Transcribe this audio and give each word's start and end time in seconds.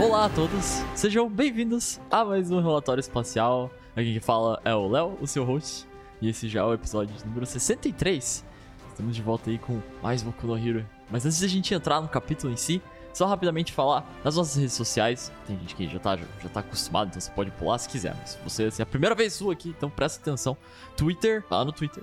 Olá 0.00 0.24
a 0.24 0.28
todos, 0.30 0.82
sejam 0.94 1.28
bem-vindos 1.28 2.00
a 2.10 2.24
mais 2.24 2.50
um 2.50 2.58
Relatório 2.58 3.00
Espacial. 3.02 3.70
Aqui 3.94 4.12
quem 4.12 4.20
fala 4.20 4.58
é 4.64 4.74
o 4.74 4.88
Léo, 4.88 5.18
o 5.20 5.26
seu 5.26 5.44
host, 5.44 5.86
e 6.22 6.30
esse 6.30 6.48
já 6.48 6.60
é 6.60 6.64
o 6.64 6.72
episódio 6.72 7.14
número 7.26 7.44
63. 7.44 8.42
Estamos 8.88 9.14
de 9.14 9.20
volta 9.20 9.50
aí 9.50 9.58
com 9.58 9.78
mais 10.02 10.22
Boku 10.22 10.46
no 10.46 10.56
Hero. 10.56 10.86
Mas 11.10 11.26
antes 11.26 11.38
de 11.38 11.44
a 11.44 11.48
gente 11.48 11.74
entrar 11.74 12.00
no 12.00 12.08
capítulo 12.08 12.50
em 12.50 12.56
si, 12.56 12.80
só 13.12 13.26
rapidamente 13.26 13.74
falar 13.74 14.10
nas 14.24 14.36
nossas 14.36 14.56
redes 14.56 14.72
sociais. 14.72 15.30
Tem 15.46 15.58
gente 15.58 15.76
que 15.76 15.86
já 15.86 15.98
tá, 15.98 16.16
já, 16.16 16.48
tá 16.48 16.60
acostumado, 16.60 17.08
então 17.08 17.20
você 17.20 17.30
pode 17.32 17.50
pular 17.50 17.76
se 17.76 17.86
quiser. 17.86 18.16
Mas 18.18 18.38
você 18.42 18.70
se 18.70 18.80
é 18.80 18.84
a 18.84 18.86
primeira 18.86 19.14
vez 19.14 19.34
sua 19.34 19.52
aqui, 19.52 19.68
então 19.68 19.90
presta 19.90 20.18
atenção. 20.18 20.56
Twitter, 20.96 21.44
lá 21.50 21.62
no 21.62 21.72
Twitter, 21.72 22.02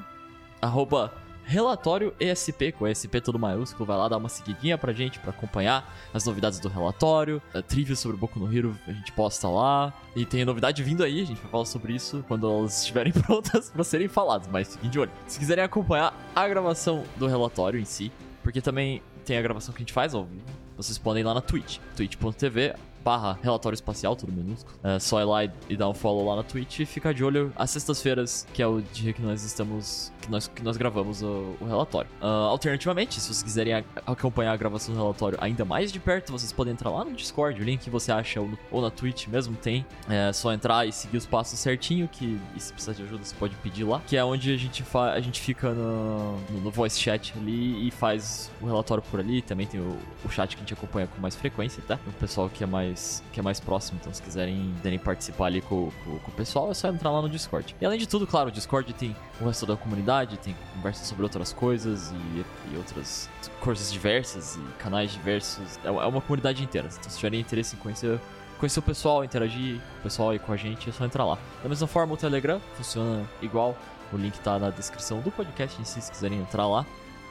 arroba 0.61 1.11
Relatório 1.50 2.14
ESP, 2.20 2.73
com 2.73 2.86
ESP 2.86 3.21
todo 3.21 3.39
maiúsculo, 3.39 3.86
vai 3.86 3.96
lá 3.96 4.09
dar 4.09 4.18
uma 4.18 4.27
seguidinha 4.27 4.77
pra 4.77 4.91
gente 4.91 5.18
pra 5.18 5.29
acompanhar 5.29 5.97
as 6.14 6.25
novidades 6.25 6.60
do 6.60 6.68
relatório, 6.68 7.42
a 7.54 7.61
trivia 7.61 7.96
sobre 7.96 8.18
Boku 8.18 8.38
no 8.38 8.54
Hero 8.54 8.78
a 8.86 8.92
gente 8.92 9.14
posta 9.14 9.47
lá, 9.47 9.93
e 10.14 10.25
tem 10.25 10.43
novidade 10.43 10.83
vindo 10.83 11.05
aí, 11.05 11.21
a 11.21 11.25
gente 11.25 11.39
vai 11.39 11.50
falar 11.50 11.64
sobre 11.64 11.93
isso 11.93 12.21
quando 12.28 12.46
elas 12.46 12.82
estiverem 12.82 13.14
prontas 13.24 13.69
pra 13.69 13.82
serem 13.86 14.10
faladas, 14.10 14.50
mas 14.52 14.74
fiquem 14.74 14.89
de 14.89 15.00
olho. 15.00 15.11
Se 15.25 15.39
quiserem 15.39 15.64
acompanhar 15.64 16.14
a 16.36 16.47
gravação 16.50 17.05
do 17.15 17.28
relatório 17.28 17.79
em 17.79 17.86
si, 17.86 18.11
porque 18.43 18.60
também 18.60 19.02
tem 19.24 19.38
a 19.38 19.41
gravação 19.41 19.74
que 19.74 19.77
a 19.77 19.83
gente 19.83 19.93
faz 19.93 20.14
ao 20.14 20.25
vivo, 20.25 20.43
vocês 20.75 20.97
podem 20.97 21.21
ir 21.21 21.25
lá 21.25 21.33
na 21.33 21.39
Twitch, 21.39 21.77
twitch.tv 21.96 22.75
barra 23.07 23.39
relatório 23.42 23.75
espacial, 23.75 24.16
tudo 24.18 24.34
minúsculo. 24.34 24.75
É 24.84 25.00
só 25.00 25.21
ir 25.21 25.24
lá 25.25 25.46
e, 25.46 25.52
e 25.70 25.78
dar 25.78 25.88
um 25.88 25.93
follow 25.93 26.28
lá 26.28 26.36
na 26.36 26.43
Twitch 26.43 26.79
e 26.82 26.86
ficar 26.86 27.14
de 27.14 27.24
olho 27.24 27.54
às 27.56 27.70
sextas-feiras, 27.70 28.46
que 28.54 28.61
é 28.61 28.68
o 28.68 28.82
dia 28.82 29.14
que 29.14 29.21
nós 29.21 29.43
estamos. 29.46 30.11
que 30.21 30.30
nós, 30.30 30.47
que 30.50 30.61
nós 30.61 30.75
gravamos 30.75 31.21
o, 31.21 31.56
o 31.61 31.66
relatório. 31.66 32.09
Uh, 32.22 32.25
alternativamente, 32.25 33.14
se 33.22 33.28
vocês 33.28 33.42
quiserem 33.42 33.75
a- 33.75 33.83
acompanhar 34.06 34.52
a 34.52 34.58
gravação 34.58 34.94
do 34.94 35.00
relatório 35.00 35.38
ainda 35.39 35.64
mais 35.64 35.89
de 35.92 36.00
perto, 36.02 36.33
vocês 36.33 36.52
podem 36.52 36.73
entrar 36.73 36.89
lá 36.89 37.06
no 37.06 37.14
Discord, 37.14 37.61
o 37.61 37.64
link 37.64 37.80
que 37.81 37.89
você 37.89 38.11
acha 38.11 38.41
ou, 38.41 38.47
no- 38.49 38.58
ou 38.72 38.81
na 38.81 38.89
Twitch 38.91 39.27
mesmo 39.27 39.55
tem. 39.55 39.86
É 40.09 40.33
só 40.33 40.52
entrar 40.52 40.86
e 40.86 40.92
seguir 40.92 41.16
os 41.17 41.25
passos 41.25 41.58
certinho, 41.59 42.09
que 42.09 42.38
se 42.58 42.73
precisar 42.73 42.94
de 42.94 43.03
ajuda 43.03 43.23
você 43.23 43.36
pode 43.36 43.55
pedir 43.58 43.86
lá. 43.86 44.02
Que 44.05 44.17
é 44.17 44.23
onde 44.25 44.53
a 44.53 44.58
gente, 44.58 44.83
fa 44.83 45.11
a 45.14 45.21
gente 45.21 45.39
fica 45.39 45.69
no, 45.71 46.38
no, 46.49 46.61
no 46.66 46.71
voice 46.71 46.99
chat 46.99 47.33
ali 47.38 47.88
e 47.88 47.92
faz 47.92 48.52
o 48.61 48.66
relatório 48.66 49.02
por 49.09 49.19
ali. 49.21 49.42
Também 49.42 49.66
tem 49.66 49.80
o, 49.80 49.95
o 50.25 50.30
chat 50.30 50.49
que 50.49 50.55
a 50.58 50.59
gente 50.66 50.73
acompanha 50.73 51.08
com 51.08 51.21
mais 51.21 51.36
frequência, 51.36 51.81
tá? 51.88 51.97
O 52.05 52.11
pessoal 52.14 52.49
que 52.49 52.64
é 52.64 52.67
mais, 52.67 52.96
que 53.31 53.39
é 53.39 53.43
mais 53.43 53.59
próximo, 53.59 53.97
então 54.01 54.13
se 54.13 54.21
quiserem, 54.21 54.73
quiserem 54.77 54.99
participar 54.99 55.45
ali 55.47 55.61
com, 55.61 55.91
com- 56.03 56.19
com 56.19 56.31
o 56.31 56.33
pessoal, 56.33 56.71
é 56.71 56.73
só 56.73 56.87
entrar 56.89 57.11
lá 57.11 57.21
no 57.21 57.29
Discord. 57.29 57.75
E 57.79 57.85
além 57.85 57.99
de 57.99 58.07
tudo, 58.07 58.25
claro, 58.27 58.49
o 58.49 58.51
Discord 58.51 58.91
tem 58.93 59.15
o 59.39 59.45
resto 59.45 59.65
da 59.65 59.75
comunidade, 59.77 60.37
tem 60.37 60.55
conversa 60.75 61.03
sobre 61.05 61.23
outras 61.23 61.53
coisas 61.53 62.11
e, 62.11 62.73
e 62.73 62.77
outras 62.77 63.29
coisas 63.59 63.91
diversas 63.91 64.55
e 64.55 64.61
canais 64.79 65.11
diversos. 65.11 65.79
É 65.83 65.91
uma 65.91 66.03
é 66.03 66.07
uma 66.07 66.21
comunidade 66.21 66.63
inteira. 66.63 66.87
Então 66.91 67.09
se 67.09 67.17
tiverem 67.17 67.39
interesse 67.39 67.75
em 67.75 67.79
conhecer 67.79 68.19
conhecer 68.59 68.79
o 68.79 68.81
pessoal, 68.83 69.23
interagir 69.23 69.75
com 69.79 69.99
o 69.99 70.01
pessoal 70.03 70.29
aí 70.31 70.39
com 70.39 70.51
a 70.51 70.57
gente, 70.57 70.89
é 70.89 70.91
só 70.91 71.05
entrar 71.05 71.23
lá. 71.25 71.37
Da 71.61 71.69
mesma 71.69 71.85
forma, 71.85 72.13
o 72.15 72.17
Telegram 72.17 72.59
funciona 72.75 73.23
igual. 73.41 73.77
O 74.11 74.17
link 74.17 74.39
tá 74.39 74.57
na 74.57 74.69
descrição 74.71 75.19
do 75.19 75.29
podcast 75.29 75.79
em 75.79 75.83
si, 75.83 76.01
se 76.01 76.09
quiserem 76.11 76.39
entrar 76.39 76.65
lá. 76.67 76.83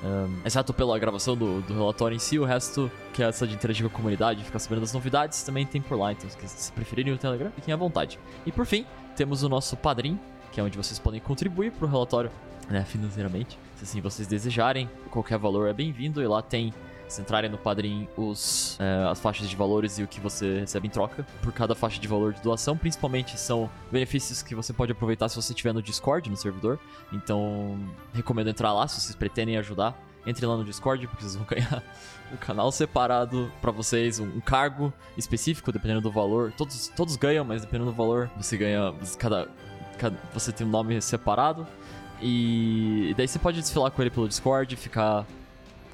Um, 0.04 0.40
exceto 0.44 0.74
pela 0.74 0.98
gravação 0.98 1.36
do, 1.36 1.62
do 1.62 1.72
relatório 1.72 2.14
em 2.14 2.18
si, 2.18 2.38
o 2.38 2.44
resto, 2.44 2.90
que 3.14 3.22
é 3.22 3.28
essa 3.28 3.46
de 3.46 3.54
interagir 3.54 3.88
com 3.88 3.94
a 3.94 3.96
comunidade, 3.96 4.44
ficar 4.44 4.58
sabendo 4.58 4.82
das 4.82 4.92
novidades, 4.92 5.42
também 5.42 5.64
tem 5.64 5.80
por 5.80 5.98
lá. 5.98 6.12
Então, 6.12 6.28
se, 6.28 6.72
preferirem 6.72 7.12
o 7.12 7.18
Telegram, 7.18 7.50
fiquem 7.52 7.72
à 7.72 7.76
vontade. 7.76 8.18
E 8.44 8.52
por 8.52 8.66
fim, 8.66 8.84
temos 9.16 9.42
o 9.42 9.48
nosso 9.48 9.76
Padrim, 9.76 10.18
que 10.52 10.60
é 10.60 10.62
onde 10.62 10.76
vocês 10.76 10.98
podem 10.98 11.20
contribuir 11.20 11.72
pro 11.72 11.88
relatório 11.88 12.30
né, 12.68 12.84
financeiramente. 12.84 13.58
Se 13.76 13.84
assim 13.84 14.00
vocês 14.00 14.28
desejarem, 14.28 14.88
qualquer 15.10 15.38
valor 15.38 15.68
é 15.68 15.72
bem-vindo. 15.72 16.22
E 16.22 16.26
lá 16.26 16.42
tem, 16.42 16.72
se 17.08 17.20
entrarem 17.20 17.50
no 17.50 17.58
Padrim, 17.58 18.08
os, 18.16 18.78
é, 18.80 19.08
as 19.08 19.20
faixas 19.20 19.48
de 19.48 19.56
valores 19.56 19.98
e 19.98 20.02
o 20.02 20.08
que 20.08 20.20
você 20.20 20.60
recebe 20.60 20.88
em 20.88 20.90
troca 20.90 21.26
por 21.42 21.52
cada 21.52 21.74
faixa 21.74 22.00
de 22.00 22.08
valor 22.08 22.32
de 22.32 22.40
doação. 22.42 22.76
Principalmente 22.76 23.38
são 23.38 23.70
benefícios 23.90 24.42
que 24.42 24.54
você 24.54 24.72
pode 24.72 24.92
aproveitar 24.92 25.28
se 25.28 25.36
você 25.36 25.52
estiver 25.52 25.72
no 25.72 25.82
Discord, 25.82 26.28
no 26.28 26.36
servidor. 26.36 26.78
Então, 27.12 27.78
recomendo 28.12 28.50
entrar 28.50 28.72
lá 28.72 28.88
se 28.88 29.00
vocês 29.00 29.14
pretendem 29.14 29.56
ajudar. 29.56 29.96
Entrem 30.26 30.48
lá 30.48 30.56
no 30.56 30.64
Discord, 30.64 31.06
porque 31.06 31.22
vocês 31.22 31.36
vão 31.36 31.46
ganhar 31.48 31.82
um 32.32 32.36
canal 32.36 32.72
separado 32.72 33.50
pra 33.62 33.70
vocês, 33.70 34.18
um, 34.18 34.40
cargo 34.40 34.92
específico, 35.16 35.70
dependendo 35.70 36.00
do 36.00 36.10
valor. 36.10 36.52
Todos, 36.56 36.88
todos 36.88 37.16
ganham, 37.16 37.44
mas 37.44 37.62
dependendo 37.62 37.90
do 37.90 37.96
valor, 37.96 38.28
você 38.36 38.56
ganha. 38.56 38.92
Cada, 39.18 39.48
cada, 39.96 40.16
você 40.34 40.50
tem 40.50 40.66
um 40.66 40.70
nome 40.70 41.00
separado. 41.00 41.66
E 42.20 43.14
daí 43.16 43.28
você 43.28 43.38
pode 43.38 43.60
desfilar 43.60 43.90
com 43.90 44.02
ele 44.02 44.10
pelo 44.10 44.28
Discord, 44.28 44.74
ficar. 44.76 45.24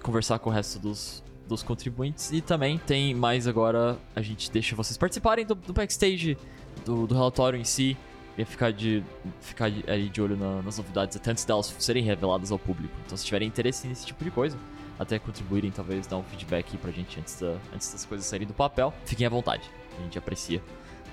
Conversar 0.02 0.38
com 0.38 0.50
o 0.50 0.52
resto 0.52 0.78
dos, 0.78 1.22
dos 1.48 1.62
contribuintes. 1.62 2.32
E 2.32 2.40
também 2.40 2.78
tem 2.78 3.14
mais 3.14 3.46
agora, 3.46 3.98
a 4.14 4.22
gente 4.22 4.50
deixa 4.50 4.74
vocês 4.76 4.96
participarem 4.96 5.46
do, 5.46 5.54
do 5.54 5.72
backstage, 5.72 6.36
do, 6.84 7.06
do 7.06 7.14
relatório 7.14 7.58
em 7.58 7.64
si. 7.64 7.96
E 8.36 8.46
ficar 8.46 8.72
de, 8.72 9.04
ficar 9.42 9.66
aí 9.86 10.08
de 10.08 10.22
olho 10.22 10.38
na- 10.38 10.62
nas 10.62 10.78
novidades 10.78 11.14
até 11.18 11.30
antes 11.30 11.44
delas 11.44 11.66
serem 11.78 12.02
reveladas 12.02 12.50
ao 12.50 12.58
público. 12.58 12.94
Então, 13.04 13.14
se 13.14 13.26
tiverem 13.26 13.46
interesse 13.46 13.86
nesse 13.86 14.06
tipo 14.06 14.24
de 14.24 14.30
coisa, 14.30 14.56
até 14.98 15.18
contribuírem, 15.18 15.70
talvez 15.70 16.06
dar 16.06 16.16
um 16.16 16.22
feedback 16.22 16.66
aí 16.72 16.78
pra 16.78 16.90
gente 16.90 17.20
antes, 17.20 17.38
da, 17.38 17.56
antes 17.74 17.92
das 17.92 18.06
coisas 18.06 18.26
saírem 18.26 18.48
do 18.48 18.54
papel, 18.54 18.94
fiquem 19.04 19.26
à 19.26 19.28
vontade. 19.28 19.68
A 19.98 20.02
gente 20.02 20.16
aprecia 20.18 20.62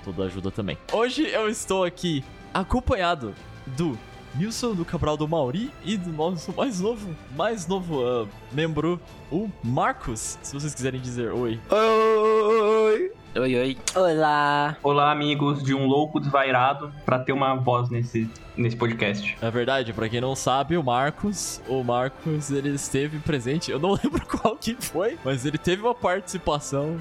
toda 0.02 0.24
ajuda 0.24 0.50
também. 0.50 0.78
Hoje 0.90 1.26
eu 1.28 1.46
estou 1.50 1.84
aqui 1.84 2.24
acompanhado 2.54 3.34
do 3.76 3.98
Nilson, 4.34 4.74
do 4.74 4.84
Cabral 4.84 5.16
do 5.16 5.26
Mauri 5.26 5.70
e 5.84 5.96
do 5.96 6.12
nosso 6.12 6.52
mais 6.52 6.80
novo, 6.80 7.14
mais 7.36 7.66
novo 7.66 8.06
ah, 8.06 8.26
membro, 8.52 9.00
o 9.30 9.50
Marcos. 9.62 10.38
Se 10.42 10.54
vocês 10.54 10.74
quiserem 10.74 11.00
dizer 11.00 11.32
oi. 11.32 11.58
Oi! 11.70 13.12
Oi, 13.36 13.56
oi. 13.56 13.78
Olá! 13.94 14.76
Olá, 14.82 15.12
amigos 15.12 15.62
de 15.62 15.72
um 15.72 15.86
louco 15.86 16.18
desvairado 16.18 16.92
pra 17.04 17.18
ter 17.18 17.32
uma 17.32 17.54
voz 17.54 17.88
nesse, 17.88 18.28
nesse 18.56 18.76
podcast. 18.76 19.36
É 19.40 19.50
verdade, 19.50 19.92
pra 19.92 20.08
quem 20.08 20.20
não 20.20 20.34
sabe, 20.34 20.76
o 20.76 20.82
Marcos, 20.82 21.60
o 21.68 21.84
Marcos, 21.84 22.50
ele 22.50 22.70
esteve 22.70 23.20
presente, 23.20 23.70
eu 23.70 23.78
não 23.78 23.92
lembro 24.02 24.26
qual 24.26 24.56
que 24.56 24.74
foi, 24.74 25.16
mas 25.24 25.44
ele 25.44 25.58
teve 25.58 25.82
uma 25.82 25.94
participação 25.94 26.98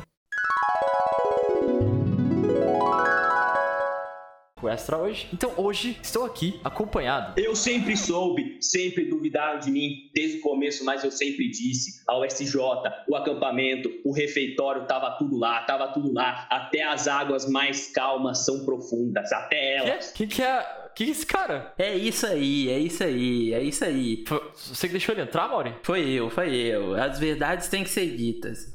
o 4.65 4.69
extra 4.69 4.97
hoje. 4.97 5.27
Então 5.33 5.53
hoje 5.57 5.97
estou 6.01 6.25
aqui 6.25 6.59
acompanhado. 6.63 7.39
Eu 7.39 7.55
sempre 7.55 7.95
soube, 7.95 8.57
sempre 8.61 9.05
duvidaram 9.05 9.59
de 9.59 9.71
mim 9.71 10.09
desde 10.13 10.37
o 10.39 10.41
começo, 10.41 10.83
mas 10.85 11.03
eu 11.03 11.11
sempre 11.11 11.49
disse: 11.49 12.01
a 12.07 12.17
USJ, 12.19 12.55
o 13.07 13.15
acampamento, 13.15 13.91
o 14.03 14.11
refeitório, 14.11 14.85
tava 14.85 15.11
tudo 15.17 15.37
lá, 15.37 15.61
tava 15.63 15.87
tudo 15.89 16.11
lá. 16.13 16.47
Até 16.49 16.83
as 16.83 17.07
águas 17.07 17.49
mais 17.49 17.87
calmas 17.91 18.45
são 18.45 18.65
profundas, 18.65 19.31
até 19.31 19.77
elas. 19.77 20.11
Quem 20.11 20.27
que 20.27 20.41
é? 20.41 20.79
Quem 20.95 21.05
que 21.05 21.11
é 21.11 21.15
esse 21.15 21.25
cara? 21.25 21.73
É 21.77 21.95
isso 21.95 22.25
aí, 22.25 22.69
é 22.69 22.77
isso 22.79 23.03
aí, 23.03 23.53
é 23.53 23.61
isso 23.63 23.85
aí. 23.85 24.23
Foi- 24.27 24.51
Você 24.55 24.87
que 24.87 24.91
deixou 24.93 25.13
ele 25.15 25.21
entrar, 25.21 25.47
Mauri? 25.47 25.73
Foi 25.83 26.01
eu, 26.09 26.29
foi 26.29 26.53
eu. 26.55 26.95
As 26.95 27.17
verdades 27.19 27.69
têm 27.69 27.83
que 27.83 27.89
ser 27.89 28.07
ditas. 28.17 28.73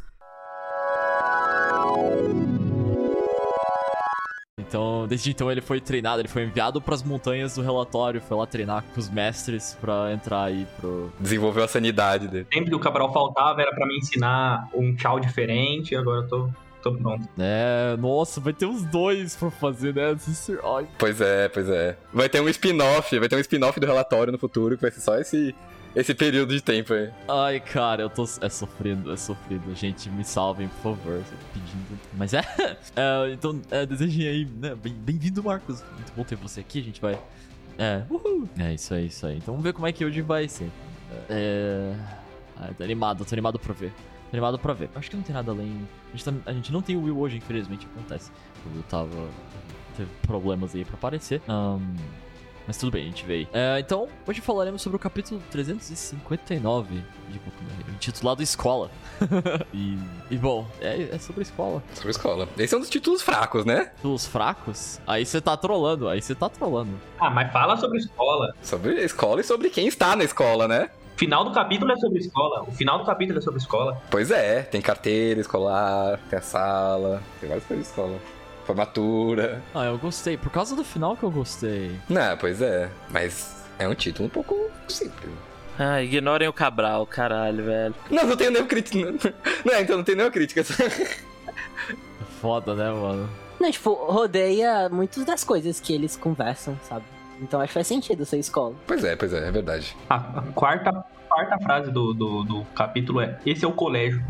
Então, 5.05 5.09
desde 5.09 5.31
então 5.31 5.51
ele 5.51 5.61
foi 5.61 5.81
treinado, 5.81 6.21
ele 6.21 6.29
foi 6.29 6.45
enviado 6.45 6.81
pras 6.81 7.03
montanhas 7.03 7.55
do 7.55 7.63
relatório, 7.63 8.21
foi 8.21 8.37
lá 8.37 8.47
treinar 8.47 8.83
com 8.83 8.99
os 8.99 9.11
mestres 9.11 9.77
pra 9.81 10.13
entrar 10.13 10.45
aí 10.45 10.67
pro. 10.81 11.13
Desenvolveu 11.21 11.65
a 11.65 11.69
sanidade 11.69 12.29
dele. 12.29 12.47
Sempre 12.53 12.71
que 12.71 12.77
o 12.77 12.81
Cabral 12.81 13.13
faltava 13.13 13.61
era 13.61 13.73
pra 13.75 13.87
me 13.87 13.99
ensinar 13.99 14.69
um 14.75 14.95
tchau 14.95 15.21
diferente, 15.21 15.95
agora 15.95 16.23
eu 16.23 16.29
tô, 16.29 16.49
tô 16.83 16.93
pronto. 16.95 17.29
É, 17.39 17.97
nossa, 17.99 18.41
vai 18.41 18.53
ter 18.53 18.67
uns 18.67 18.83
dois 18.85 19.37
pra 19.37 19.51
fazer, 19.51 19.95
né? 19.95 20.17
Pois 20.99 21.21
é, 21.21 21.49
pois 21.49 21.69
é. 21.69 21.97
Vai 22.13 22.29
ter 22.29 22.41
um 22.41 22.49
spin-off, 22.49 23.19
vai 23.19 23.29
ter 23.29 23.37
um 23.37 23.41
spin-off 23.41 23.79
do 23.79 23.87
relatório 23.87 24.33
no 24.33 24.39
futuro, 24.39 24.77
que 24.77 24.83
vai 24.83 24.91
ser 24.91 25.01
só 25.01 25.19
esse, 25.19 25.55
esse 25.95 26.15
período 26.15 26.55
de 26.55 26.61
tempo 26.61 26.93
aí. 26.93 27.11
Ai, 27.29 27.61
cara, 27.61 28.03
eu 28.03 28.11
tô. 28.11 28.25
É 28.41 28.49
sofrido, 28.49 29.13
é 29.13 29.17
sofrido. 29.17 29.75
Gente, 29.75 30.09
me 30.11 30.25
salvem, 30.25 30.69
por 30.69 30.95
favor. 30.97 31.23
Pedindo. 31.53 31.99
Mas 32.15 32.35
é. 32.35 32.41
é, 32.97 33.33
então, 33.33 33.61
é, 33.71 33.87
desejem 33.87 34.27
aí, 34.29 34.45
né? 34.45 34.75
bem- 34.75 34.93
Bem-vindo, 34.95 35.43
Marcos. 35.43 35.83
Muito 35.95 36.13
bom 36.17 36.25
ter 36.25 36.37
você 36.37 36.61
aqui. 36.61 36.81
A 36.81 36.83
gente 36.83 37.01
vai. 37.01 37.19
É, 37.79 38.03
uhul. 38.11 38.49
É 38.59 38.73
isso 38.75 38.95
aí, 38.95 39.07
isso 39.07 39.27
aí. 39.27 39.37
Então 39.37 39.55
vamos 39.55 39.65
ver 39.65 39.73
como 39.73 39.87
é 39.87 39.93
que 39.93 40.05
hoje 40.05 40.21
vai 40.23 40.49
ser. 40.49 40.71
É. 41.29 41.95
Ah, 42.57 42.71
tô 42.77 42.85
animado, 42.85 43.25
tô 43.25 43.35
animado 43.35 43.59
pra 43.59 43.73
ver. 43.73 43.91
Tô 43.91 44.37
animado 44.37 44.59
pra 44.59 44.73
ver. 44.73 44.91
Acho 44.95 45.11
que 45.11 45.17
não 45.17 45.23
tem 45.23 45.35
nada 45.35 45.51
além. 45.53 45.87
A 46.13 46.17
gente, 46.17 46.25
tá- 46.25 46.51
a 46.51 46.53
gente 46.53 46.73
não 46.73 46.83
tem 46.83 46.97
o 46.97 47.03
Will 47.03 47.19
hoje, 47.19 47.37
infelizmente, 47.37 47.87
acontece. 47.87 48.31
O 48.67 48.75
Will 48.75 48.83
tava. 48.85 49.29
Teve 49.97 50.11
problemas 50.23 50.75
aí 50.75 50.85
pra 50.85 50.95
aparecer. 50.95 51.41
Ahn, 51.49 51.81
mas 52.67 52.77
tudo 52.79 52.93
bem, 52.93 53.05
a 53.05 53.07
gente 53.07 53.25
veio. 53.25 53.49
É, 53.53 53.79
então, 53.79 54.09
hoje 54.27 54.41
falaremos 54.41 54.83
sobre 54.83 54.97
o 54.97 54.99
capítulo 54.99 55.43
359 55.51 56.95
de 57.29 57.39
Boku 57.39 57.63
no 57.63 57.71
Hero, 57.81 57.91
intitulado 57.95 58.43
Escola. 58.43 58.91
e, 59.73 59.99
e, 60.31 60.37
bom, 60.37 60.67
é, 60.81 61.15
é 61.15 61.19
sobre 61.19 61.43
escola. 61.43 61.83
Sobre 61.95 62.11
escola. 62.11 62.49
Esse 62.59 62.75
é 62.75 62.77
um 62.77 62.81
dos 62.81 62.91
títulos 62.91 63.23
fracos, 63.23 63.65
né? 63.65 63.91
Os 64.03 64.27
fracos, 64.27 65.01
aí 65.07 65.25
você 65.25 65.41
tá 65.41 65.57
trolando, 65.57 66.09
aí 66.09 66.21
você 66.21 66.35
tá 66.35 66.49
trolando. 66.49 66.93
Ah, 67.19 67.31
mas 67.31 67.53
fala 67.53 67.77
sobre 67.77 67.99
escola. 67.99 68.55
Sobre 68.63 69.05
escola 69.05 69.41
e 69.41 69.45
sobre 69.45 69.71
quem 69.71 69.87
está 69.87 70.17
na 70.17 70.25
escola, 70.25 70.67
né? 70.67 70.91
Final 71.17 71.45
do 71.45 71.53
capítulo 71.53 71.93
é 71.93 71.97
sobre 71.97 72.19
escola. 72.19 72.63
O 72.63 72.73
final 72.73 72.99
do 72.99 73.05
capítulo 73.05 73.39
é 73.39 73.43
sobre 73.43 73.61
escola. 73.61 74.01
Pois 74.11 74.31
é, 74.31 74.63
tem 74.63 74.81
carteira 74.81 75.41
escolar, 75.41 76.19
tem 76.29 76.39
a 76.39 76.43
sala, 76.43 77.23
tem 77.41 77.49
várias 77.49 77.67
coisas 77.67 77.87
de 77.87 77.91
escola. 77.91 78.19
Formatura. 78.65 79.63
Ah, 79.75 79.85
eu 79.85 79.99
gostei. 79.99 80.37
Por 80.37 80.51
causa 80.51 80.75
do 80.75 80.85
final 80.85 81.17
que 81.17 81.23
eu 81.23 81.31
gostei. 81.31 81.99
Não, 82.09 82.37
pois 82.37 82.61
é. 82.63 82.89
Mas 83.11 83.65
é 83.79 83.87
um 83.87 83.95
título 83.95 84.27
um 84.27 84.31
pouco 84.31 84.71
simples. 84.89 85.31
Ah, 85.79 86.01
ignorem 86.03 86.47
o 86.49 86.53
Cabral, 86.53 87.07
caralho, 87.07 87.65
velho. 87.65 87.95
Não, 88.11 88.25
não 88.27 88.37
tenho 88.37 88.51
nenhuma 88.51 88.69
crítica. 88.69 89.13
Não, 89.65 89.81
então 89.81 89.97
não 89.97 90.05
tenho 90.05 90.17
nenhuma 90.17 90.33
crítica. 90.33 90.63
Foda, 92.41 92.75
né, 92.75 92.91
mano? 92.91 93.29
Não, 93.59 93.71
tipo, 93.71 93.93
rodeia 93.95 94.89
muitas 94.89 95.25
das 95.25 95.43
coisas 95.43 95.81
que 95.81 95.93
eles 95.93 96.17
conversam, 96.17 96.79
sabe? 96.83 97.05
Então 97.41 97.61
acho 97.61 97.69
que 97.69 97.75
faz 97.75 97.87
sentido 97.87 98.25
ser 98.25 98.39
escola. 98.39 98.75
Pois 98.87 99.03
é, 99.03 99.17
pois 99.17 99.33
é, 99.33 99.49
é 99.49 99.51
verdade. 99.51 99.97
A, 100.09 100.17
a 100.17 100.43
quarta, 100.55 101.05
quarta 101.29 101.59
frase 101.59 101.91
do, 101.91 102.15
do, 102.15 102.45
do 102.45 102.65
capítulo 102.75 103.21
é: 103.21 103.39
Esse 103.45 103.65
é 103.65 103.69
o 103.69 103.73
colégio. 103.73 104.23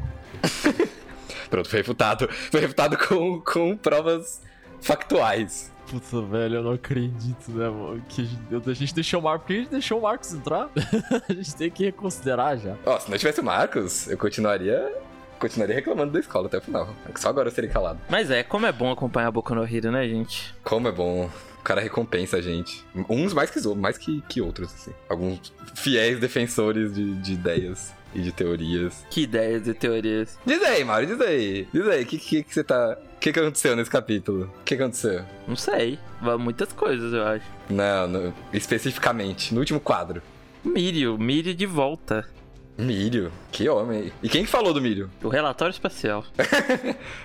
Pronto, 1.49 1.69
foi 1.69 1.81
refutado. 1.81 2.29
Foi 2.29 2.61
refutado 2.61 2.96
com, 2.96 3.41
com 3.41 3.76
provas 3.76 4.43
factuais. 4.81 5.73
Puta, 5.87 6.23
velho, 6.23 6.56
eu 6.56 6.62
não 6.62 6.73
acredito, 6.73 7.50
né, 7.50 7.69
mano? 7.69 8.02
Que 8.08 8.23
a 8.23 8.25
gente, 8.25 8.70
a 8.70 8.73
gente 8.73 8.94
deixou 8.94 9.20
o 9.20 9.23
Marcos. 9.23 9.43
Por 9.43 9.46
que 9.49 9.52
a 9.52 9.56
gente 9.58 9.70
deixou 9.70 9.99
o 9.99 10.02
Marcos 10.02 10.32
entrar? 10.32 10.70
a 11.29 11.32
gente 11.32 11.55
tem 11.55 11.70
que 11.70 11.85
reconsiderar 11.85 12.58
já. 12.58 12.76
Ó, 12.87 12.99
se 12.99 13.11
não 13.11 13.19
tivesse 13.19 13.41
o 13.41 13.44
Marcos, 13.44 14.08
eu 14.08 14.17
continuaria. 14.17 14.93
Continuaria 15.38 15.75
reclamando 15.75 16.12
da 16.12 16.20
escola 16.20 16.46
até 16.46 16.58
o 16.58 16.61
final. 16.61 16.88
Só 17.17 17.29
agora 17.29 17.49
eu 17.49 17.52
serei 17.52 17.69
calado. 17.69 18.00
Mas 18.08 18.31
é, 18.31 18.43
como 18.43 18.67
é 18.67 18.73
bom 18.73 18.91
acompanhar 18.91 19.31
Boku 19.31 19.55
no 19.55 19.64
Hero, 19.64 19.91
né, 19.91 20.08
gente? 20.08 20.55
Como 20.62 20.88
é 20.88 20.93
bom. 20.93 21.29
O 21.58 21.62
cara 21.62 21.81
recompensa 21.81 22.38
a 22.38 22.41
gente. 22.41 22.85
Uns 23.08 23.35
mais 23.35 23.50
que 23.50 23.61
mais 23.75 23.99
que, 23.99 24.23
que 24.23 24.41
outros, 24.41 24.73
assim. 24.73 24.93
Alguns 25.08 25.52
fiéis 25.75 26.19
defensores 26.19 26.94
de, 26.94 27.14
de 27.17 27.32
ideias 27.32 27.93
e 28.14 28.20
de 28.20 28.32
teorias. 28.32 29.05
Que 29.11 29.22
ideias 29.22 29.66
e 29.66 29.75
teorias. 29.75 30.38
Diz 30.46 30.62
aí, 30.62 30.84
Mauro, 30.84 31.06
diz 31.06 31.20
aí. 31.20 31.66
Diz 31.72 31.87
aí, 31.88 32.02
o 32.02 32.06
que, 32.06 32.19
que, 32.19 32.43
que 32.43 32.55
você 32.55 32.62
tá. 32.64 32.96
O 33.16 33.19
que, 33.25 33.32
que 33.32 33.40
aconteceu 33.40 33.75
nesse 33.75 33.90
capítulo? 33.90 34.50
O 34.61 34.64
que 34.64 34.75
aconteceu? 34.75 35.25
Não 35.49 35.56
sei. 35.56 35.99
Muitas 36.38 36.72
coisas, 36.72 37.12
eu 37.12 37.22
acho. 37.26 37.44
Não, 37.70 38.06
no- 38.06 38.34
especificamente, 38.52 39.52
no 39.55 39.61
último 39.61 39.81
quadro. 39.81 40.22
Mírio, 40.64 41.16
Mírio 41.19 41.55
de 41.55 41.66
volta. 41.66 42.26
Mírio, 42.76 43.31
que 43.52 43.69
homem. 43.69 44.12
E 44.22 44.28
quem 44.28 44.44
que 44.44 44.50
falou 44.50 44.75
do 44.75 44.81
Mírio? 44.81 45.08
O 45.22 45.28
relatório 45.28 45.70
espacial. 45.72 46.25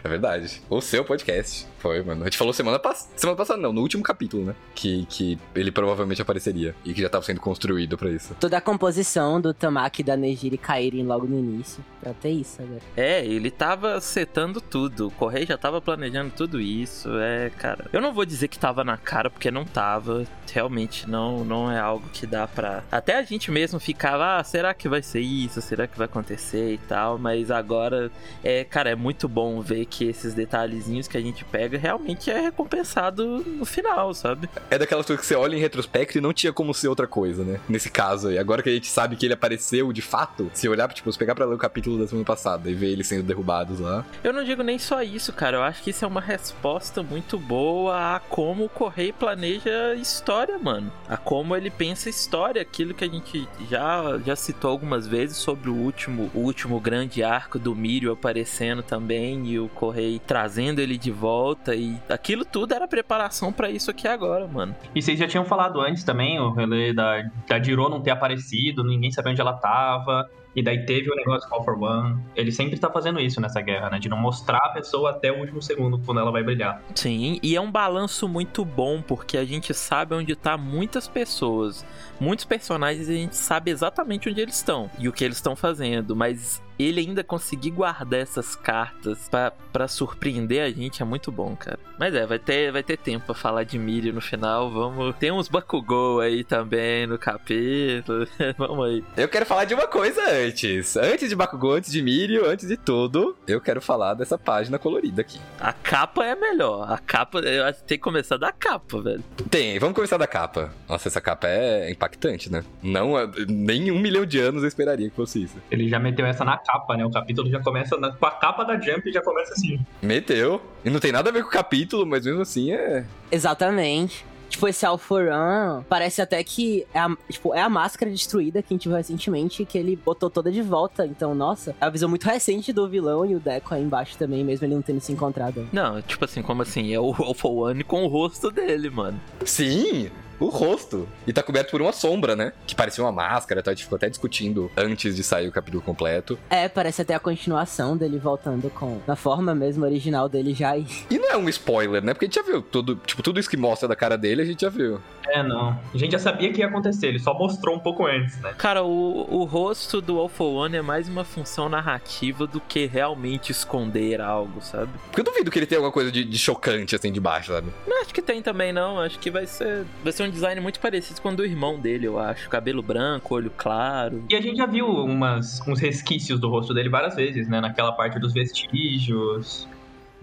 É 0.04 0.08
verdade. 0.08 0.62
O 0.70 0.80
seu 0.80 1.04
podcast. 1.04 1.66
Foi, 1.80 2.02
mano. 2.04 2.22
A 2.22 2.26
gente 2.26 2.38
falou 2.38 2.54
semana 2.54 2.78
passada. 2.78 3.10
Semana 3.16 3.38
passada 3.38 3.60
não, 3.60 3.74
no 3.74 3.82
último 3.82 4.04
capítulo, 4.04 4.46
né? 4.46 4.56
Que, 4.76 5.06
que 5.06 5.38
ele 5.56 5.72
provavelmente 5.72 6.22
apareceria. 6.22 6.76
E 6.86 6.94
que 6.94 7.02
já 7.02 7.10
tava 7.10 7.26
sendo 7.26 7.40
construído 7.40 7.98
pra 7.98 8.10
isso. 8.10 8.36
Toda 8.40 8.58
a 8.58 8.62
composição 8.62 9.40
do 9.40 9.54
Tamaki 9.54 10.02
e 10.02 10.06
da 10.06 10.16
Nejiri 10.16 10.58
caírem 10.58 11.04
logo 11.04 11.26
no 11.26 11.38
início. 11.38 11.84
Pra 12.02 12.14
ter 12.14 12.32
isso 12.32 12.62
agora. 12.62 12.82
É, 12.96 13.26
ele 13.26 13.52
tava 13.52 14.00
setando 14.00 14.62
tudo. 14.62 15.08
O 15.08 15.12
Correio 15.12 15.48
já 15.48 15.58
tava 15.58 15.82
planejando 15.82 16.32
tudo 16.36 16.60
isso. 16.60 17.10
É, 17.20 17.50
cara. 17.50 17.86
Eu 17.92 18.02
não 18.02 18.14
vou 18.14 18.26
dizer 18.26 18.48
que 18.48 18.60
tava 18.60 18.84
na 18.84 18.98
cara, 18.98 19.30
porque 19.30 19.50
não 19.52 19.66
tava. 19.66 20.26
Realmente 20.52 21.10
não, 21.10 21.44
não 21.46 21.72
é 21.72 21.80
algo 21.80 22.08
que 22.10 22.26
dá 22.26 22.48
pra. 22.48 22.84
Até 22.92 23.18
a 23.18 23.24
gente 23.24 23.52
mesmo 23.52 23.80
ficava, 23.80 24.38
ah, 24.38 24.44
será 24.44 24.74
que 24.74 24.90
vai 24.90 25.02
ser 25.02 25.20
isso? 25.20 25.62
Será 25.62 25.88
que 25.88 25.98
vai 25.98 26.06
acontecer 26.06 26.74
e 26.74 26.78
tal? 26.78 27.18
Mas 27.18 27.52
agora, 27.52 28.12
é, 28.44 28.64
cara, 28.64 28.90
é 28.90 28.96
muito 28.96 29.28
bom 29.28 29.62
ver 29.62 29.86
que 29.86 30.06
esses 30.06 30.34
detalhezinhos 30.34 31.08
que 31.08 31.18
a 31.18 31.22
gente 31.22 31.46
pega 31.46 31.69
realmente 31.78 32.30
é 32.30 32.40
recompensado 32.40 33.44
no 33.46 33.66
final, 33.66 34.14
sabe? 34.14 34.50
É 34.70 34.78
daquelas 34.78 35.06
coisas 35.06 35.22
que 35.22 35.28
você 35.28 35.36
olha 35.36 35.56
em 35.56 35.60
retrospecto 35.60 36.18
e 36.18 36.22
não 36.22 36.34
tinha 36.34 36.54
como 36.54 36.74
ser 36.74 36.88
outra 36.88 37.08
coisa, 37.08 37.44
né? 37.44 37.60
Nesse 37.68 37.90
caso 37.90 38.30
aí. 38.30 38.38
Agora 38.38 38.62
que 38.62 38.70
a 38.70 38.74
gente 38.74 38.88
sabe 38.88 39.16
que 39.16 39.26
ele 39.26 39.34
apareceu 39.34 39.92
de 39.92 40.02
fato, 40.02 40.50
se 40.54 40.68
olhar, 40.68 40.92
tipo, 40.94 41.12
se 41.12 41.18
pegar 41.18 41.36
pra 41.36 41.46
ler 41.46 41.56
o 41.56 41.58
capítulo 41.58 41.98
da 41.98 42.08
semana 42.08 42.26
passada 42.26 42.70
e 42.70 42.74
ver 42.74 42.92
eles 42.92 43.08
sendo 43.08 43.24
derrubados 43.24 43.80
lá. 43.80 44.06
Eu 44.24 44.34
não 44.34 44.44
digo 44.44 44.64
nem 44.64 44.80
só 44.80 45.02
isso, 45.02 45.34
cara. 45.34 45.58
Eu 45.58 45.64
acho 45.64 45.84
que 45.84 45.90
isso 45.90 46.06
é 46.06 46.08
uma 46.08 46.22
resposta 46.22 47.04
muito 47.04 47.38
boa 47.38 48.16
a 48.16 48.20
como 48.20 48.66
o 48.66 48.70
Correio 48.70 49.14
planeja 49.14 49.94
história, 49.96 50.58
mano. 50.58 50.92
A 51.08 51.18
como 51.18 51.56
ele 51.56 51.70
pensa 51.70 52.10
história. 52.10 52.62
Aquilo 52.62 52.94
que 52.94 53.04
a 53.04 53.10
gente 53.10 53.48
já, 53.70 54.20
já 54.26 54.36
citou 54.36 54.72
algumas 54.72 55.08
vezes 55.08 55.38
sobre 55.38 55.70
o 55.70 55.76
último, 55.76 56.30
o 56.34 56.40
último 56.40 56.80
grande 56.80 57.24
arco 57.24 57.60
do 57.60 57.76
Mírio 57.76 58.12
aparecendo 58.12 58.84
também 58.84 59.48
e 59.48 59.60
o 59.60 59.68
Correio 59.70 60.20
trazendo 60.20 60.80
ele 60.80 60.98
de 60.98 61.12
volta. 61.12 61.59
E 61.68 61.98
aquilo 62.10 62.46
tudo 62.46 62.74
era 62.74 62.88
preparação 62.88 63.52
pra 63.52 63.70
isso 63.70 63.92
aqui 63.92 64.08
agora, 64.08 64.48
mano. 64.48 64.76
E 64.96 65.02
vocês 65.02 65.20
já 65.20 65.28
tinham 65.28 65.46
falado 65.46 65.80
antes 65.82 66.04
também, 66.04 66.40
o 66.40 66.52
relé 66.52 66.94
da, 66.94 67.24
da 67.48 67.62
Jiro 67.62 67.90
não 67.90 68.02
ter 68.02 68.12
aparecido, 68.12 68.84
ninguém 68.84 69.12
sabia 69.12 69.32
onde 69.32 69.42
ela 69.42 69.54
tava. 69.54 70.30
E 70.56 70.64
daí 70.64 70.84
teve 70.86 71.12
o 71.12 71.16
negócio 71.16 71.48
Call 71.48 71.64
for 71.64 71.82
One. 71.82 72.20
Ele 72.36 72.52
sempre 72.52 72.78
tá 72.80 72.90
fazendo 72.90 73.20
isso 73.20 73.40
nessa 73.40 73.62
guerra, 73.62 73.92
né? 73.92 74.00
De 74.00 74.10
não 74.10 74.18
mostrar 74.18 74.58
a 74.58 74.70
pessoa 74.70 75.12
até 75.12 75.32
o 75.32 75.40
último 75.40 75.62
segundo 75.62 76.00
quando 76.00 76.20
ela 76.20 76.32
vai 76.32 76.44
brilhar. 76.44 76.82
Sim, 76.96 77.40
e 77.44 77.56
é 77.56 77.62
um 77.62 77.72
balanço 77.72 78.28
muito 78.28 78.66
bom, 78.66 79.02
porque 79.02 79.38
a 79.38 79.46
gente 79.46 79.74
sabe 79.74 80.16
onde 80.16 80.36
tá 80.36 80.58
muitas 80.58 81.08
pessoas, 81.08 81.86
muitos 82.20 82.46
personagens, 82.46 83.08
e 83.08 83.12
a 83.12 83.16
gente 83.16 83.38
sabe 83.38 83.70
exatamente 83.70 84.28
onde 84.28 84.42
eles 84.42 84.56
estão 84.56 84.90
e 84.98 85.08
o 85.08 85.14
que 85.14 85.24
eles 85.24 85.38
estão 85.38 85.56
fazendo, 85.56 86.16
mas 86.16 86.62
ele 86.80 87.02
ainda 87.02 87.24
conseguir 87.24 87.72
guardar 87.72 88.22
essas 88.22 88.56
cartas 88.56 89.28
pra, 89.30 89.52
pra 89.74 89.88
surpreender 89.88 90.64
a 90.64 90.70
gente 90.70 91.02
é 91.02 91.06
muito 91.06 91.30
bom, 91.30 91.56
cara. 91.56 91.78
Mas 91.98 92.16
é, 92.16 92.26
vai 92.26 92.40
ter, 92.40 92.72
vai 92.72 92.82
ter 92.82 92.98
tempo 92.98 93.26
pra 93.26 93.36
falar 93.36 93.64
de 93.64 93.78
Mirio 93.78 94.14
no 94.14 94.22
final, 94.22 94.72
vamos... 94.72 95.16
Tem 95.18 95.32
uns 95.32 95.50
Bakugou 95.50 96.22
aí 96.22 96.44
também 96.46 97.06
no 97.06 97.18
capítulo, 97.18 98.26
vamos 98.58 98.86
aí. 98.86 99.04
Eu 99.18 99.28
quero 99.28 99.46
falar 99.46 99.66
de 99.66 99.74
uma 99.74 99.88
coisa 99.88 100.22
antes. 100.30 100.96
Antes 100.96 101.28
de 101.28 101.36
Bakugou, 101.36 101.74
antes 101.74 101.92
de 101.92 102.02
Mirio, 102.02 102.50
antes 102.50 102.68
de 102.68 102.78
tudo, 102.78 103.36
eu 103.46 103.60
quero 103.60 103.82
falar 103.82 104.14
dessa 104.14 104.38
página 104.38 104.80
colorida 104.80 105.22
aqui. 105.22 105.40
A 105.60 105.74
capa 105.74 106.26
é 106.26 106.36
melhor, 106.36 106.90
a 106.90 106.98
capa, 106.98 107.40
eu 107.40 107.66
acho 107.66 107.80
que 107.82 107.88
tem 107.90 107.98
que 107.98 108.04
começar 108.04 108.38
da 108.38 108.54
capa, 108.54 109.02
velho. 109.02 109.24
Tem, 109.50 109.78
vamos 109.80 109.96
começar 109.96 110.18
da 110.18 110.28
capa. 110.28 110.72
Nossa, 110.88 111.10
essa 111.10 111.20
capa 111.20 111.48
é 111.48 111.92
impactante, 111.92 112.50
né? 112.50 112.64
Não, 112.82 113.16
nem 113.48 113.92
um 113.92 114.00
milhão 114.00 114.26
de 114.26 114.40
anos 114.40 114.62
eu 114.62 114.68
esperaria 114.68 115.10
que 115.10 115.16
fosse 115.16 115.44
isso. 115.44 115.58
Ele 115.70 115.90
já 115.90 116.00
meteu 116.00 116.26
essa 116.26 116.46
na 116.46 116.58
capa, 116.72 116.96
né? 116.98 117.06
O 117.06 117.10
capítulo 117.12 117.50
já 117.50 117.60
começa 117.62 117.98
na- 117.98 118.12
com 118.12 118.26
a 118.26 118.32
capa 118.32 118.64
da 118.64 118.80
Jump 118.80 119.10
e 119.10 119.12
já 119.14 119.22
começa 119.22 119.54
assim. 119.54 119.80
Meteu. 120.02 120.62
E 120.86 120.90
não 120.90 121.00
tem 121.00 121.12
nada 121.12 121.30
a 121.30 121.34
ver 121.34 121.42
com 121.44 121.50
o 121.50 121.52
capítulo, 121.52 122.06
mas 122.06 122.26
mesmo 122.26 122.42
assim 122.42 122.72
é. 122.72 123.06
Exatamente. 123.32 124.26
Tipo, 124.50 124.68
esse 124.68 124.84
Alforan 124.84 125.84
parece 125.88 126.24
até 126.24 126.44
que 126.44 126.84
é 126.92 127.00
a, 127.00 127.08
tipo, 127.30 127.54
é 127.54 127.62
a 127.62 127.70
máscara 127.70 128.10
destruída 128.10 128.64
que 128.64 128.74
a 128.74 128.76
gente 128.76 128.88
viu 128.88 128.98
recentemente 128.98 129.64
que 129.64 129.78
ele 129.78 129.96
botou 129.96 130.28
toda 130.28 130.52
de 130.52 130.62
volta. 130.62 131.06
Então, 131.06 131.36
nossa, 131.36 131.76
é 131.80 131.86
a 131.86 131.90
visão 131.90 132.10
muito 132.10 132.24
recente 132.26 132.74
do 132.74 132.88
vilão 132.90 133.24
e 133.26 133.36
o 133.36 133.40
Deco 133.40 133.76
aí 133.76 133.84
embaixo 133.84 134.18
também, 134.18 134.44
mesmo 134.44 134.66
ele 134.66 134.74
não 134.74 134.82
tendo 134.82 135.00
se 135.02 135.12
encontrado. 135.12 135.68
Não, 135.72 136.02
tipo 136.02 136.26
assim, 136.26 136.42
como 136.42 136.64
assim? 136.64 136.92
É 136.94 137.00
o 137.00 137.14
Alpha 137.20 137.48
One 137.48 137.84
com 137.84 138.04
o 138.04 138.08
rosto 138.08 138.50
dele, 138.50 138.90
mano. 138.90 139.20
Sim! 139.46 140.10
O 140.40 140.48
rosto. 140.48 141.08
E 141.28 141.34
tá 141.34 141.44
coberto 141.44 141.72
por 141.72 141.82
uma 141.82 141.92
sombra, 141.92 142.36
né? 142.36 142.54
Que 142.66 142.76
parecia 142.76 143.04
uma 143.04 143.12
máscara, 143.12 143.62
tá? 143.62 143.72
A 143.72 143.74
gente 143.74 143.84
ficou 143.84 143.96
até 143.98 144.10
discutindo 144.10 144.72
antes 144.78 145.16
de 145.16 145.24
sair 145.24 145.48
o 145.48 145.52
capítulo 145.52 145.82
completo. 145.82 146.40
É, 146.50 146.68
parece 146.70 147.02
até 147.02 147.14
a 147.14 147.20
continuação 147.20 147.98
dele 147.98 148.18
voltando 148.18 148.70
com 148.70 149.00
na 149.06 149.16
forma 149.16 149.54
mesmo 149.54 149.86
original 149.86 150.30
dele 150.30 150.54
já. 150.54 150.78
E... 150.78 150.86
E 151.10 151.18
não 151.18 151.30
é 151.30 151.38
um 151.38 151.50
spoiler, 151.50 152.04
né? 152.04 152.14
Porque 152.14 152.26
a 152.26 152.28
gente 152.28 152.36
já 152.36 152.44
viu 152.44 152.62
tudo, 152.62 152.96
tipo, 153.06 153.22
tudo 153.22 153.40
isso 153.40 153.50
que 153.50 153.58
mostra 153.58 153.88
da 153.88 153.96
cara 153.96 154.18
dele, 154.18 154.42
a 154.42 154.46
gente 154.46 154.62
já 154.62 154.70
viu. 154.70 155.00
É, 155.28 155.44
não. 155.44 155.80
A 155.94 155.98
gente 155.98 156.12
já 156.12 156.20
sabia 156.20 156.52
que 156.52 156.60
ia 156.60 156.68
acontecer, 156.68 157.08
ele 157.08 157.20
só 157.20 157.34
mostrou 157.34 157.76
um 157.76 157.80
pouco 157.80 158.06
antes, 158.06 158.40
né? 158.40 158.54
Cara, 158.58 158.84
o, 158.84 159.28
o 159.30 159.44
rosto 159.44 160.02
do 160.02 160.20
Alpha 160.20 160.44
One 160.44 160.78
é 160.78 160.82
mais 160.82 161.08
uma 161.08 161.24
função 161.24 161.70
narrativa 161.70 162.48
do 162.48 162.60
que 162.60 162.86
realmente 162.86 163.52
esconder 163.52 164.22
algo, 164.22 164.62
sabe? 164.62 164.92
Porque 165.06 165.22
eu 165.22 165.26
duvido 165.26 165.52
que 165.52 165.60
ele 165.60 165.66
tenha 165.66 165.80
alguma 165.80 165.92
coisa 165.92 166.12
de, 166.12 166.24
de 166.24 166.38
chocante 166.38 166.96
assim 166.96 167.12
de 167.12 167.20
baixo, 167.20 167.52
sabe? 167.52 167.68
Não 167.88 168.02
acho 168.02 168.14
que 168.14 168.22
tem 168.22 168.42
também, 168.42 168.72
não. 168.74 169.00
Acho 169.00 169.20
que 169.20 169.30
vai 169.30 169.46
ser. 169.46 169.86
Vai 170.04 170.14
ser 170.14 170.24
um 170.24 170.29
design 170.32 170.62
muito 170.62 170.80
parecido 170.80 171.22
com 171.22 171.30
o 171.30 171.36
do 171.36 171.46
irmão 171.46 171.80
dele, 171.80 172.08
eu 172.08 172.20
acho. 172.20 172.50
Cabelo 172.50 172.82
branco, 172.82 173.36
olho 173.36 173.52
claro. 173.56 174.24
E 174.30 174.36
a 174.36 174.42
gente 174.42 174.58
já 174.58 174.66
viu 174.66 174.88
umas, 174.88 175.62
uns 175.68 175.80
resquícios 175.80 176.40
do 176.40 176.50
rosto 176.50 176.74
dele 176.74 176.90
várias 176.90 177.16
vezes, 177.16 177.48
né? 177.48 177.62
Naquela 177.62 177.92
parte 177.92 178.20
dos 178.20 178.34
vestígios. 178.34 179.68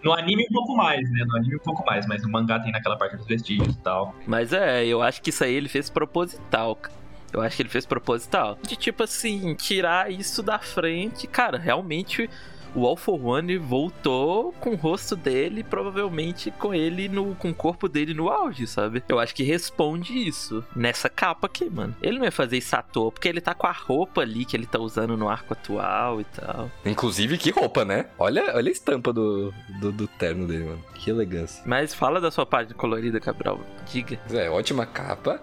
No 0.03 0.13
anime 0.13 0.45
um 0.51 0.53
pouco 0.53 0.77
mais, 0.77 1.11
né? 1.11 1.25
No 1.27 1.37
anime 1.37 1.57
um 1.57 1.65
pouco 1.65 1.85
mais, 1.85 2.07
mas 2.07 2.23
no 2.23 2.31
mangá 2.31 2.61
tem 2.61 2.71
naquela 2.71 2.97
parte 2.97 3.17
dos 3.17 3.27
vestígios 3.27 3.75
e 3.75 3.79
tal. 3.79 4.15
Mas 4.27 4.53
é, 4.53 4.87
eu 4.87 5.03
acho 5.03 5.21
que 5.23 5.31
isso 5.31 5.43
aí 5.43 5.55
ele 5.55 5.69
fez 5.69 5.91
proposital. 5.91 6.77
cara. 6.77 6.95
Eu 7.33 7.41
acho 7.43 7.57
que 7.57 7.63
ele 7.63 7.69
fez 7.69 7.85
proposital. 7.85 8.59
De 8.67 8.77
tipo 8.77 9.03
assim, 9.03 9.55
tirar 9.55 10.11
isso 10.11 10.43
da 10.43 10.59
frente. 10.59 11.27
Cara, 11.27 11.59
realmente 11.59 12.31
o 12.77 12.87
All 12.87 12.97
for 12.97 13.19
One 13.25 13.57
voltou 13.57 14.53
com 14.61 14.71
o 14.71 14.77
rosto 14.77 15.17
dele, 15.17 15.65
provavelmente 15.65 16.51
com 16.51 16.75
ele 16.75 17.09
no. 17.09 17.35
com 17.35 17.51
o 17.51 17.55
corpo 17.55 17.89
dele 17.89 18.13
no 18.13 18.29
auge, 18.29 18.67
sabe? 18.67 19.03
Eu 19.09 19.19
acho 19.19 19.35
que 19.35 19.43
responde 19.43 20.13
isso 20.13 20.63
nessa 20.77 21.09
capa 21.09 21.47
aqui, 21.47 21.71
mano. 21.71 21.97
Ele 22.03 22.19
não 22.19 22.25
ia 22.27 22.33
fazer 22.33 22.59
isso 22.59 22.77
à 22.77 22.83
toa, 22.83 23.11
porque 23.11 23.29
ele 23.29 23.41
tá 23.41 23.55
com 23.55 23.67
a 23.67 23.73
roupa 23.73 24.21
ali 24.21 24.45
que 24.45 24.55
ele 24.55 24.67
tá 24.67 24.79
usando 24.79 25.17
no 25.17 25.29
arco 25.29 25.55
atual 25.55 26.21
e 26.21 26.25
tal. 26.25 26.71
Inclusive, 26.85 27.39
que 27.39 27.51
roupa, 27.51 27.85
né? 27.85 28.07
Olha, 28.19 28.55
olha 28.55 28.69
a 28.69 28.73
estampa 28.73 29.13
do, 29.13 29.53
do, 29.81 29.91
do 29.91 30.07
terno 30.07 30.47
dele, 30.47 30.65
mano. 30.65 30.85
Que 30.95 31.11
elegância. 31.11 31.63
Mas 31.65 31.95
fala 31.95 32.21
da 32.21 32.31
sua 32.31 32.45
página 32.45 32.75
colorida, 32.75 33.19
Cabral. 33.19 33.61
Diga. 33.91 34.21
É, 34.31 34.51
ótima 34.51 34.85
capa. 34.85 35.41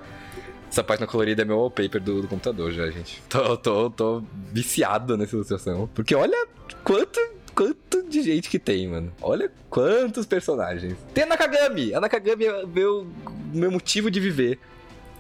Essa 0.74 0.84
página 0.84 1.06
colorida 1.06 1.44
é 1.44 1.46
meu 1.46 1.60
wallpaper 1.60 2.02
do, 2.02 2.24
do 2.24 2.28
computador 2.28 2.72
já, 2.72 2.90
gente. 2.90 3.22
Tô, 3.30 3.56
tô, 3.56 3.92
tô 3.92 4.24
viciado 4.52 5.16
nessa 5.16 5.36
ilustração. 5.36 5.88
Porque 5.94 6.16
olha 6.16 6.48
quanto, 6.84 7.20
quanto 7.54 8.10
de 8.10 8.24
gente 8.24 8.50
que 8.50 8.58
tem, 8.58 8.88
mano. 8.88 9.14
Olha 9.22 9.52
quantos 9.70 10.26
personagens. 10.26 10.98
Tem 11.14 11.26
a 11.26 11.28
Nakagami! 11.28 11.94
A 11.94 12.02
Nakagami 12.02 12.46
é 12.46 12.66
meu, 12.66 13.06
meu 13.54 13.70
motivo 13.70 14.10
de 14.10 14.20
viver. 14.20 14.58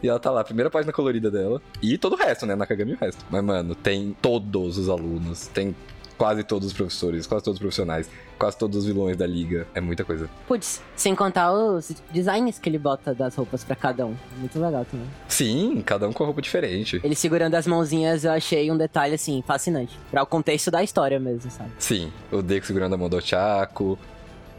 E 0.02 0.10
ela 0.10 0.18
tá 0.18 0.32
lá, 0.32 0.44
primeira 0.44 0.72
página 0.72 0.92
colorida 0.92 1.30
dela. 1.30 1.62
E 1.84 2.00
todo 2.00 2.14
o 2.14 2.18
resto, 2.18 2.48
né? 2.48 2.56
Nakagami 2.56 2.94
e 2.94 2.96
o 2.96 2.98
resto. 2.98 3.24
Mas, 3.30 3.44
mano, 3.44 3.76
tem 3.76 4.18
todos 4.20 4.80
os 4.80 4.90
alunos. 4.90 5.46
Tem 5.50 5.76
quase 6.24 6.42
todos 6.42 6.70
os 6.70 6.74
professores, 6.74 7.27
quase 7.27 7.44
todos 7.44 7.58
os 7.58 7.60
profissionais, 7.60 8.10
quase 8.39 8.58
todos 8.58 8.77
os 8.77 8.86
vilões 8.86 9.18
da 9.18 9.27
liga. 9.27 9.68
É 9.75 9.82
muita 9.82 10.06
coisa. 10.06 10.30
Putz, 10.48 10.82
sem 10.96 11.13
contar 11.13 11.51
os 11.51 11.92
designs 12.13 12.58
que 12.58 12.70
ele 12.70 12.80
bota 12.80 13.13
das 13.13 13.36
roupas 13.36 13.62
pra 13.65 13.75
cada 13.75 14.06
um. 14.06 14.15
Muito 14.38 14.58
legal 14.58 14.86
também. 14.89 15.06
Sim, 15.27 15.84
cada 15.86 16.08
um 16.08 16.13
com 16.13 16.24
a 16.24 16.27
roupa 16.27 16.42
diferente. 16.42 17.01
Ele 17.03 17.13
segurando 17.13 17.56
as 17.56 17.68
mãozinhas, 17.68 18.24
eu 18.24 18.32
achei 18.32 18.72
um 18.72 18.77
detalhe, 18.77 19.15
assim, 19.15 19.44
fascinante. 19.46 20.00
Pra 20.10 20.24
o 20.24 20.25
contexto 20.25 20.72
da 20.72 20.82
história 20.82 21.20
mesmo, 21.20 21.51
sabe? 21.51 21.72
Sim, 21.77 22.10
o 22.32 22.42
Deku 22.42 22.65
segurando 22.65 22.96
a 22.96 22.98
mão 22.98 23.10
do 23.10 23.18
Ochako, 23.18 24.00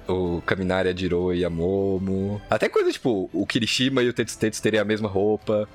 o 0.07 0.43
Kaminari, 0.45 0.91
a 0.91 0.95
Jiro 0.95 1.33
e 1.33 1.47
a 1.47 1.49
Momo. 1.49 2.43
Até 2.51 2.69
coisa 2.69 2.93
tipo, 2.93 3.31
o 3.33 3.47
Kirishima 3.47 4.03
e 4.03 4.09
o 4.11 4.13
Tetsu 4.13 4.39
Tetsu 4.39 4.61
terem 4.61 4.81
a 4.81 4.85
mesma 4.85 5.09
roupa. 5.09 5.67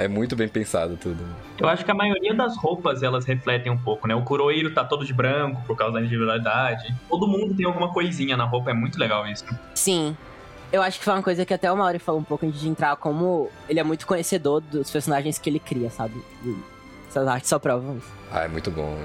É 0.00 0.08
muito 0.08 0.34
bem 0.34 0.48
pensado 0.48 0.96
tudo. 0.96 1.22
Eu 1.58 1.68
acho 1.68 1.84
que 1.84 1.90
a 1.90 1.94
maioria 1.94 2.32
das 2.32 2.56
roupas 2.56 3.02
elas 3.02 3.26
refletem 3.26 3.70
um 3.70 3.76
pouco, 3.76 4.08
né? 4.08 4.14
O 4.14 4.22
Kurohiro 4.22 4.72
tá 4.72 4.82
todo 4.82 5.04
de 5.04 5.12
branco 5.12 5.62
por 5.66 5.76
causa 5.76 5.92
da 5.92 6.00
individualidade. 6.00 6.94
Todo 7.06 7.28
mundo 7.28 7.54
tem 7.54 7.66
alguma 7.66 7.92
coisinha 7.92 8.34
na 8.34 8.44
roupa, 8.44 8.70
é 8.70 8.72
muito 8.72 8.98
legal 8.98 9.26
isso. 9.26 9.44
Sim. 9.74 10.16
Eu 10.72 10.80
acho 10.80 10.98
que 10.98 11.04
foi 11.04 11.12
uma 11.12 11.22
coisa 11.22 11.44
que 11.44 11.52
até 11.52 11.70
o 11.70 11.76
Mauri 11.76 11.98
falou 11.98 12.18
um 12.18 12.24
pouco 12.24 12.46
antes 12.46 12.58
de 12.58 12.66
entrar, 12.66 12.96
como 12.96 13.50
ele 13.68 13.78
é 13.78 13.82
muito 13.82 14.06
conhecedor 14.06 14.62
dos 14.62 14.90
personagens 14.90 15.38
que 15.38 15.50
ele 15.50 15.58
cria, 15.58 15.90
sabe? 15.90 16.14
E 16.46 16.56
essas 17.06 17.28
artes 17.28 17.50
só 17.50 17.58
provam 17.58 17.98
isso. 17.98 18.10
Ah, 18.32 18.44
é 18.44 18.48
muito 18.48 18.70
bom. 18.70 18.96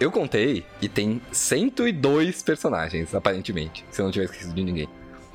Eu 0.00 0.10
contei 0.10 0.64
e 0.82 0.88
tem 0.88 1.22
102 1.30 2.42
personagens, 2.42 3.14
aparentemente, 3.14 3.84
se 3.88 4.00
eu 4.00 4.04
não 4.04 4.10
tiver 4.10 4.24
esquecido 4.24 4.52
de 4.52 4.64
ninguém. 4.64 4.88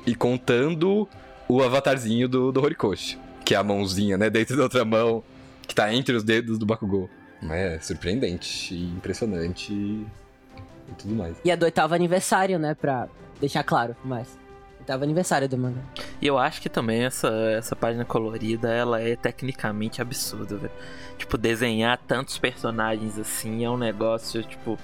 E 0.06 0.14
contando 0.14 1.08
o 1.48 1.62
avatarzinho 1.62 2.28
do, 2.28 2.52
do 2.52 2.62
Horikoshi, 2.62 3.18
que 3.46 3.54
é 3.54 3.56
a 3.56 3.62
mãozinha, 3.62 4.18
né, 4.18 4.28
dentro 4.28 4.56
da 4.56 4.64
outra 4.64 4.84
mão, 4.84 5.22
que 5.68 5.74
tá 5.74 5.94
entre 5.94 6.16
os 6.16 6.24
dedos 6.24 6.58
do 6.58 6.66
Bakugou. 6.66 7.08
É 7.48 7.78
surpreendente, 7.78 8.74
e 8.74 8.84
impressionante 8.88 9.72
e 9.72 10.92
tudo 10.98 11.14
mais. 11.14 11.36
E 11.44 11.50
é 11.50 11.56
do 11.56 11.64
oitavo 11.64 11.94
aniversário, 11.94 12.58
né? 12.58 12.74
Pra 12.74 13.08
deixar 13.40 13.62
claro, 13.62 13.94
mas. 14.04 14.36
Oitavo 14.80 15.04
aniversário 15.04 15.48
do 15.48 15.56
mangá. 15.56 15.80
E 16.20 16.26
eu 16.26 16.38
acho 16.38 16.60
que 16.60 16.68
também 16.68 17.04
essa, 17.04 17.28
essa 17.56 17.76
página 17.76 18.04
colorida, 18.04 18.68
ela 18.68 19.00
é 19.00 19.14
tecnicamente 19.14 20.02
absurda, 20.02 20.56
velho. 20.56 20.72
Tipo, 21.16 21.38
desenhar 21.38 21.98
tantos 21.98 22.38
personagens 22.38 23.16
assim 23.18 23.64
é 23.64 23.70
um 23.70 23.76
negócio, 23.76 24.42
tipo, 24.42 24.76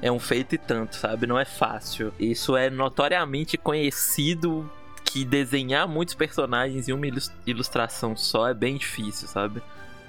é 0.00 0.10
um 0.10 0.18
feito 0.18 0.54
e 0.54 0.58
tanto, 0.58 0.96
sabe? 0.96 1.26
Não 1.26 1.38
é 1.38 1.44
fácil. 1.44 2.14
Isso 2.18 2.56
é 2.56 2.70
notoriamente 2.70 3.58
conhecido 3.58 4.70
que 5.06 5.24
desenhar 5.24 5.88
muitos 5.88 6.14
personagens 6.14 6.88
em 6.88 6.92
uma 6.92 7.06
ilus- 7.06 7.32
ilustração 7.46 8.16
só 8.16 8.48
é 8.48 8.54
bem 8.54 8.76
difícil, 8.76 9.26
sabe? 9.28 9.62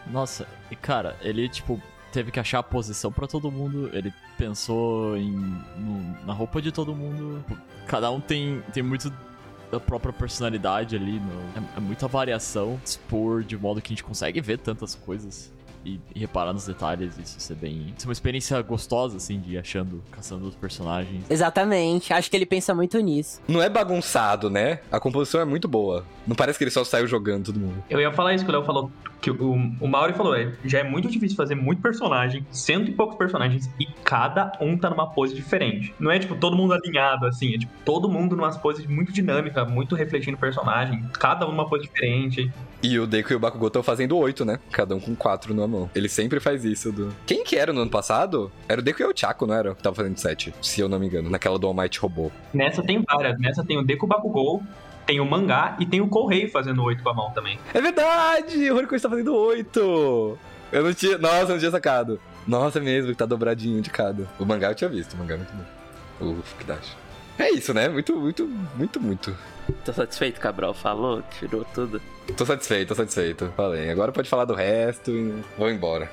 Nossa, 0.08 0.48
e 0.72 0.76
cara, 0.76 1.16
ele, 1.22 1.48
tipo, 1.50 1.82
teve 2.12 2.32
que 2.32 2.40
achar 2.40 2.60
a 2.60 2.64
posição 2.64 3.12
pra 3.12 3.28
todo 3.28 3.52
mundo. 3.52 3.90
Ele 3.94 4.14
pensou 4.38 5.16
em, 5.18 5.32
no- 5.32 6.26
na 6.26 6.34
roupa 6.34 6.62
de 6.62 6.72
todo 6.72 6.96
mundo. 6.96 7.44
Cada 7.88 8.10
um 8.12 8.20
tem, 8.20 8.62
tem 8.74 8.82
muito 8.84 9.12
da 9.72 9.80
própria 9.80 10.14
personalidade 10.14 10.96
ali. 10.96 11.20
no- 11.20 11.42
é, 11.56 11.78
é 11.78 11.80
muita 11.80 12.08
variação, 12.08 12.80
expor 12.84 13.44
de 13.44 13.58
modo 13.58 13.82
que 13.82 13.88
a 13.88 13.94
gente 13.96 14.04
consegue 14.04 14.40
ver 14.42 14.58
tantas 14.60 14.96
coisas. 14.96 15.52
E, 15.88 16.02
e 16.14 16.20
reparar 16.20 16.52
nos 16.52 16.66
detalhes, 16.66 17.18
isso 17.18 17.40
ser 17.40 17.56
bem. 17.56 17.94
Isso 17.98 18.06
é 18.06 18.10
uma 18.10 18.14
experiência 18.14 18.62
gostosa, 18.62 19.16
assim, 19.16 19.40
de 19.40 19.54
ir 19.54 19.58
achando, 19.58 20.04
caçando 20.12 20.46
os 20.46 20.54
personagens. 20.54 21.24
Exatamente. 21.30 22.12
Acho 22.12 22.30
que 22.30 22.36
ele 22.36 22.46
pensa 22.46 22.76
muito 22.76 23.00
nisso. 23.00 23.42
Não 23.48 23.62
é 23.62 23.70
bagunçado, 23.70 24.50
né? 24.50 24.82
A 24.92 25.00
composição 25.00 25.40
é 25.40 25.46
muito 25.46 25.66
boa. 25.66 26.04
Não 26.28 26.36
parece 26.36 26.58
que 26.58 26.66
ele 26.66 26.72
só 26.72 26.84
saiu 26.84 27.08
jogando 27.08 27.46
todo 27.46 27.58
mundo. 27.58 27.82
Eu 27.90 28.02
ia 28.02 28.12
falar 28.12 28.34
isso 28.34 28.44
que 28.44 28.52
o 28.52 28.54
Léo 28.54 28.66
falou, 28.66 28.92
que 29.22 29.32
o, 29.32 29.54
o 29.54 29.88
Mauri 29.88 30.12
falou, 30.12 30.36
é, 30.36 30.54
já 30.66 30.80
é 30.80 30.84
muito 30.84 31.08
difícil 31.10 31.38
fazer 31.38 31.56
muito 31.56 31.82
personagem, 31.82 32.46
cento 32.52 32.90
e 32.90 32.94
poucos 32.94 33.18
personagens, 33.18 33.70
e 33.80 33.86
cada 34.04 34.52
um 34.60 34.78
tá 34.78 34.90
numa 34.90 35.10
pose 35.10 35.34
diferente. 35.34 35.94
Não 35.98 36.12
é 36.12 36.20
tipo 36.20 36.36
todo 36.36 36.58
mundo 36.58 36.74
alinhado, 36.74 37.26
assim, 37.26 37.56
é 37.56 37.58
tipo 37.60 37.72
todo 37.86 38.10
mundo 38.10 38.36
numa 38.36 38.52
pose 38.60 38.86
muito 38.90 39.14
dinâmica, 39.14 39.64
muito 39.64 39.96
refletindo 39.96 40.36
o 40.36 40.40
personagem, 40.40 41.02
cada 41.14 41.48
um 41.48 41.52
numa 41.52 41.68
pose 41.68 41.84
diferente. 41.84 42.52
E 42.82 43.00
o 43.00 43.08
Deku 43.08 43.34
e 43.34 43.36
o 43.36 43.40
Bakugou 43.40 43.68
estão 43.68 43.82
fazendo 43.82 44.18
oito, 44.18 44.46
né? 44.46 44.60
Cada 44.72 44.96
um 44.96 45.00
com 45.00 45.16
quatro 45.16 45.54
na 45.54 45.68
mão. 45.68 45.90
Ele 45.96 46.08
sempre 46.08 46.40
faz 46.40 46.64
isso. 46.64 46.92
Do... 46.92 47.14
Quem 47.26 47.44
que 47.44 47.56
era 47.56 47.74
no 47.74 47.82
ano 47.82 47.90
passado? 47.90 48.52
Era 48.70 48.80
o 48.80 48.84
Deku 48.84 49.02
e 49.02 49.06
o 49.06 49.14
Chaco, 49.16 49.48
não 49.48 49.56
era? 49.56 49.74
Que 49.74 49.82
tava 49.82 49.96
fazendo 49.96 50.18
sete, 50.18 50.54
se 50.62 50.80
eu 50.80 50.88
não 50.88 51.00
me 51.00 51.08
engano. 51.08 51.30
Naquela 51.30 51.58
do 51.58 51.66
All 51.66 51.74
Might 51.74 52.00
Robô. 52.00 52.32
Nessa 52.54 52.84
tem 52.84 53.02
várias, 53.02 53.40
nessa 53.40 53.64
tem 53.64 53.78
o 53.78 53.84
Deku 53.84 54.06
Bakugou, 54.06 54.62
tem 55.06 55.20
o 55.20 55.26
mangá 55.26 55.76
e 55.80 55.86
tem 55.86 56.02
o 56.02 56.08
Kourei 56.08 56.48
fazendo 56.48 56.84
oito 56.84 57.02
com 57.02 57.10
a 57.10 57.14
mão 57.14 57.32
também. 57.32 57.58
É 57.74 57.82
verdade! 57.82 58.70
O 58.70 58.76
Horikoshi 58.76 59.02
tá 59.02 59.10
fazendo 59.10 59.36
oito! 59.36 60.38
Eu 60.72 60.84
não 60.84 60.94
tinha... 60.94 61.18
Nossa, 61.18 61.44
eu 61.44 61.50
não 61.50 61.60
tinha 61.60 61.72
sacado. 61.72 62.20
Nossa, 62.46 62.80
é 62.80 62.82
mesmo, 62.82 63.12
que 63.12 63.18
tá 63.18 63.26
dobradinho 63.26 63.82
de 63.82 63.90
cada. 63.90 64.28
O 64.40 64.46
mangá 64.46 64.70
eu 64.70 64.76
tinha 64.76 64.90
visto, 64.90 65.14
o 65.14 65.18
mangá 65.18 65.34
é 65.34 65.38
muito 65.38 65.54
bom. 65.54 65.64
O 66.30 66.44
Fukidashi. 66.44 66.96
É 67.40 67.52
isso, 67.52 67.74
né? 67.74 67.88
Muito, 67.88 68.16
muito, 68.16 68.48
muito, 68.76 69.00
muito. 69.00 69.36
Tô 69.84 69.94
satisfeito, 69.94 70.40
Cabral 70.40 70.74
falou, 70.74 71.22
tirou 71.40 71.66
tudo. 71.74 72.02
Tô 72.36 72.46
satisfeito, 72.46 72.90
tô 72.90 72.96
satisfeito. 72.96 73.52
Falei. 73.56 73.90
Agora 73.90 74.12
pode 74.12 74.30
falar 74.30 74.46
do 74.46 74.54
resto 74.54 75.12
e 75.12 75.44
vou 75.58 75.70
embora. 75.70 76.10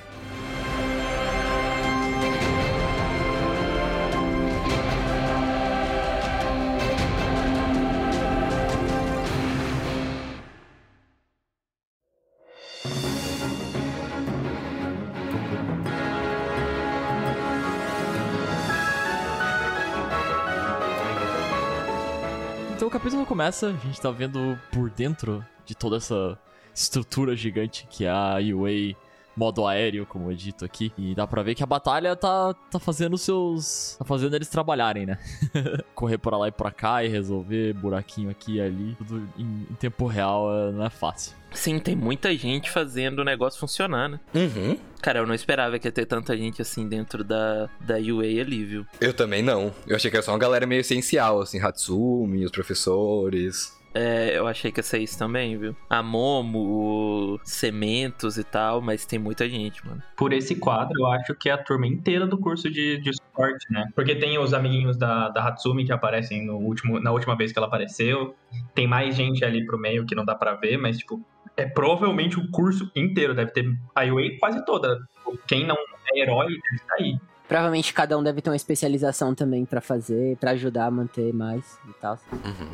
Começa, 23.35 23.67
a 23.67 23.73
gente 23.73 24.00
tá 24.00 24.12
vendo 24.12 24.57
por 24.71 24.88
dentro 24.88 25.45
de 25.67 25.75
toda 25.75 25.97
essa 25.97 26.38
estrutura 26.73 27.35
gigante 27.35 27.85
que 27.91 28.05
é 28.05 28.09
a 28.09 28.37
UA 28.37 28.95
modo 29.37 29.67
aéreo, 29.67 30.07
como 30.07 30.31
é 30.31 30.35
dito 30.35 30.64
aqui. 30.64 30.93
E 30.97 31.14
dá 31.14 31.26
pra 31.26 31.43
ver 31.43 31.55
que 31.55 31.62
a 31.62 31.67
batalha 31.67 32.14
tá, 32.17 32.55
tá 32.71 32.79
fazendo 32.79 33.17
seus. 33.19 33.97
tá 33.99 34.05
fazendo 34.05 34.35
eles 34.35 34.49
trabalharem, 34.49 35.07
né? 35.07 35.19
Correr 35.95 36.19
pra 36.19 36.37
lá 36.37 36.49
e 36.49 36.53
pra 36.53 36.71
cá 36.71 37.05
e 37.05 37.09
resolver 37.09 37.73
buraquinho 37.75 38.31
aqui 38.31 38.57
e 38.57 38.61
ali. 38.61 38.95
Tudo 38.97 39.29
em, 39.37 39.67
em 39.71 39.75
tempo 39.75 40.07
real 40.07 40.49
é- 40.53 40.73
não 40.73 40.85
é 40.85 40.91
fácil. 40.91 41.33
Sim, 41.53 41.79
tem 41.79 41.95
muita 41.95 42.35
gente 42.37 42.69
fazendo 42.69 43.21
o 43.21 43.25
negócio 43.25 43.61
funcionar, 43.61 44.09
né? 44.09 44.19
Uhum. 44.35 44.76
Cara, 45.00 45.21
eu 45.21 45.26
não 45.26 45.35
esperava 45.35 45.79
que 45.79 45.87
ia 45.87 45.93
ter 45.93 46.05
tanta 46.05 46.37
gente 46.37 46.61
assim 46.61 46.88
dentro 46.88 47.23
da, 47.23 47.69
da 47.81 47.95
UA 47.97 48.25
ali, 48.41 48.64
viu? 48.64 48.87
Eu 49.00 49.14
também 49.14 49.41
não. 49.41 49.73
Eu 49.87 49.95
achei 49.95 50.11
que 50.11 50.17
era 50.17 50.25
só 50.25 50.33
uma 50.33 50.38
galera 50.38 50.67
meio 50.67 50.81
essencial, 50.81 51.41
assim, 51.41 51.61
Hatsumi, 51.61 52.45
os 52.45 52.50
professores. 52.50 53.73
É, 53.94 54.36
eu 54.36 54.48
achei 54.48 54.72
que 54.72 54.80
ia 54.80 54.82
ser 54.82 54.98
isso 54.98 55.16
também, 55.16 55.56
viu? 55.56 55.76
A 55.88 56.02
Momo, 56.02 56.58
o 56.58 57.40
Cementos 57.44 58.36
e 58.36 58.42
tal, 58.42 58.80
mas 58.80 59.06
tem 59.06 59.18
muita 59.18 59.48
gente, 59.48 59.86
mano. 59.86 60.02
Por 60.16 60.32
esse 60.32 60.56
quadro, 60.56 60.92
eu 60.98 61.06
acho 61.06 61.34
que 61.36 61.48
é 61.48 61.52
a 61.52 61.58
turma 61.58 61.86
inteira 61.86 62.26
do 62.26 62.36
curso 62.36 62.68
de, 62.68 62.98
de 62.98 63.12
suporte, 63.14 63.66
né? 63.70 63.86
Porque 63.94 64.16
tem 64.16 64.36
os 64.36 64.52
amiguinhos 64.52 64.96
da, 64.96 65.28
da 65.28 65.46
Hatsumi 65.46 65.84
que 65.84 65.92
aparecem 65.92 66.44
no 66.44 66.56
último, 66.56 66.98
na 66.98 67.12
última 67.12 67.36
vez 67.36 67.52
que 67.52 67.58
ela 67.58 67.68
apareceu. 67.68 68.34
Tem 68.74 68.86
mais 68.86 69.14
gente 69.14 69.44
ali 69.44 69.64
pro 69.64 69.78
meio 69.78 70.04
que 70.04 70.14
não 70.14 70.24
dá 70.24 70.34
pra 70.34 70.54
ver, 70.54 70.76
mas, 70.76 70.98
tipo, 70.98 71.24
é 71.56 71.64
provavelmente 71.64 72.38
o 72.38 72.50
curso 72.50 72.90
inteiro. 72.96 73.32
Deve 73.32 73.52
ter 73.52 73.64
a 73.94 74.02
UA 74.02 74.38
quase 74.40 74.64
toda. 74.64 74.98
Quem 75.46 75.64
não 75.64 75.76
é 76.12 76.18
herói 76.18 76.48
deve 76.48 76.76
estar 76.76 76.94
aí. 76.98 77.16
Provavelmente 77.46 77.92
cada 77.92 78.18
um 78.18 78.22
deve 78.22 78.40
ter 78.40 78.50
uma 78.50 78.56
especialização 78.56 79.34
também 79.34 79.64
pra 79.64 79.80
fazer, 79.80 80.36
pra 80.38 80.52
ajudar 80.52 80.86
a 80.86 80.90
manter 80.90 81.32
mais 81.32 81.78
e 81.88 81.92
tal. 82.00 82.18
Uhum. 82.32 82.72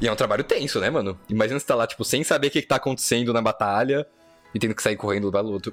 E 0.00 0.08
é 0.08 0.12
um 0.12 0.16
trabalho 0.16 0.42
tenso, 0.44 0.80
né, 0.80 0.90
mano? 0.90 1.18
Imagina 1.28 1.58
você 1.60 1.66
tá 1.66 1.74
lá, 1.74 1.86
tipo, 1.86 2.04
sem 2.04 2.24
saber 2.24 2.48
o 2.48 2.50
que, 2.50 2.60
que 2.62 2.68
tá 2.68 2.76
acontecendo 2.76 3.32
na 3.32 3.40
batalha 3.40 4.06
e 4.54 4.58
tendo 4.58 4.74
que 4.74 4.82
sair 4.82 4.96
correndo 4.96 5.30
do 5.30 5.52
outro, 5.52 5.72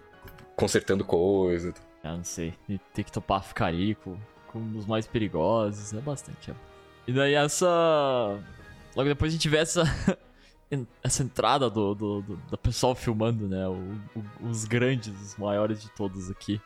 consertando 0.55 1.03
coisa. 1.03 1.73
Eu 2.03 2.17
não 2.17 2.23
sei. 2.23 2.53
E 2.67 2.77
ter 2.93 3.03
que 3.03 3.11
topar 3.11 3.43
Ficarico 3.43 4.17
com 4.47 4.59
um 4.59 4.71
dos 4.71 4.85
mais 4.85 5.07
perigosos. 5.07 5.93
É 5.93 6.01
bastante. 6.01 6.51
É. 6.51 6.53
E 7.07 7.11
daí 7.13 7.33
essa. 7.33 7.67
Logo 8.95 9.09
depois 9.09 9.31
a 9.31 9.33
gente 9.35 9.49
vê 9.49 9.57
essa. 9.57 9.83
essa 11.03 11.23
entrada 11.23 11.69
do, 11.69 11.95
do, 11.95 12.21
do, 12.21 12.35
do 12.37 12.57
pessoal 12.57 12.93
filmando, 12.93 13.47
né? 13.47 13.67
O, 13.67 13.73
o- 14.15 14.47
os 14.49 14.65
grandes, 14.65 15.13
os 15.19 15.35
maiores 15.37 15.81
de 15.81 15.89
todos 15.89 16.29
aqui. 16.29 16.61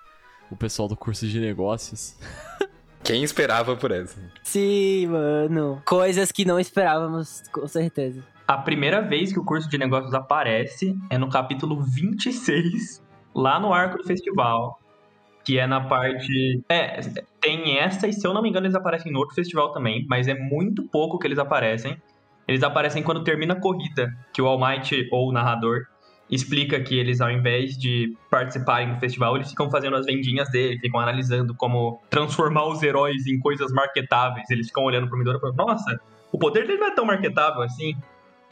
O 0.51 0.55
pessoal 0.57 0.87
do 0.89 0.95
curso 0.97 1.25
de 1.27 1.39
negócios. 1.39 2.15
Quem 3.03 3.21
esperava 3.21 3.75
por 3.75 3.91
essa? 3.91 4.17
Sim, 4.41 5.07
mano. 5.07 5.81
Coisas 5.85 6.31
que 6.31 6.45
não 6.45 6.59
esperávamos, 6.59 7.43
com 7.51 7.67
certeza. 7.67 8.23
A 8.47 8.57
primeira 8.57 9.01
vez 9.01 9.33
que 9.33 9.39
o 9.39 9.43
curso 9.43 9.69
de 9.69 9.77
negócios 9.77 10.13
aparece 10.13 10.95
é 11.09 11.17
no 11.17 11.29
capítulo 11.29 11.81
26, 11.81 13.03
lá 13.35 13.59
no 13.59 13.73
arco 13.73 13.97
do 13.97 14.03
festival. 14.05 14.79
Que 15.43 15.59
é 15.59 15.67
na 15.67 15.81
parte. 15.81 16.63
É, 16.69 17.01
tem 17.41 17.77
essa, 17.77 18.07
e 18.07 18.13
se 18.13 18.25
eu 18.25 18.33
não 18.33 18.41
me 18.41 18.49
engano, 18.49 18.65
eles 18.65 18.75
aparecem 18.75 19.11
no 19.11 19.19
outro 19.19 19.35
festival 19.35 19.73
também, 19.73 20.05
mas 20.09 20.29
é 20.29 20.33
muito 20.33 20.87
pouco 20.87 21.19
que 21.19 21.27
eles 21.27 21.37
aparecem. 21.37 22.01
Eles 22.47 22.63
aparecem 22.63 23.03
quando 23.03 23.23
termina 23.23 23.53
a 23.53 23.59
corrida, 23.59 24.13
que 24.33 24.41
o 24.41 24.47
All 24.47 24.59
Might 24.59 25.09
ou 25.11 25.29
o 25.29 25.31
narrador 25.33 25.87
explica 26.33 26.79
que 26.79 26.97
eles, 26.97 27.21
ao 27.21 27.29
invés 27.29 27.77
de 27.77 28.17
participarem 28.29 28.93
do 28.93 28.99
festival, 28.99 29.35
eles 29.35 29.49
ficam 29.49 29.69
fazendo 29.69 29.95
as 29.95 30.05
vendinhas 30.05 30.49
dele, 30.49 30.79
ficam 30.79 30.99
analisando 30.99 31.53
como 31.55 32.01
transformar 32.09 32.67
os 32.67 32.81
heróis 32.81 33.27
em 33.27 33.39
coisas 33.39 33.71
marketáveis. 33.71 34.49
Eles 34.49 34.67
ficam 34.67 34.83
olhando 34.83 35.07
pro 35.07 35.17
Midori 35.17 35.37
e 35.37 35.41
falando, 35.41 35.57
nossa, 35.57 35.99
o 36.31 36.39
poder 36.39 36.65
dele 36.65 36.79
não 36.79 36.87
é 36.87 36.95
tão 36.95 37.05
marketável 37.05 37.61
assim. 37.61 37.95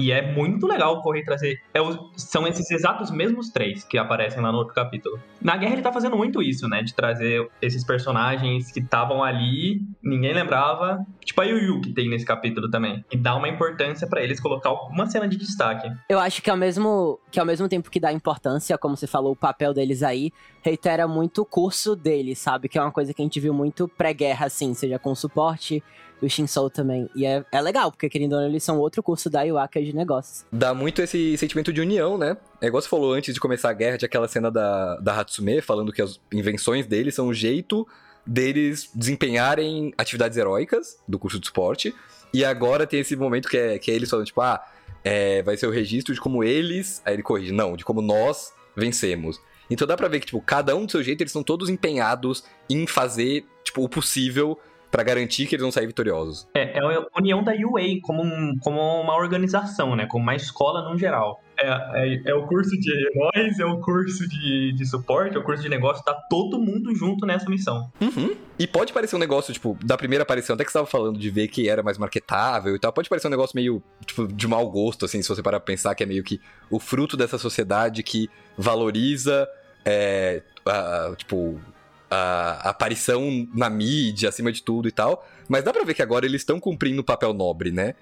E 0.02 0.12
é 0.12 0.34
muito 0.34 0.66
legal 0.66 0.96
o 0.96 1.02
Correio 1.02 1.24
trazer. 1.24 1.62
É 1.74 1.80
o, 1.80 2.10
são 2.18 2.48
esses 2.48 2.70
exatos 2.72 3.12
mesmos 3.12 3.50
três 3.50 3.84
que 3.84 4.00
aparecem 4.00 4.42
lá 4.42 4.52
no 4.52 4.58
outro 4.58 4.74
capítulo. 4.74 5.20
Na 5.40 5.56
guerra 5.56 5.74
ele 5.74 5.84
tá 5.84 5.94
fazendo 5.94 6.18
muito 6.18 6.42
isso, 6.42 6.68
né? 6.68 6.82
De 6.82 6.96
trazer 6.96 7.48
esses 7.62 7.86
personagens 7.86 8.72
que 8.72 8.80
estavam 8.80 9.24
ali, 9.24 9.80
ninguém 10.02 10.34
lembrava. 10.34 11.06
Tipo 11.24 11.42
a 11.42 11.46
Yu 11.46 11.82
que 11.82 11.94
tem 11.94 12.10
nesse 12.10 12.26
capítulo 12.26 12.70
também. 12.72 13.06
E 13.12 13.16
dá 13.18 13.36
uma 13.36 13.48
importância 13.48 14.08
para 14.08 14.24
eles 14.24 14.40
colocar 14.40 14.70
alguma 14.70 15.06
cena 15.06 15.28
de 15.28 15.38
destaque. 15.38 15.88
Eu 16.10 16.20
acho 16.20 16.42
que 16.42 16.50
ao 16.50 16.58
mesmo 16.58 17.20
que 17.30 17.40
ao 17.40 17.46
mesmo 17.46 17.70
tempo 17.70 17.92
que 17.92 18.00
dá 18.00 18.12
importância, 18.12 18.78
como 18.80 18.98
você 18.98 19.06
falou, 19.06 19.34
o 19.34 19.36
papel 19.36 19.72
deles 19.72 20.02
aí, 20.02 20.32
reitera 20.64 21.08
muito 21.08 21.44
o 21.44 21.46
curso 21.46 21.96
deles, 21.96 22.40
sabe? 22.40 22.68
Que 22.68 22.80
é 22.80 22.82
uma 22.82 22.92
coisa 22.92 23.14
que 23.14 23.22
a 23.22 23.26
gente 23.26 23.40
viu 23.40 23.54
muito 23.54 23.88
pré-guerra, 23.88 24.48
assim, 24.48 24.74
seja 24.74 24.98
com 24.98 25.14
suporte 25.14 25.84
o 26.22 26.30
Shinsou 26.30 26.70
também. 26.70 27.10
E 27.16 27.26
é, 27.26 27.44
é 27.52 27.62
legal, 27.62 27.92
porque 27.92 28.10
querendo 28.10 28.34
ou 28.34 28.42
não, 28.42 28.48
eles 28.48 28.64
são 28.64 28.80
outro 28.80 29.02
curso 29.02 29.30
da 29.30 29.44
Iwaka 29.44 29.82
de 29.82 29.94
negócios. 29.96 30.46
Dá 30.52 30.74
muito 30.74 31.02
esse 31.02 31.38
sentimento 31.38 31.74
de 31.74 31.82
união, 31.82 32.18
né? 32.18 32.38
É 32.62 32.68
igual 32.68 32.82
você 32.82 32.90
falou 32.90 33.14
antes 33.14 33.34
de 33.34 33.40
começar 33.40 33.70
a 33.70 33.74
guerra, 33.74 33.98
de 33.98 34.06
aquela 34.06 34.28
cena 34.28 34.52
da, 34.52 34.98
da 34.98 35.20
Hatsume, 35.20 35.62
falando 35.62 35.92
que 35.92 36.02
as 36.02 36.20
invenções 36.32 36.86
deles 36.86 37.16
são 37.16 37.28
o 37.28 37.34
jeito 37.34 37.88
deles 38.26 38.90
desempenharem 38.94 39.94
atividades 39.98 40.38
heróicas 40.38 40.98
do 41.08 41.18
curso 41.18 41.40
de 41.40 41.48
esporte. 41.48 41.94
E 42.34 42.46
agora 42.46 42.88
tem 42.88 43.00
esse 43.00 43.16
momento 43.16 43.50
que 43.50 43.58
é, 43.58 43.80
que 43.80 43.92
é 43.92 43.96
eles 43.96 44.10
falando, 44.10 44.26
tipo, 44.26 44.42
ah, 44.42 44.64
é, 45.04 45.42
vai 45.44 45.58
ser 45.58 45.68
o 45.68 45.72
registro 45.72 46.14
de 46.14 46.22
como 46.22 46.44
eles. 46.44 47.02
Aí 47.06 47.16
ele 47.16 47.24
corrige, 47.24 47.52
não, 47.52 47.76
de 47.76 47.84
como 47.84 48.02
nós 48.02 48.54
vencemos. 48.76 49.40
Então 49.70 49.88
dá 49.88 49.96
pra 49.96 50.08
ver 50.08 50.20
que, 50.20 50.28
tipo, 50.28 50.42
cada 50.42 50.76
um 50.76 50.86
do 50.86 50.92
seu 50.92 51.04
jeito, 51.04 51.22
eles 51.22 51.32
são 51.32 51.44
todos 51.44 51.70
empenhados 51.70 52.44
em 52.70 52.86
fazer, 52.86 53.46
tipo, 53.64 53.84
o 53.84 53.90
possível 53.90 54.60
para 54.92 55.04
garantir 55.04 55.48
que 55.48 55.56
eles 55.56 55.64
vão 55.64 55.72
sair 55.72 55.88
vitoriosos. 55.88 56.48
É, 56.54 56.78
é 56.78 56.80
a 56.80 57.06
união 57.18 57.42
da 57.42 57.54
UA 57.54 58.02
como, 58.02 58.22
um, 58.22 58.58
como 58.62 58.80
uma 58.80 59.16
organização, 59.16 59.96
né? 59.96 60.06
Como 60.06 60.22
uma 60.22 60.36
escola 60.36 60.88
no 60.88 60.98
geral. 60.98 61.42
É, 61.58 61.70
é, 61.94 62.22
é, 62.32 62.34
o 62.34 62.46
curso 62.48 62.72
de 62.72 62.92
heróis, 62.92 63.60
é 63.60 63.66
o 63.66 63.80
curso 63.80 64.28
de, 64.28 64.74
de 64.74 64.86
suporte, 64.86 65.38
é 65.38 65.40
o 65.40 65.44
curso 65.44 65.62
de 65.62 65.70
negócio, 65.70 66.04
tá 66.04 66.14
todo 66.30 66.60
mundo 66.60 66.94
junto 66.96 67.26
nessa 67.26 67.50
missão. 67.50 67.90
Uhum. 68.02 68.36
E 68.58 68.68
pode 68.68 68.92
parecer 68.92 69.16
um 69.16 69.20
negócio, 69.20 69.54
tipo, 69.54 69.78
da 69.84 69.96
primeira 69.96 70.24
aparição, 70.24 70.56
até 70.56 70.66
que 70.66 70.72
você 70.72 70.78
tava 70.78 70.88
falando 70.88 71.20
de 71.20 71.30
ver 71.30 71.48
que 71.48 71.70
era 71.70 71.84
mais 71.84 71.98
marketável 71.98 72.76
e 72.76 72.80
tal, 72.80 72.92
pode 72.92 73.08
parecer 73.08 73.28
um 73.28 73.32
negócio 73.32 73.56
meio, 73.56 73.82
tipo, 74.06 74.28
de 74.28 74.48
mau 74.48 74.68
gosto, 74.70 75.06
assim, 75.06 75.22
se 75.22 75.30
você 75.30 75.42
parar 75.42 75.60
pra 75.60 75.68
pensar 75.68 75.94
que 75.94 76.04
é 76.04 76.06
meio 76.06 76.24
que 76.24 76.42
o 76.70 76.80
fruto 76.80 77.16
dessa 77.16 77.38
sociedade 77.38 78.02
que 78.02 78.28
valoriza, 78.58 79.48
é, 79.86 80.42
a, 80.66 81.14
tipo, 81.16 81.60
a, 82.12 82.70
aparição 82.70 83.48
na 83.56 83.70
mídia, 83.70 84.28
acima 84.28 84.52
de 84.52 84.62
tudo 84.62 84.88
e 84.90 84.92
tal. 84.92 85.26
Mas 85.48 85.64
dá 85.64 85.72
pra 85.72 85.86
ver 85.86 85.94
que 85.94 86.02
agora 86.02 86.26
eles 86.26 86.42
estão 86.42 86.60
cumprindo 86.60 87.02
o 87.02 87.04
papel 87.04 87.34
nobre, 87.34 87.72
né? 87.72 87.96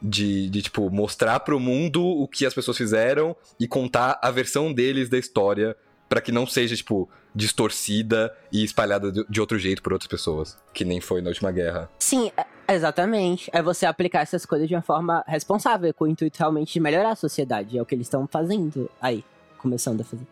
De, 0.00 0.50
de, 0.50 0.62
tipo, 0.62 0.90
mostrar 0.90 1.38
pro 1.40 1.60
mundo 1.60 2.04
o 2.04 2.26
que 2.26 2.44
as 2.44 2.52
pessoas 2.52 2.76
fizeram 2.76 3.36
e 3.58 3.68
contar 3.68 4.18
a 4.20 4.32
versão 4.32 4.72
deles 4.72 5.08
da 5.08 5.16
história 5.16 5.76
para 6.08 6.20
que 6.20 6.32
não 6.32 6.44
seja, 6.44 6.74
tipo, 6.74 7.08
distorcida 7.32 8.36
e 8.50 8.64
espalhada 8.64 9.12
de, 9.12 9.24
de, 9.28 9.40
outro 9.40 9.58
jeito 9.58 9.80
por 9.80 9.92
outras 9.92 10.08
pessoas. 10.08 10.58
Que 10.74 10.84
nem 10.84 11.00
foi 11.00 11.22
na 11.22 11.28
última 11.28 11.52
guerra. 11.52 11.88
Sim, 12.00 12.32
é, 12.36 12.74
exatamente. 12.74 13.48
É 13.52 13.62
você 13.62 13.86
aplicar 13.86 14.20
essas 14.20 14.44
coisas 14.44 14.66
de 14.66 14.74
uma 14.74 14.82
forma 14.82 15.24
responsável, 15.26 15.94
com 15.94 16.04
o 16.04 16.08
intuito 16.08 16.36
realmente 16.38 16.72
de 16.72 16.80
melhorar 16.80 17.12
a 17.12 17.16
sociedade. 17.16 17.78
É 17.78 17.80
o 17.80 17.86
que 17.86 17.94
eles 17.94 18.06
estão 18.06 18.26
fazendo 18.26 18.90
aí, 19.00 19.24
começando 19.56 20.00
a 20.00 20.04
fazer. 20.04 20.26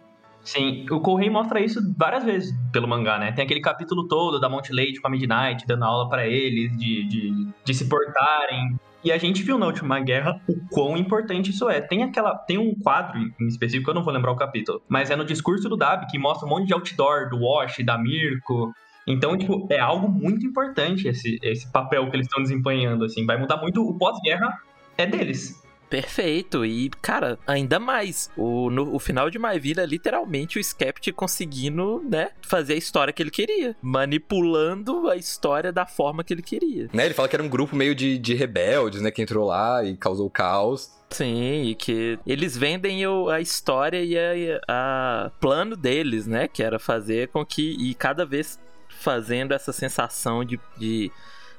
Sim, 0.51 0.85
o 0.91 0.99
Correio 0.99 1.33
mostra 1.33 1.61
isso 1.61 1.81
várias 1.97 2.25
vezes 2.25 2.53
pelo 2.73 2.89
mangá, 2.89 3.21
né? 3.21 3.31
Tem 3.31 3.45
aquele 3.45 3.61
capítulo 3.61 4.09
todo 4.09 4.41
da 4.41 4.49
Monte 4.49 4.73
Leite 4.73 5.01
com 5.01 5.07
a 5.07 5.11
Midnight, 5.11 5.65
dando 5.65 5.85
aula 5.85 6.09
para 6.09 6.27
eles, 6.27 6.77
de, 6.77 7.05
de, 7.05 7.49
de 7.65 7.73
se 7.73 7.89
portarem. 7.89 8.77
E 9.05 9.13
a 9.13 9.17
gente 9.17 9.45
viu 9.45 9.57
na 9.57 9.67
última 9.67 10.01
guerra 10.01 10.41
o 10.49 10.57
quão 10.69 10.97
importante 10.97 11.51
isso 11.51 11.71
é. 11.71 11.81
Tem 11.81 12.03
aquela. 12.03 12.35
Tem 12.35 12.59
um 12.59 12.75
quadro 12.75 13.21
em 13.41 13.47
específico, 13.47 13.91
eu 13.91 13.95
não 13.95 14.03
vou 14.03 14.13
lembrar 14.13 14.33
o 14.33 14.37
capítulo, 14.37 14.83
mas 14.89 15.09
é 15.09 15.15
no 15.15 15.25
discurso 15.25 15.69
do 15.69 15.77
Dab 15.77 16.09
que 16.11 16.19
mostra 16.19 16.49
um 16.49 16.51
monte 16.51 16.67
de 16.67 16.75
outdoor 16.75 17.31
do 17.31 17.39
Wash, 17.39 17.77
da 17.85 17.97
Mirko. 17.97 18.75
Então, 19.07 19.39
tipo, 19.39 19.69
é 19.71 19.79
algo 19.79 20.09
muito 20.09 20.45
importante 20.45 21.07
esse, 21.07 21.39
esse 21.45 21.71
papel 21.71 22.11
que 22.11 22.17
eles 22.17 22.27
estão 22.27 22.43
desempenhando, 22.43 23.05
assim. 23.05 23.25
Vai 23.25 23.39
mudar 23.39 23.59
muito. 23.59 23.89
O 23.89 23.97
pós-guerra 23.97 24.53
é 24.99 25.07
deles. 25.07 25.60
Perfeito. 25.91 26.65
E, 26.65 26.89
cara, 27.03 27.39
ainda 27.47 27.81
mais. 27.81 28.31
O, 28.37 28.71
no, 28.71 28.95
o 28.95 28.99
final 29.01 29.29
de 29.29 29.39
My 29.39 29.59
Villa 29.59 29.83
é 29.83 29.87
literalmente 29.87 30.59
o 30.59 30.61
Skept 30.61 31.13
conseguindo, 31.13 32.03
né, 32.09 32.31
fazer 32.41 32.75
a 32.75 32.77
história 32.77 33.13
que 33.13 33.21
ele 33.21 33.31
queria. 33.31 33.77
Manipulando 33.83 35.11
a 35.11 35.17
história 35.17 35.73
da 35.73 35.85
forma 35.85 36.23
que 36.23 36.33
ele 36.33 36.43
queria. 36.43 36.89
Né, 36.93 37.07
ele 37.07 37.15
fala 37.15 37.29
que 37.29 37.35
era 37.35 37.43
um 37.43 37.49
grupo 37.49 37.75
meio 37.75 37.95
de, 37.95 38.17
de 38.17 38.35
rebeldes, 38.35 39.03
né, 39.03 39.11
que 39.11 39.21
entrou 39.21 39.47
lá 39.47 39.85
e 39.85 39.97
causou 39.97 40.31
caos. 40.31 40.93
Sim, 41.11 41.65
e 41.65 41.75
que 41.75 42.21
eles 42.25 42.57
vendem 42.57 43.05
o, 43.05 43.29
a 43.29 43.41
história 43.41 44.01
e 44.01 44.17
a, 44.17 44.61
a, 44.69 45.31
plano 45.41 45.77
deles, 45.77 46.25
né? 46.25 46.47
Que 46.47 46.63
era 46.63 46.79
fazer 46.79 47.29
com 47.29 47.45
que. 47.45 47.77
E 47.81 47.95
cada 47.97 48.25
vez 48.25 48.61
fazendo 48.89 49.53
essa 49.53 49.73
sensação 49.73 50.45
de, 50.45 50.61
de 50.79 51.11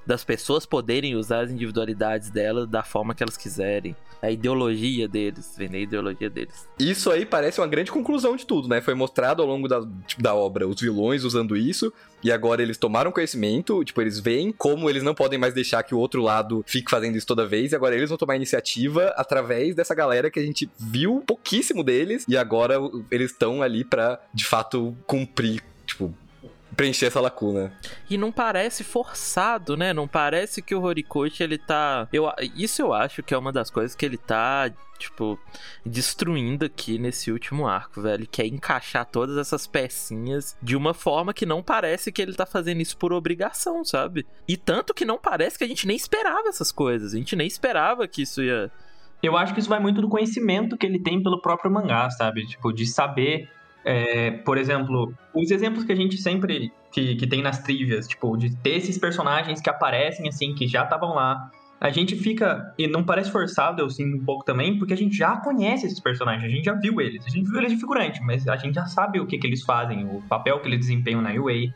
das 0.06 0.24
pessoas 0.24 0.66
poderem 0.66 1.16
usar 1.16 1.42
as 1.42 1.52
individualidades 1.52 2.30
delas 2.30 2.68
da 2.68 2.84
forma 2.84 3.14
que 3.14 3.24
elas 3.24 3.38
quiserem. 3.38 3.96
A 4.22 4.30
ideologia 4.30 5.08
deles, 5.08 5.56
vender 5.58 5.78
a 5.78 5.82
ideologia 5.82 6.30
deles. 6.30 6.68
Isso 6.80 7.10
aí 7.10 7.26
parece 7.26 7.60
uma 7.60 7.68
grande 7.68 7.92
conclusão 7.92 8.36
de 8.36 8.46
tudo, 8.46 8.68
né? 8.68 8.80
Foi 8.80 8.94
mostrado 8.94 9.42
ao 9.42 9.48
longo 9.48 9.68
da, 9.68 9.82
tipo, 10.06 10.22
da 10.22 10.36
obra 10.36 10.68
os 10.68 10.80
vilões 10.80 11.24
usando 11.24 11.58
isso, 11.58 11.92
e 12.24 12.32
agora 12.32 12.62
eles 12.62 12.78
tomaram 12.78 13.12
conhecimento, 13.12 13.84
tipo, 13.84 14.00
eles 14.00 14.20
veem 14.20 14.52
como 14.52 14.90
eles 14.90 15.02
não 15.02 15.16
podem 15.16 15.40
mais 15.40 15.56
deixar 15.56 15.82
que 15.82 15.96
o 15.96 15.98
outro 15.98 16.22
lado 16.22 16.64
fique 16.68 16.92
fazendo 16.92 17.18
isso 17.18 17.26
toda 17.26 17.48
vez, 17.48 17.72
e 17.72 17.76
agora 17.76 17.96
eles 17.96 18.10
vão 18.10 18.18
tomar 18.18 18.36
iniciativa 18.36 19.08
através 19.18 19.74
dessa 19.74 19.96
galera 19.96 20.30
que 20.30 20.40
a 20.40 20.44
gente 20.44 20.70
viu 20.78 21.24
pouquíssimo 21.26 21.84
deles, 21.84 22.24
e 22.28 22.38
agora 22.38 22.76
eles 23.10 23.32
estão 23.32 23.64
ali 23.64 23.84
para 23.84 24.22
de 24.32 24.46
fato 24.46 24.96
cumprir, 25.08 25.64
tipo, 25.86 26.14
preencher 26.76 27.08
essa 27.08 27.20
lacuna. 27.20 27.74
E 28.10 28.18
não 28.18 28.32
parece 28.32 28.84
forçado, 28.84 29.76
né? 29.76 29.94
Não 29.94 30.08
parece 30.08 30.62
que 30.62 30.74
o 30.74 30.82
Horikoshi 30.82 31.44
ele 31.44 31.58
tá. 31.58 32.08
Eu, 32.12 32.32
isso 32.56 32.82
eu 32.82 32.94
acho 32.94 33.22
que 33.24 33.34
é 33.34 33.38
uma 33.38 33.52
das 33.52 33.70
coisas 33.70 33.96
que 33.96 34.06
ele 34.06 34.18
tá, 34.18 34.72
tipo, 34.98 35.40
destruindo 35.86 36.66
aqui 36.66 36.98
nesse 36.98 37.32
último 37.32 37.68
arco, 37.68 38.02
velho. 38.02 38.28
Que 38.28 38.42
é 38.42 38.48
encaixar 38.48 39.06
todas 39.06 39.38
essas 39.38 39.68
pecinhas 39.68 40.58
de 40.62 40.76
uma 40.76 40.94
forma 40.94 41.34
que 41.34 41.46
não 41.46 41.62
parece 41.62 42.12
que 42.12 42.22
ele 42.22 42.34
tá 42.34 42.46
fazendo 42.46 42.82
isso 42.82 42.98
por 42.98 43.14
obrigação, 43.14 43.84
sabe? 43.84 44.26
E 44.48 44.56
tanto 44.56 44.94
que 44.94 45.06
não 45.06 45.18
parece 45.18 45.58
que 45.58 45.64
a 45.64 45.68
gente 45.68 45.88
nem 45.88 45.96
esperava 45.96 46.50
essas 46.50 46.72
coisas. 46.72 47.14
A 47.14 47.18
gente 47.18 47.36
nem 47.36 47.48
esperava 47.48 48.08
que 48.08 48.24
isso 48.24 48.42
ia. 48.42 48.72
Eu 49.22 49.38
acho 49.38 49.54
que 49.54 49.60
isso 49.60 49.70
vai 49.70 49.80
muito 49.80 50.02
do 50.02 50.10
conhecimento 50.10 50.76
que 50.76 50.86
ele 50.86 51.00
tem 51.00 51.22
pelo 51.22 51.42
próprio 51.42 51.72
mangá, 51.72 52.10
sabe? 52.10 52.46
Tipo, 52.48 52.74
de 52.74 52.88
saber 52.88 53.48
é, 53.84 54.32
por 54.32 54.58
exemplo, 54.58 55.14
os 55.34 55.52
exemplos 55.52 55.84
que 55.84 55.92
a 55.92 55.96
gente 55.96 56.18
sempre 56.18 56.72
que, 56.92 57.16
que 57.16 57.28
tem 57.28 57.42
nas 57.42 57.60
trivias, 57.60 58.08
tipo, 58.08 58.36
de 58.38 58.56
ter 58.58 58.76
esses 58.76 58.98
personagens 58.98 59.62
que 59.62 59.70
aparecem 59.70 60.28
assim, 60.28 60.54
que 60.54 60.68
já 60.68 60.84
estavam 60.84 61.16
lá. 61.16 61.50
A 61.80 61.90
gente 61.90 62.16
fica, 62.16 62.74
e 62.78 62.88
não 62.88 63.04
parece 63.04 63.32
forçado, 63.32 63.82
eu 63.82 63.90
sinto 63.90 64.16
um 64.16 64.24
pouco 64.24 64.46
também, 64.46 64.78
porque 64.78 64.94
a 64.94 64.98
gente 64.98 65.18
já 65.18 65.38
conhece 65.38 65.88
esses 65.88 66.00
personagens, 66.00 66.44
a 66.44 66.56
gente 66.56 66.66
já 66.66 66.74
viu 66.74 67.02
eles, 67.02 67.26
a 67.26 67.30
gente 67.30 67.50
viu 67.50 67.58
eles 67.58 67.72
de 67.72 67.80
figurante, 67.80 68.22
mas 68.22 68.48
a 68.48 68.56
gente 68.56 68.76
já 68.76 68.86
sabe 68.86 69.20
o 69.20 69.26
que, 69.26 69.40
que 69.40 69.48
eles 69.48 69.64
fazem, 69.64 70.06
o 70.06 70.22
papel 70.30 70.60
que 70.60 70.68
eles 70.68 70.82
desempenham 70.82 71.24
na 71.24 71.32
UA. 71.32 71.74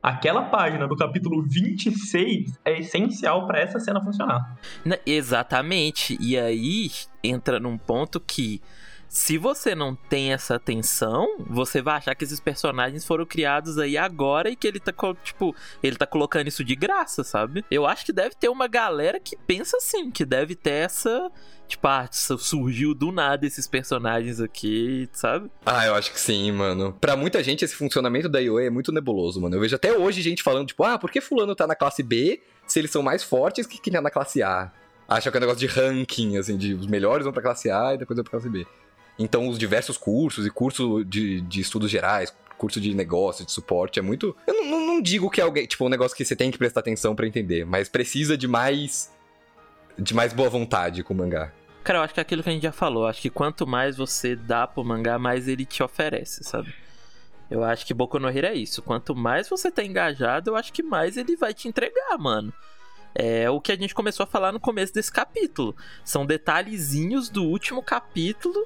Aquela 0.00 0.42
página 0.42 0.86
do 0.86 0.96
capítulo 0.96 1.42
26 1.42 2.60
é 2.64 2.78
essencial 2.78 3.46
para 3.46 3.60
essa 3.60 3.80
cena 3.80 4.00
funcionar. 4.00 4.56
Exatamente. 5.04 6.16
E 6.20 6.38
aí 6.38 6.90
entra 7.22 7.58
num 7.58 7.76
ponto 7.76 8.20
que 8.20 8.62
se 9.10 9.36
você 9.36 9.74
não 9.74 9.96
tem 9.96 10.32
essa 10.32 10.54
atenção, 10.54 11.26
você 11.40 11.82
vai 11.82 11.96
achar 11.96 12.14
que 12.14 12.22
esses 12.22 12.38
personagens 12.38 13.04
foram 13.04 13.26
criados 13.26 13.76
aí 13.76 13.98
agora 13.98 14.48
e 14.48 14.54
que 14.54 14.68
ele 14.68 14.78
tá, 14.78 14.94
tipo, 15.24 15.52
ele 15.82 15.96
tá 15.96 16.06
colocando 16.06 16.46
isso 16.46 16.62
de 16.62 16.76
graça, 16.76 17.24
sabe? 17.24 17.64
Eu 17.68 17.86
acho 17.86 18.06
que 18.06 18.12
deve 18.12 18.36
ter 18.36 18.48
uma 18.48 18.68
galera 18.68 19.18
que 19.18 19.36
pensa 19.36 19.78
assim, 19.78 20.12
que 20.12 20.24
deve 20.24 20.54
ter 20.54 20.84
essa. 20.84 21.28
Tipo, 21.66 21.88
ah, 21.88 22.08
surgiu 22.12 22.94
do 22.94 23.10
nada 23.10 23.44
esses 23.44 23.66
personagens 23.66 24.40
aqui, 24.40 25.08
sabe? 25.12 25.50
Ah, 25.66 25.86
eu 25.86 25.94
acho 25.96 26.12
que 26.12 26.20
sim, 26.20 26.52
mano. 26.52 26.96
Pra 27.00 27.16
muita 27.16 27.42
gente, 27.42 27.64
esse 27.64 27.74
funcionamento 27.74 28.28
da 28.28 28.38
IOE 28.38 28.66
é 28.66 28.70
muito 28.70 28.92
nebuloso, 28.92 29.40
mano. 29.40 29.56
Eu 29.56 29.60
vejo 29.60 29.74
até 29.74 29.92
hoje 29.92 30.22
gente 30.22 30.40
falando, 30.40 30.68
tipo, 30.68 30.84
ah, 30.84 30.96
por 30.96 31.10
que 31.10 31.20
fulano 31.20 31.56
tá 31.56 31.66
na 31.66 31.74
classe 31.74 32.04
B 32.04 32.40
se 32.64 32.78
eles 32.78 32.92
são 32.92 33.02
mais 33.02 33.24
fortes 33.24 33.66
que 33.66 33.80
quem 33.80 33.92
tá 33.92 34.00
na 34.00 34.10
classe 34.10 34.40
A? 34.40 34.70
acham 35.10 35.32
que 35.32 35.36
é 35.36 35.40
um 35.40 35.40
negócio 35.40 35.58
de 35.58 35.66
ranking, 35.66 36.36
assim, 36.36 36.56
de 36.56 36.72
os 36.72 36.86
melhores 36.86 37.24
vão 37.24 37.32
pra 37.32 37.42
classe 37.42 37.68
A 37.68 37.94
e 37.94 37.98
depois 37.98 38.16
vão 38.16 38.22
pra 38.22 38.30
classe 38.30 38.48
B. 38.48 38.64
Então, 39.18 39.48
os 39.48 39.58
diversos 39.58 39.96
cursos 39.98 40.46
e 40.46 40.50
curso 40.50 41.04
de, 41.04 41.40
de 41.42 41.60
estudos 41.60 41.90
gerais, 41.90 42.34
curso 42.56 42.80
de 42.80 42.94
negócio, 42.94 43.44
de 43.44 43.52
suporte, 43.52 43.98
é 43.98 44.02
muito. 44.02 44.36
Eu 44.46 44.54
não, 44.54 44.64
não- 44.66 44.86
não 44.86 45.02
digo 45.02 45.30
que 45.30 45.40
é 45.40 45.44
alguém, 45.44 45.66
tipo, 45.66 45.84
um 45.84 45.88
negócio 45.88 46.16
que 46.16 46.24
você 46.24 46.36
tem 46.36 46.50
que 46.50 46.58
prestar 46.58 46.80
atenção 46.80 47.14
pra 47.14 47.26
entender, 47.26 47.64
mas 47.64 47.88
precisa 47.88 48.36
de 48.36 48.46
mais. 48.48 49.10
de 49.98 50.14
mais 50.14 50.32
boa 50.32 50.48
vontade 50.48 51.02
com 51.02 51.12
o 51.12 51.16
mangá. 51.16 51.52
Cara, 51.84 51.98
eu 51.98 52.02
acho 52.02 52.12
que 52.14 52.20
é 52.20 52.22
aquilo 52.22 52.42
que 52.42 52.48
a 52.48 52.52
gente 52.52 52.62
já 52.62 52.72
falou. 52.72 53.06
Acho 53.06 53.20
que 53.22 53.30
quanto 53.30 53.66
mais 53.66 53.96
você 53.96 54.36
dá 54.36 54.66
pro 54.66 54.84
mangá, 54.84 55.18
mais 55.18 55.48
ele 55.48 55.64
te 55.64 55.82
oferece, 55.82 56.44
sabe? 56.44 56.72
Eu 57.50 57.64
acho 57.64 57.84
que 57.86 57.92
Boku 57.94 58.18
no 58.18 58.28
Hero 58.28 58.46
é 58.46 58.54
isso. 58.54 58.80
Quanto 58.82 59.14
mais 59.16 59.48
você 59.48 59.70
tá 59.70 59.82
engajado, 59.82 60.50
eu 60.50 60.56
acho 60.56 60.72
que 60.72 60.82
mais 60.82 61.16
ele 61.16 61.36
vai 61.36 61.52
te 61.52 61.66
entregar, 61.68 62.16
mano. 62.18 62.52
É 63.14 63.50
o 63.50 63.60
que 63.60 63.72
a 63.72 63.76
gente 63.76 63.94
começou 63.94 64.22
a 64.24 64.26
falar 64.26 64.52
no 64.52 64.60
começo 64.60 64.92
desse 64.94 65.10
capítulo. 65.10 65.74
São 66.04 66.24
detalhezinhos 66.24 67.28
do 67.28 67.42
último 67.44 67.82
capítulo 67.82 68.64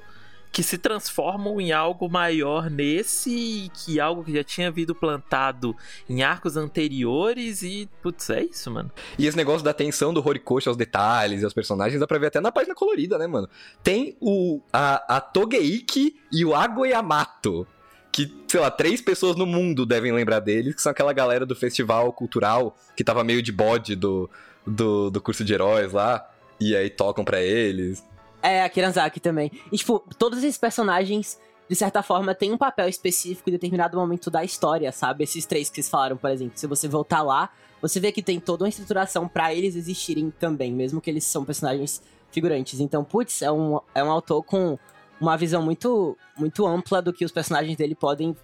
que 0.55 0.63
se 0.63 0.77
transformam 0.77 1.59
em 1.59 1.73
algo 1.73 2.09
maior 2.09 2.69
nesse 2.69 3.69
que 3.73 3.99
algo 3.99 4.23
que 4.23 4.33
já 4.33 4.41
tinha 4.41 4.71
vindo 4.71 4.95
plantado 4.95 5.75
em 6.09 6.23
arcos 6.23 6.55
anteriores 6.55 7.61
e 7.61 7.89
putz, 8.01 8.29
é 8.29 8.45
isso, 8.45 8.71
mano. 8.71 8.89
E 9.19 9.27
esse 9.27 9.35
negócio 9.35 9.65
da 9.65 9.71
atenção 9.71 10.13
do 10.13 10.25
Horikoshi 10.25 10.69
aos 10.69 10.77
detalhes 10.77 11.41
e 11.41 11.43
aos 11.43 11.53
personagens 11.53 11.99
dá 11.99 12.07
pra 12.07 12.17
ver 12.17 12.27
até 12.27 12.39
na 12.39 12.53
página 12.53 12.73
colorida, 12.73 13.17
né, 13.17 13.27
mano? 13.27 13.49
Tem 13.83 14.15
o 14.21 14.61
a, 14.71 15.17
a 15.17 15.19
Togeiki 15.19 16.15
e 16.31 16.45
o 16.45 16.55
Agoyamato. 16.55 17.67
Que, 18.09 18.33
sei 18.47 18.61
lá, 18.61 18.71
três 18.71 19.01
pessoas 19.01 19.35
no 19.35 19.45
mundo 19.45 19.85
devem 19.85 20.13
lembrar 20.13 20.39
deles, 20.39 20.73
que 20.73 20.81
são 20.81 20.93
aquela 20.93 21.11
galera 21.11 21.45
do 21.45 21.53
festival 21.53 22.13
cultural 22.13 22.77
que 22.95 23.03
tava 23.03 23.25
meio 23.25 23.41
de 23.41 23.51
bode 23.51 23.93
do, 23.93 24.29
do, 24.65 25.09
do 25.09 25.19
curso 25.19 25.43
de 25.43 25.53
heróis 25.53 25.91
lá. 25.91 26.25
E 26.61 26.73
aí 26.77 26.89
tocam 26.89 27.25
pra 27.25 27.41
eles. 27.41 28.01
É, 28.45 28.63
a 28.63 28.69
Kiranzaki 28.69 29.19
também. 29.19 29.51
E, 29.71 29.77
tipo, 29.77 30.03
todos 30.19 30.43
esses 30.43 30.57
personagens, 30.57 31.39
de 31.67 31.75
certa 31.75 32.03
forma, 32.03 32.35
têm 32.35 32.51
um 32.51 32.57
papel 32.57 32.87
específico 32.87 33.49
em 33.49 33.53
determinado 33.53 33.97
momento 33.97 34.29
da 34.29 34.43
história, 34.43 34.91
sabe? 34.91 35.23
Esses 35.23 35.47
três 35.47 35.67
que 35.67 35.75
vocês 35.75 35.89
falaram, 35.89 36.15
por 36.15 36.29
exemplo. 36.29 36.53
Se 36.55 36.67
você 36.67 36.87
voltar 36.87 37.23
lá, 37.23 37.49
você 37.81 37.99
vê 37.99 38.11
que 38.11 38.21
tem 38.21 38.39
toda 38.39 38.63
uma 38.63 38.69
estruturação 38.69 39.27
pra 39.27 39.51
eles 39.51 39.75
existirem 39.75 40.29
também, 40.29 40.71
mesmo 40.71 41.01
que 41.01 41.09
eles 41.09 41.23
são 41.23 41.43
personagens 41.43 42.03
figurantes. 42.31 42.79
Então, 42.79 43.03
putz, 43.03 43.41
é 43.41 43.51
um, 43.51 43.79
é 43.95 44.03
um 44.03 44.11
autor 44.11 44.43
com 44.43 44.77
uma 45.19 45.35
visão 45.35 45.63
muito, 45.63 46.15
muito 46.37 46.67
ampla 46.67 47.01
do 47.01 47.11
que 47.11 47.25
os 47.25 47.31
personagens 47.31 47.75
dele 47.75 47.95
podem, 47.95 48.37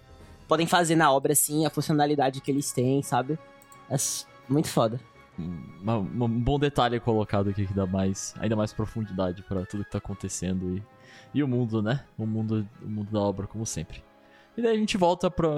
podem 0.48 0.66
fazer 0.66 0.96
na 0.96 1.12
obra, 1.12 1.32
assim, 1.32 1.64
a 1.64 1.70
funcionalidade 1.70 2.40
que 2.40 2.50
eles 2.50 2.72
têm, 2.72 3.04
sabe? 3.04 3.38
É 3.88 3.96
muito 4.48 4.68
foda. 4.68 4.98
Um 5.38 6.40
bom 6.40 6.58
detalhe 6.58 7.00
colocado 7.00 7.50
aqui 7.50 7.66
que 7.66 7.74
dá 7.74 7.86
mais, 7.86 8.34
ainda 8.38 8.54
mais 8.54 8.72
profundidade 8.72 9.42
pra 9.42 9.64
tudo 9.64 9.84
que 9.84 9.90
tá 9.90 9.98
acontecendo 9.98 10.76
e, 10.76 10.82
e 11.34 11.42
o 11.42 11.48
mundo, 11.48 11.82
né? 11.82 12.04
O 12.18 12.26
mundo, 12.26 12.68
o 12.82 12.88
mundo 12.88 13.10
da 13.10 13.20
obra, 13.20 13.46
como 13.46 13.64
sempre. 13.64 14.02
E 14.56 14.62
daí 14.62 14.76
a 14.76 14.78
gente 14.78 14.98
volta 14.98 15.30
pra, 15.30 15.48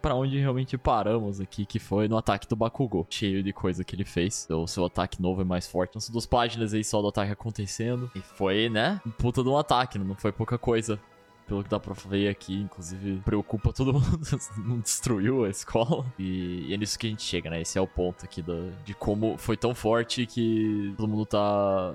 pra 0.00 0.14
onde 0.14 0.38
realmente 0.38 0.76
paramos 0.78 1.40
aqui, 1.40 1.66
que 1.66 1.78
foi 1.78 2.08
no 2.08 2.16
ataque 2.16 2.48
do 2.48 2.56
Bakugou. 2.56 3.06
Cheio 3.10 3.42
de 3.42 3.52
coisa 3.52 3.84
que 3.84 3.94
ele 3.94 4.04
fez. 4.04 4.46
O 4.50 4.66
seu 4.66 4.84
ataque 4.86 5.20
novo 5.20 5.42
é 5.42 5.44
mais 5.44 5.66
forte. 5.66 5.90
Então, 5.90 6.00
são 6.00 6.12
duas 6.12 6.26
páginas 6.26 6.72
aí 6.72 6.82
só 6.82 7.02
do 7.02 7.08
ataque 7.08 7.32
acontecendo. 7.32 8.10
E 8.14 8.20
foi, 8.20 8.68
né? 8.68 9.00
Um 9.06 9.10
puta 9.10 9.42
de 9.42 9.48
um 9.48 9.56
ataque, 9.56 9.98
não 9.98 10.14
foi 10.14 10.32
pouca 10.32 10.58
coisa. 10.58 10.98
Pelo 11.46 11.62
que 11.62 11.68
dá 11.68 11.78
pra 11.78 11.92
ver 11.92 12.28
aqui, 12.28 12.54
inclusive 12.54 13.20
preocupa 13.24 13.72
todo 13.72 13.92
mundo, 13.94 14.20
não 14.58 14.78
destruiu 14.80 15.44
a 15.44 15.50
escola. 15.50 16.06
E, 16.18 16.66
e 16.68 16.74
é 16.74 16.76
nisso 16.76 16.98
que 16.98 17.06
a 17.06 17.10
gente 17.10 17.22
chega, 17.22 17.50
né? 17.50 17.60
Esse 17.60 17.78
é 17.78 17.80
o 17.80 17.86
ponto 17.86 18.24
aqui 18.24 18.40
da, 18.40 18.54
de 18.84 18.94
como 18.94 19.36
foi 19.36 19.56
tão 19.56 19.74
forte 19.74 20.26
que 20.26 20.94
todo 20.96 21.08
mundo 21.08 21.26
tá. 21.26 21.94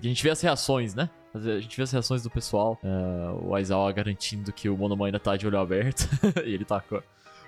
que 0.00 0.06
a 0.06 0.08
gente 0.08 0.22
vê 0.22 0.30
as 0.30 0.40
reações, 0.40 0.94
né? 0.94 1.10
A 1.34 1.60
gente 1.60 1.76
vê 1.76 1.82
as 1.82 1.92
reações 1.92 2.22
do 2.22 2.30
pessoal. 2.30 2.78
É, 2.82 3.46
o 3.46 3.54
Aizawa 3.54 3.92
garantindo 3.92 4.52
que 4.52 4.68
o 4.68 4.76
Monomon 4.76 5.04
ainda 5.04 5.20
tá 5.20 5.36
de 5.36 5.46
olho 5.46 5.58
aberto. 5.58 6.08
e 6.44 6.54
ele 6.54 6.64
tá 6.64 6.80
com 6.80 6.96
a, 6.96 7.02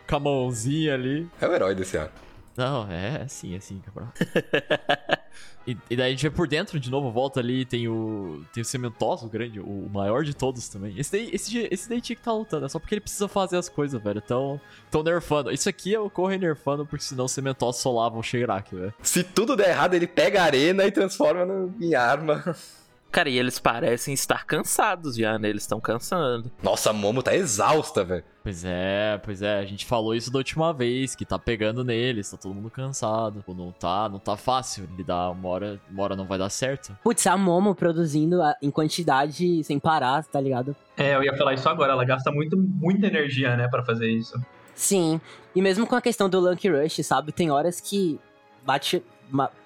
com 0.06 0.16
a 0.16 0.20
mãozinha 0.20 0.94
ali. 0.94 1.28
É 1.40 1.46
o 1.46 1.54
herói 1.54 1.74
desse 1.74 1.96
ano. 1.96 2.10
Não, 2.56 2.90
é 2.90 3.22
assim, 3.22 3.54
é 3.54 3.56
assim, 3.56 3.80
cabral. 3.80 4.12
e, 5.66 5.76
e 5.90 5.96
daí 5.96 6.08
a 6.08 6.10
gente 6.10 6.22
vê 6.22 6.30
por 6.30 6.48
dentro 6.48 6.80
de 6.80 6.90
novo, 6.90 7.10
volta 7.10 7.38
ali, 7.40 7.64
tem 7.64 7.86
o. 7.88 8.42
Tem 8.52 8.62
o 8.62 8.64
Cementoso, 8.64 9.28
grande, 9.28 9.60
o, 9.60 9.64
o 9.64 9.90
maior 9.92 10.24
de 10.24 10.34
todos 10.34 10.68
também. 10.68 10.94
Esse 10.98 11.12
daí, 11.12 11.30
esse, 11.32 11.68
esse 11.70 11.88
daí 11.88 12.00
tinha 12.00 12.16
que 12.16 12.20
estar 12.20 12.32
lutando, 12.32 12.66
é 12.66 12.68
só 12.68 12.78
porque 12.78 12.94
ele 12.94 13.00
precisa 13.00 13.28
fazer 13.28 13.56
as 13.58 13.68
coisas, 13.68 14.02
velho. 14.02 14.20
Tão, 14.20 14.60
tão 14.90 15.02
nerfando. 15.02 15.50
Isso 15.52 15.68
aqui 15.68 15.96
o 15.96 16.08
Corre 16.10 16.38
nerfando, 16.38 16.86
porque 16.86 17.04
senão 17.04 17.26
o 17.26 17.28
Cementoso 17.28 17.78
solava 17.80 18.18
o 18.18 18.22
Shigaraki, 18.22 18.74
velho. 18.74 18.94
Se 19.02 19.22
tudo 19.22 19.54
der 19.56 19.68
errado, 19.70 19.94
ele 19.94 20.06
pega 20.06 20.40
a 20.42 20.44
arena 20.44 20.84
e 20.86 20.90
transforma 20.90 21.44
no- 21.44 21.74
em 21.80 21.94
arma. 21.94 22.42
Cara, 23.10 23.28
e 23.28 23.36
eles 23.38 23.58
parecem 23.58 24.14
estar 24.14 24.46
cansados 24.46 25.16
já, 25.16 25.36
né? 25.38 25.48
Eles 25.48 25.62
estão 25.62 25.80
cansando. 25.80 26.50
Nossa, 26.62 26.90
a 26.90 26.92
Momo 26.92 27.22
tá 27.22 27.34
exausta, 27.34 28.04
velho. 28.04 28.22
Pois 28.42 28.64
é, 28.64 29.20
pois 29.24 29.42
é, 29.42 29.58
a 29.58 29.64
gente 29.64 29.84
falou 29.84 30.14
isso 30.14 30.30
da 30.32 30.38
última 30.38 30.72
vez, 30.72 31.14
que 31.16 31.24
tá 31.26 31.38
pegando 31.38 31.82
neles, 31.84 32.30
tá 32.30 32.36
todo 32.36 32.54
mundo 32.54 32.70
cansado. 32.70 33.42
Pô, 33.44 33.52
Não 33.52 33.72
tá, 33.72 34.08
não 34.08 34.18
tá 34.20 34.36
fácil 34.36 34.88
lidar, 34.96 35.30
uma 35.30 35.48
hora, 35.48 35.80
uma 35.90 36.02
hora 36.04 36.14
não 36.16 36.24
vai 36.24 36.38
dar 36.38 36.48
certo. 36.50 36.96
Putz, 37.02 37.26
a 37.26 37.36
Momo 37.36 37.74
produzindo 37.74 38.40
a- 38.40 38.54
em 38.62 38.70
quantidade 38.70 39.62
sem 39.64 39.78
parar, 39.80 40.24
tá 40.24 40.40
ligado? 40.40 40.74
É, 40.96 41.16
eu 41.16 41.24
ia 41.24 41.36
falar 41.36 41.54
isso 41.54 41.68
agora. 41.68 41.92
Ela 41.92 42.04
gasta 42.04 42.30
muito, 42.30 42.56
muita 42.56 43.08
energia, 43.08 43.56
né, 43.56 43.66
pra 43.68 43.84
fazer 43.84 44.08
isso. 44.08 44.40
Sim, 44.74 45.20
e 45.54 45.60
mesmo 45.60 45.86
com 45.86 45.96
a 45.96 46.00
questão 46.00 46.28
do 46.30 46.38
Lucky 46.40 46.68
Rush, 46.70 47.04
sabe? 47.04 47.32
Tem 47.32 47.50
horas 47.50 47.80
que 47.80 48.18
bate 48.64 49.02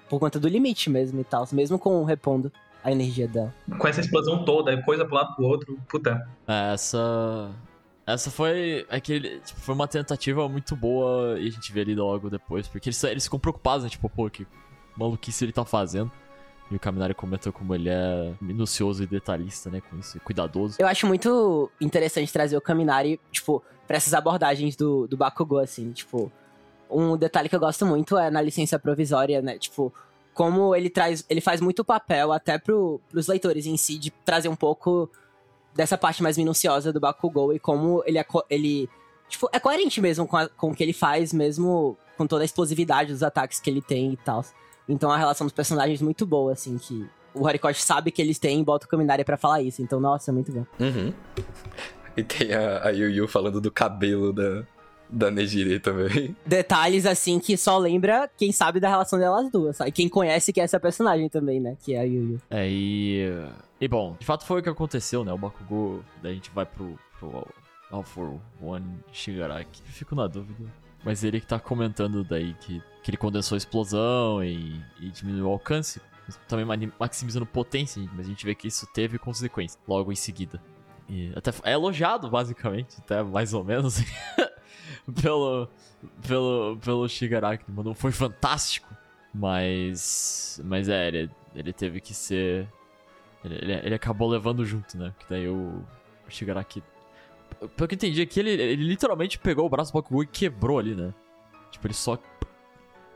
por 0.09 0.19
conta 0.19 0.39
do 0.39 0.47
limite 0.47 0.89
mesmo 0.89 1.21
e 1.21 1.23
tal, 1.23 1.47
mesmo 1.51 1.77
com 1.79 2.03
repondo 2.03 2.51
a 2.85 2.91
energia 2.91 3.27
dela. 3.27 3.51
Com 3.79 3.87
essa 3.87 3.99
explosão 3.99 4.45
toda, 4.45 4.79
coisa 4.83 5.03
pro 5.03 5.15
lado 5.15 5.35
pro 5.35 5.45
outro. 5.45 5.77
Puta. 5.89 6.25
É, 6.47 6.73
Essa. 6.73 7.51
Essa 8.05 8.29
foi 8.29 8.85
aquele. 8.87 9.39
Tipo, 9.39 9.59
foi 9.59 9.73
uma 9.73 9.87
tentativa 9.87 10.47
muito 10.47 10.75
boa 10.75 11.39
e 11.39 11.47
a 11.47 11.51
gente 11.51 11.73
vê 11.73 11.81
ali 11.81 11.95
logo 11.95 12.29
depois. 12.29 12.67
Porque 12.67 12.89
eles, 12.89 13.03
eles 13.03 13.23
ficam 13.23 13.39
preocupados, 13.39 13.83
né? 13.83 13.89
Tipo, 13.89 14.07
pô, 14.07 14.29
que 14.29 14.45
maluquice 14.95 15.43
ele 15.43 15.51
tá 15.51 15.65
fazendo. 15.65 16.11
E 16.69 16.75
o 16.75 16.79
Kaminari 16.79 17.15
comentou 17.15 17.51
como 17.51 17.73
ele 17.73 17.89
é 17.89 18.33
minucioso 18.39 19.01
e 19.01 19.07
detalhista, 19.07 19.71
né? 19.71 19.81
Com 19.81 19.97
isso, 19.97 20.17
e 20.17 20.19
cuidadoso. 20.19 20.77
Eu 20.77 20.87
acho 20.87 21.07
muito 21.07 21.71
interessante 21.81 22.31
trazer 22.31 22.55
o 22.55 22.61
Kaminari, 22.61 23.19
tipo, 23.31 23.63
pra 23.87 23.97
essas 23.97 24.13
abordagens 24.13 24.75
do, 24.75 25.07
do 25.07 25.17
Bakugou, 25.17 25.59
assim, 25.59 25.91
tipo... 25.91 26.31
Um 26.87 27.17
detalhe 27.17 27.49
que 27.49 27.55
eu 27.55 27.59
gosto 27.59 27.83
muito 27.83 28.15
é 28.15 28.29
na 28.29 28.41
licença 28.41 28.77
provisória, 28.77 29.41
né? 29.41 29.57
Tipo, 29.57 29.91
como 30.35 30.75
ele 30.75 30.89
traz... 30.91 31.25
Ele 31.27 31.41
faz 31.41 31.59
muito 31.59 31.83
papel 31.83 32.31
até 32.31 32.59
pro, 32.59 33.01
pros 33.09 33.25
leitores 33.25 33.65
em 33.65 33.75
si, 33.77 33.97
de 33.97 34.11
trazer 34.11 34.49
um 34.49 34.55
pouco 34.55 35.09
dessa 35.73 35.97
parte 35.97 36.21
mais 36.21 36.37
minuciosa 36.37 36.93
do 36.93 36.99
Bakugou 36.99 37.51
e 37.51 37.57
como 37.59 38.03
ele 38.05 38.19
é, 38.19 38.25
ele, 38.49 38.87
tipo, 39.27 39.49
é 39.51 39.59
coerente 39.59 39.99
mesmo 39.99 40.27
com, 40.27 40.37
a- 40.37 40.47
com 40.49 40.69
o 40.71 40.75
que 40.75 40.83
ele 40.83 40.93
faz, 40.93 41.33
mesmo 41.33 41.97
com 42.17 42.27
toda 42.27 42.43
a 42.43 42.45
explosividade 42.45 43.11
dos 43.11 43.23
ataques 43.23 43.59
que 43.59 43.69
ele 43.69 43.81
tem 43.81 44.13
e 44.13 44.17
tal. 44.17 44.45
Então 44.87 45.09
a 45.09 45.17
relação 45.17 45.47
dos 45.47 45.53
personagens 45.53 45.99
é 45.99 46.03
muito 46.03 46.25
boa, 46.25 46.53
assim, 46.53 46.77
que 46.77 47.05
o 47.33 47.43
Horikoshi 47.43 47.81
sabe 47.81 48.11
que 48.11 48.21
eles 48.21 48.37
têm 48.39 48.61
e 48.61 48.63
bota 48.63 48.85
o 48.85 48.89
Kaminari 48.89 49.23
pra 49.25 49.35
falar 49.35 49.61
isso. 49.61 49.81
Então, 49.81 49.99
nossa, 49.99 50.31
é 50.31 50.33
muito 50.33 50.51
bom. 50.51 50.65
Uhum. 50.79 51.13
E 52.15 52.23
tem 52.23 52.53
a, 52.53 52.85
a 52.85 52.89
Yu 52.91 53.09
Yu 53.09 53.27
falando 53.27 53.59
do 53.59 53.69
cabelo 53.69 54.31
da, 54.31 54.63
da 55.09 55.27
também. 55.81 56.35
Detalhes, 56.45 57.05
assim, 57.05 57.39
que 57.39 57.55
só 57.57 57.77
lembra 57.77 58.29
quem 58.37 58.51
sabe 58.51 58.79
da 58.79 58.89
relação 58.89 59.19
delas 59.19 59.49
duas, 59.51 59.77
sabe? 59.77 59.91
Quem 59.91 60.09
conhece 60.09 60.51
que 60.51 60.59
é 60.59 60.63
essa 60.63 60.79
personagem 60.79 61.29
também, 61.29 61.59
né? 61.59 61.77
Que 61.83 61.93
é 61.93 61.99
a 61.99 62.03
Yu 62.03 62.31
Yu. 62.31 62.41
É, 62.49 62.67
e. 62.69 63.25
E 63.79 63.87
bom, 63.87 64.15
de 64.19 64.25
fato 64.25 64.45
foi 64.45 64.61
o 64.61 64.63
que 64.63 64.69
aconteceu, 64.69 65.23
né? 65.23 65.33
O 65.33 65.37
Bakugou. 65.37 66.03
Daí 66.21 66.31
a 66.31 66.35
gente 66.35 66.51
vai 66.51 66.65
pro. 66.65 66.97
pro 67.19 67.47
All 67.91 68.03
for 68.03 68.39
One 68.61 68.99
Shigaraki. 69.11 69.81
Fico 69.83 70.15
na 70.15 70.27
dúvida. 70.27 70.71
Mas 71.03 71.23
ele 71.23 71.39
que 71.39 71.45
tá 71.45 71.59
comentando 71.59 72.23
daí 72.23 72.55
que, 72.55 72.81
que 73.03 73.11
ele 73.11 73.17
condensou 73.17 73.55
a 73.55 73.57
explosão 73.57 74.43
e, 74.43 74.81
e 74.99 75.09
diminuiu 75.11 75.45
o 75.45 75.51
alcance. 75.51 76.01
Também 76.47 76.65
maximizando 76.99 77.45
potência, 77.45 78.01
mas 78.13 78.25
a 78.25 78.29
gente 78.29 78.43
vê 78.43 78.55
que 78.55 78.67
isso 78.67 78.87
teve 78.91 79.19
consequência 79.19 79.79
logo 79.87 80.11
em 80.11 80.15
seguida. 80.15 80.59
E 81.07 81.31
até 81.35 81.51
é 81.63 81.73
elogiado, 81.73 82.27
basicamente, 82.29 82.95
até 82.97 83.21
mais 83.21 83.53
ou 83.53 83.63
menos, 83.63 84.03
pelo, 85.21 85.67
pelo, 86.27 86.77
pelo 86.77 87.07
Shigaraki. 87.07 87.69
Mano, 87.71 87.93
foi 87.93 88.11
fantástico. 88.11 88.93
Mas. 89.33 90.61
Mas 90.63 90.87
é, 90.89 91.07
ele, 91.07 91.31
ele 91.53 91.73
teve 91.73 91.99
que 91.99 92.13
ser. 92.13 92.67
Ele, 93.43 93.73
ele, 93.73 93.95
acabou 93.95 94.29
levando 94.29 94.65
junto, 94.65 94.97
né? 94.97 95.13
Que 95.19 95.25
daí 95.29 95.47
o, 95.47 95.83
o 96.27 96.29
Shigaraki. 96.29 96.81
Pelo 97.75 97.87
que 97.87 97.93
eu 97.93 97.97
entendi 97.97 98.21
aqui, 98.21 98.39
ele, 98.39 98.51
ele 98.51 98.83
literalmente 98.83 99.37
pegou 99.37 99.65
o 99.65 99.69
braço 99.69 99.91
do 99.91 99.95
Bakugou 99.95 100.23
e 100.23 100.27
quebrou 100.27 100.79
ali, 100.79 100.95
né? 100.95 101.13
Tipo, 101.71 101.87
ele 101.87 101.93
só. 101.93 102.17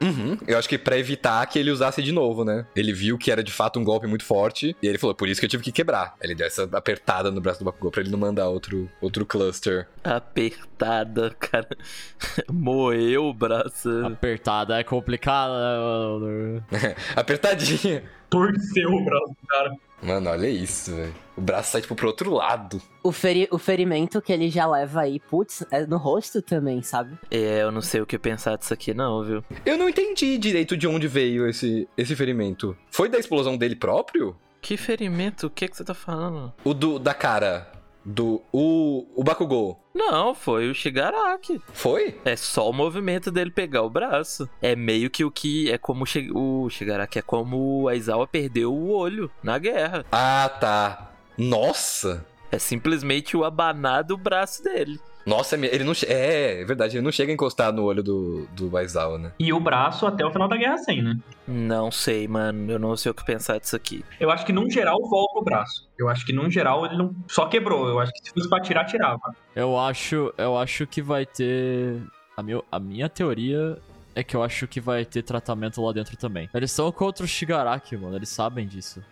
Uhum. 0.02 0.38
Eu 0.48 0.58
acho 0.58 0.70
que 0.70 0.78
pra 0.78 0.98
evitar 0.98 1.46
que 1.46 1.60
ele 1.60 1.72
usasse 1.72 2.02
de 2.02 2.12
novo, 2.12 2.44
né? 2.44 2.66
Ele 2.76 2.94
viu 2.94 3.18
que 3.18 3.32
era 3.32 3.44
de 3.44 3.52
fato 3.52 3.80
um 3.80 3.84
golpe 3.84 4.08
muito 4.08 4.24
forte 4.24 4.76
e 4.82 4.88
ele 4.88 4.98
falou, 4.98 5.16
por 5.16 5.28
isso 5.28 5.40
que 5.40 5.46
eu 5.46 5.50
tive 5.50 5.64
que 5.64 5.72
quebrar. 5.72 6.16
Ele 6.22 6.36
deu 6.36 6.48
essa 6.48 6.64
apertada 6.72 7.32
no 7.32 7.42
braço 7.42 7.60
do 7.60 7.66
Bakugou 7.66 7.92
pra 7.92 8.02
ele 8.02 8.10
não 8.10 8.20
mandar 8.20 8.48
outro, 8.48 8.90
outro 9.02 9.26
cluster. 9.26 9.88
Apertada, 10.04 11.36
cara. 11.40 11.68
Moeu 12.52 13.26
o 13.26 13.34
braço. 13.34 13.90
Apertada 14.06 14.80
é 14.80 14.84
complicado, 14.84 16.20
né? 16.20 16.64
Apertadinha. 17.16 18.04
Torceu 18.30 18.90
o 18.90 19.04
braço 19.04 19.30
do 19.30 19.48
cara. 19.48 19.76
Mano, 20.02 20.30
olha 20.30 20.48
isso, 20.48 20.96
velho. 20.96 21.14
O 21.36 21.42
braço 21.42 21.72
sai, 21.72 21.82
tipo, 21.82 21.96
pro 21.96 22.08
outro 22.08 22.32
lado. 22.34 22.82
O, 23.04 23.12
feri 23.12 23.48
o 23.52 23.58
ferimento 23.58 24.22
que 24.22 24.32
ele 24.32 24.50
já 24.50 24.66
leva 24.66 25.02
aí, 25.02 25.20
putz, 25.20 25.66
é 25.72 25.86
no 25.86 25.98
rosto 25.98 26.42
também, 26.42 26.82
sabe? 26.82 27.18
É, 27.30 27.62
eu 27.62 27.72
não 27.72 27.82
sei 27.82 28.02
o 28.02 28.06
que 28.06 28.18
pensar 28.18 28.58
disso 28.58 28.74
aqui, 28.74 28.94
não, 28.94 29.24
viu? 29.24 29.44
Eu 29.66 29.78
não 29.78 29.90
entendi 29.90 30.38
direito 30.38 30.78
de 30.78 30.88
onde 30.88 31.08
veio 31.08 31.48
esse, 31.48 31.88
esse 31.98 32.16
ferimento. 32.16 32.76
Foi 32.90 33.10
da 33.10 33.18
explosão 33.18 33.58
dele 33.58 33.76
próprio? 33.76 34.36
Que 34.62 34.78
ferimento? 34.78 35.48
O 35.48 35.50
que, 35.50 35.68
que 35.68 35.76
você 35.76 35.84
tá 35.84 35.94
falando? 35.94 36.54
O 36.64 36.74
do, 36.74 37.00
da 37.00 37.14
cara? 37.14 37.72
Do. 38.10 38.42
O. 38.52 39.06
O 39.16 39.24
Bakugou. 39.24 39.80
Não, 39.94 40.34
foi 40.34 40.68
o 40.68 40.74
Shigaraki. 40.74 41.62
Foi? 41.72 42.20
É 42.26 42.36
só 42.36 42.68
o 42.68 42.74
movimento 42.74 43.32
dele 43.32 43.52
pegar 43.52 43.84
o 43.84 43.90
braço. 43.90 44.50
É 44.60 44.76
meio 44.76 45.12
que 45.12 45.24
o 45.24 45.30
que. 45.30 45.72
É 45.72 45.78
como 45.78 46.06
o 46.34 46.66
o 46.66 46.70
Shigaraki. 46.72 47.20
É 47.20 47.22
como 47.22 47.88
a 47.88 47.92
Aizawa 47.92 48.26
perdeu 48.26 48.74
o 48.74 48.90
olho 48.90 49.30
na 49.44 49.60
guerra. 49.60 50.04
Ah, 50.12 50.50
tá. 50.60 51.12
Nossa! 51.38 52.26
É 52.52 52.58
simplesmente 52.58 53.38
o 53.38 53.44
abanar 53.44 54.04
do 54.04 54.18
braço 54.18 54.64
dele. 54.64 55.00
Nossa, 55.26 55.56
ele 55.56 55.84
não. 55.84 55.94
É, 56.08 56.62
é 56.62 56.66
verdade, 56.66 56.98
ele 56.98 57.04
não 57.04 57.12
chega 57.12 57.32
a 57.32 57.34
encostar 57.34 57.72
no 57.72 57.84
olho 57.84 58.02
do, 58.02 58.48
do 58.54 58.76
Aizawa, 58.76 59.20
né? 59.20 59.32
E 59.38 59.54
o 59.54 59.60
braço 59.60 60.08
até 60.08 60.26
o 60.26 60.32
final 60.32 60.48
da 60.48 60.58
guerra 60.58 60.78
sem, 60.80 61.04
né? 61.04 61.18
Não 61.48 61.92
sei, 61.92 62.28
mano. 62.28 62.72
Eu 62.72 62.80
não 62.80 62.96
sei 62.98 63.12
o 63.12 63.14
que 63.14 63.24
pensar 63.24 63.60
disso 63.60 63.76
aqui. 63.76 64.04
Eu 64.20 64.32
acho 64.32 64.46
que 64.46 64.54
num 64.54 64.70
geral 64.70 64.98
volta 65.08 65.40
o 65.40 65.44
braço. 65.44 65.88
Eu 65.98 66.10
acho 66.10 66.26
que 66.26 66.34
num 66.34 66.50
geral 66.50 66.86
ele 66.86 66.98
não. 66.98 67.14
Só 67.28 67.46
quebrou. 67.46 67.88
Eu 67.88 68.00
acho 68.00 68.12
que 68.14 68.28
se 68.28 68.34
fosse 68.34 68.50
pra 68.50 68.60
tirar, 68.62 68.86
tirava. 68.86 69.36
Eu 69.56 69.78
acho, 69.78 70.34
eu 70.38 70.58
acho 70.58 70.88
que 70.88 71.02
vai 71.02 71.26
ter. 71.26 72.02
A, 72.36 72.42
meu, 72.42 72.66
a 72.72 72.80
minha 72.80 73.08
teoria 73.08 73.78
é 74.16 74.24
que 74.24 74.36
eu 74.36 74.42
acho 74.42 74.68
que 74.68 74.82
vai 74.82 75.06
ter 75.06 75.22
tratamento 75.22 75.82
lá 75.82 75.92
dentro 75.92 76.18
também. 76.18 76.50
Eles 76.54 76.72
são 76.72 76.92
contra 76.92 77.24
o 77.24 77.28
Shigaraki, 77.28 77.96
mano. 77.98 78.16
Eles 78.16 78.30
sabem 78.30 78.66
disso. 78.66 79.04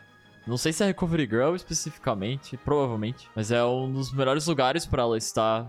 Não 0.48 0.56
sei 0.58 0.72
se 0.72 0.82
é 0.82 0.86
a 0.86 0.88
Recovery 0.88 1.26
Girl 1.26 1.56
especificamente, 1.56 2.56
provavelmente. 2.56 3.30
Mas 3.36 3.52
é 3.52 3.64
um 3.66 3.92
dos 3.92 4.14
melhores 4.14 4.48
lugares 4.48 4.86
pra 4.86 5.04
ela 5.04 5.18
estar 5.18 5.68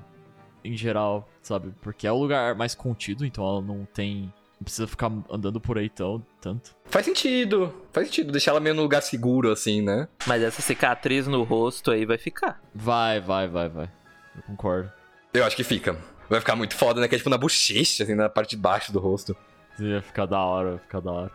em 0.65 0.77
geral, 0.77 1.29
sabe? 1.43 1.75
Porque 1.81 2.07
é 2.07 2.13
o 2.13 2.17
lugar 2.17 2.55
mais 2.55 2.75
contido, 2.77 3.27
então 3.27 3.45
ela 3.45 3.61
não 3.61 3.85
tem. 3.85 4.33
Não 4.61 4.65
precisa 4.65 4.87
ficar 4.87 5.11
andando 5.31 5.61
por 5.61 5.79
aí 5.79 5.89
tão, 5.89 6.25
tanto. 6.41 6.77
Faz 6.85 7.05
sentido. 7.05 7.75
Faz 7.93 8.07
sentido 8.09 8.33
deixar 8.33 8.53
ela 8.53 8.61
meio 8.61 8.75
no 8.75 8.83
lugar 8.83 9.03
seguro, 9.03 9.51
assim, 9.51 9.83
né? 9.83 10.09
Mas 10.27 10.43
essa 10.43 10.63
cicatriz 10.63 11.27
no 11.27 11.43
rosto 11.43 11.91
aí 11.91 12.05
vai 12.05 12.19
ficar. 12.19 12.61
Vai, 12.75 13.21
vai, 13.21 13.49
vai, 13.49 13.69
vai. 13.69 13.91
Eu 14.37 14.43
concordo. 14.43 14.93
Eu 15.35 15.45
acho 15.45 15.57
que 15.57 15.65
fica. 15.65 15.97
Vai 16.29 16.41
ficar 16.41 16.57
muito 16.57 16.75
foda, 16.77 17.01
né? 17.01 17.09
Que 17.09 17.15
é 17.15 17.19
tipo 17.19 17.31
na 17.31 17.39
bochecha, 17.39 18.03
assim, 18.05 18.15
na 18.15 18.29
parte 18.29 18.51
de 18.51 18.57
baixo 18.57 18.93
do 18.93 18.99
rosto. 18.99 19.37
Ia 19.81 20.03
ficar 20.03 20.27
da 20.27 20.41
hora, 20.41 20.71
vai 20.71 20.79
ficar 20.79 21.01
da 21.01 21.13
hora. 21.13 21.33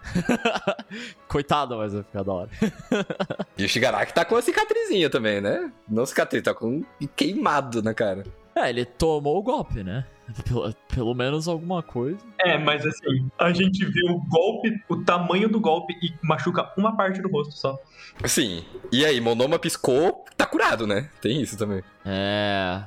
Coitado, 1.27 1.77
mas 1.77 1.93
vai 1.93 2.03
ficar 2.03 2.23
da 2.23 2.33
hora. 2.33 2.49
E 3.57 3.65
o 3.65 3.69
Shigaraki 3.69 4.13
tá 4.13 4.25
com 4.25 4.35
a 4.35 4.41
cicatrizinha 4.41 5.09
também, 5.09 5.39
né? 5.39 5.71
Não 5.87 6.05
cicatriz, 6.05 6.41
tá 6.41 6.53
com 6.53 6.83
um 6.99 7.07
queimado 7.15 7.83
na 7.83 7.93
cara. 7.93 8.23
É, 8.55 8.69
ele 8.69 8.83
tomou 8.83 9.37
o 9.37 9.43
golpe, 9.43 9.83
né? 9.83 10.05
Pelo, 10.47 10.73
pelo 10.93 11.13
menos 11.13 11.47
alguma 11.47 11.83
coisa. 11.83 12.17
É, 12.39 12.57
mas 12.57 12.85
assim, 12.85 13.29
a 13.37 13.51
gente 13.51 13.85
vê 13.85 14.09
o 14.09 14.19
golpe, 14.19 14.81
o 14.89 15.03
tamanho 15.03 15.49
do 15.49 15.59
golpe 15.59 15.93
e 16.01 16.13
machuca 16.23 16.71
uma 16.77 16.95
parte 16.95 17.21
do 17.21 17.29
rosto 17.29 17.53
só. 17.53 17.77
Sim. 18.25 18.63
E 18.91 19.05
aí, 19.05 19.19
Monoma 19.19 19.59
piscou, 19.59 20.25
tá 20.37 20.45
curado, 20.45 20.87
né? 20.87 21.09
Tem 21.21 21.41
isso 21.41 21.57
também. 21.57 21.83
É. 22.05 22.83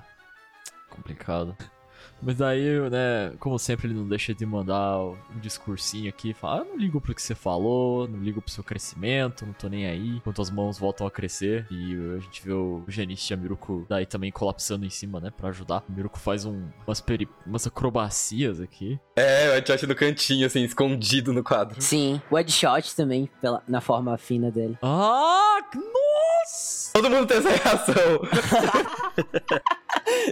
Complicado. 0.88 1.56
Mas 2.22 2.36
daí, 2.36 2.80
né, 2.90 3.32
como 3.38 3.58
sempre, 3.58 3.86
ele 3.86 3.94
não 3.94 4.08
deixa 4.08 4.34
de 4.34 4.44
mandar 4.44 4.98
um 5.00 5.38
discursinho 5.40 6.08
aqui, 6.08 6.32
fala, 6.32 6.62
ah, 6.62 6.64
não 6.64 6.76
ligo 6.76 7.00
pro 7.00 7.14
que 7.14 7.22
você 7.22 7.34
falou, 7.34 8.08
não 8.08 8.18
ligo 8.20 8.40
pro 8.40 8.50
seu 8.50 8.64
crescimento, 8.64 9.44
não 9.44 9.52
tô 9.52 9.68
nem 9.68 9.86
aí, 9.86 10.16
enquanto 10.16 10.40
as 10.40 10.50
mãos 10.50 10.78
voltam 10.78 11.06
a 11.06 11.10
crescer, 11.10 11.66
e 11.70 11.94
a 12.16 12.20
gente 12.20 12.42
vê 12.44 12.52
o 12.52 12.82
Genichi 12.88 13.32
e 13.32 13.34
a 13.34 13.36
Miruko 13.36 13.86
daí 13.88 14.06
também 14.06 14.32
colapsando 14.32 14.84
em 14.84 14.90
cima, 14.90 15.20
né, 15.20 15.30
pra 15.30 15.50
ajudar. 15.50 15.84
O 15.88 15.92
Miruko 15.92 16.18
faz 16.18 16.44
um, 16.44 16.68
umas, 16.86 17.00
peri 17.00 17.28
umas 17.46 17.66
acrobacias 17.66 18.60
aqui. 18.60 18.98
É, 19.14 19.50
o 19.50 19.52
headshot 19.52 19.86
no 19.86 19.94
cantinho, 19.94 20.46
assim, 20.46 20.64
escondido 20.64 21.32
no 21.32 21.44
quadro. 21.44 21.80
Sim, 21.80 22.20
o 22.30 22.36
headshot 22.36 22.94
também, 22.96 23.28
pela, 23.40 23.62
na 23.68 23.80
forma 23.80 24.16
fina 24.18 24.50
dele. 24.50 24.78
Ah, 24.82 25.58
nossa! 25.74 26.92
Todo 26.92 27.10
mundo 27.10 27.26
tem 27.26 27.38
essa 27.38 27.50
reação. 27.50 28.20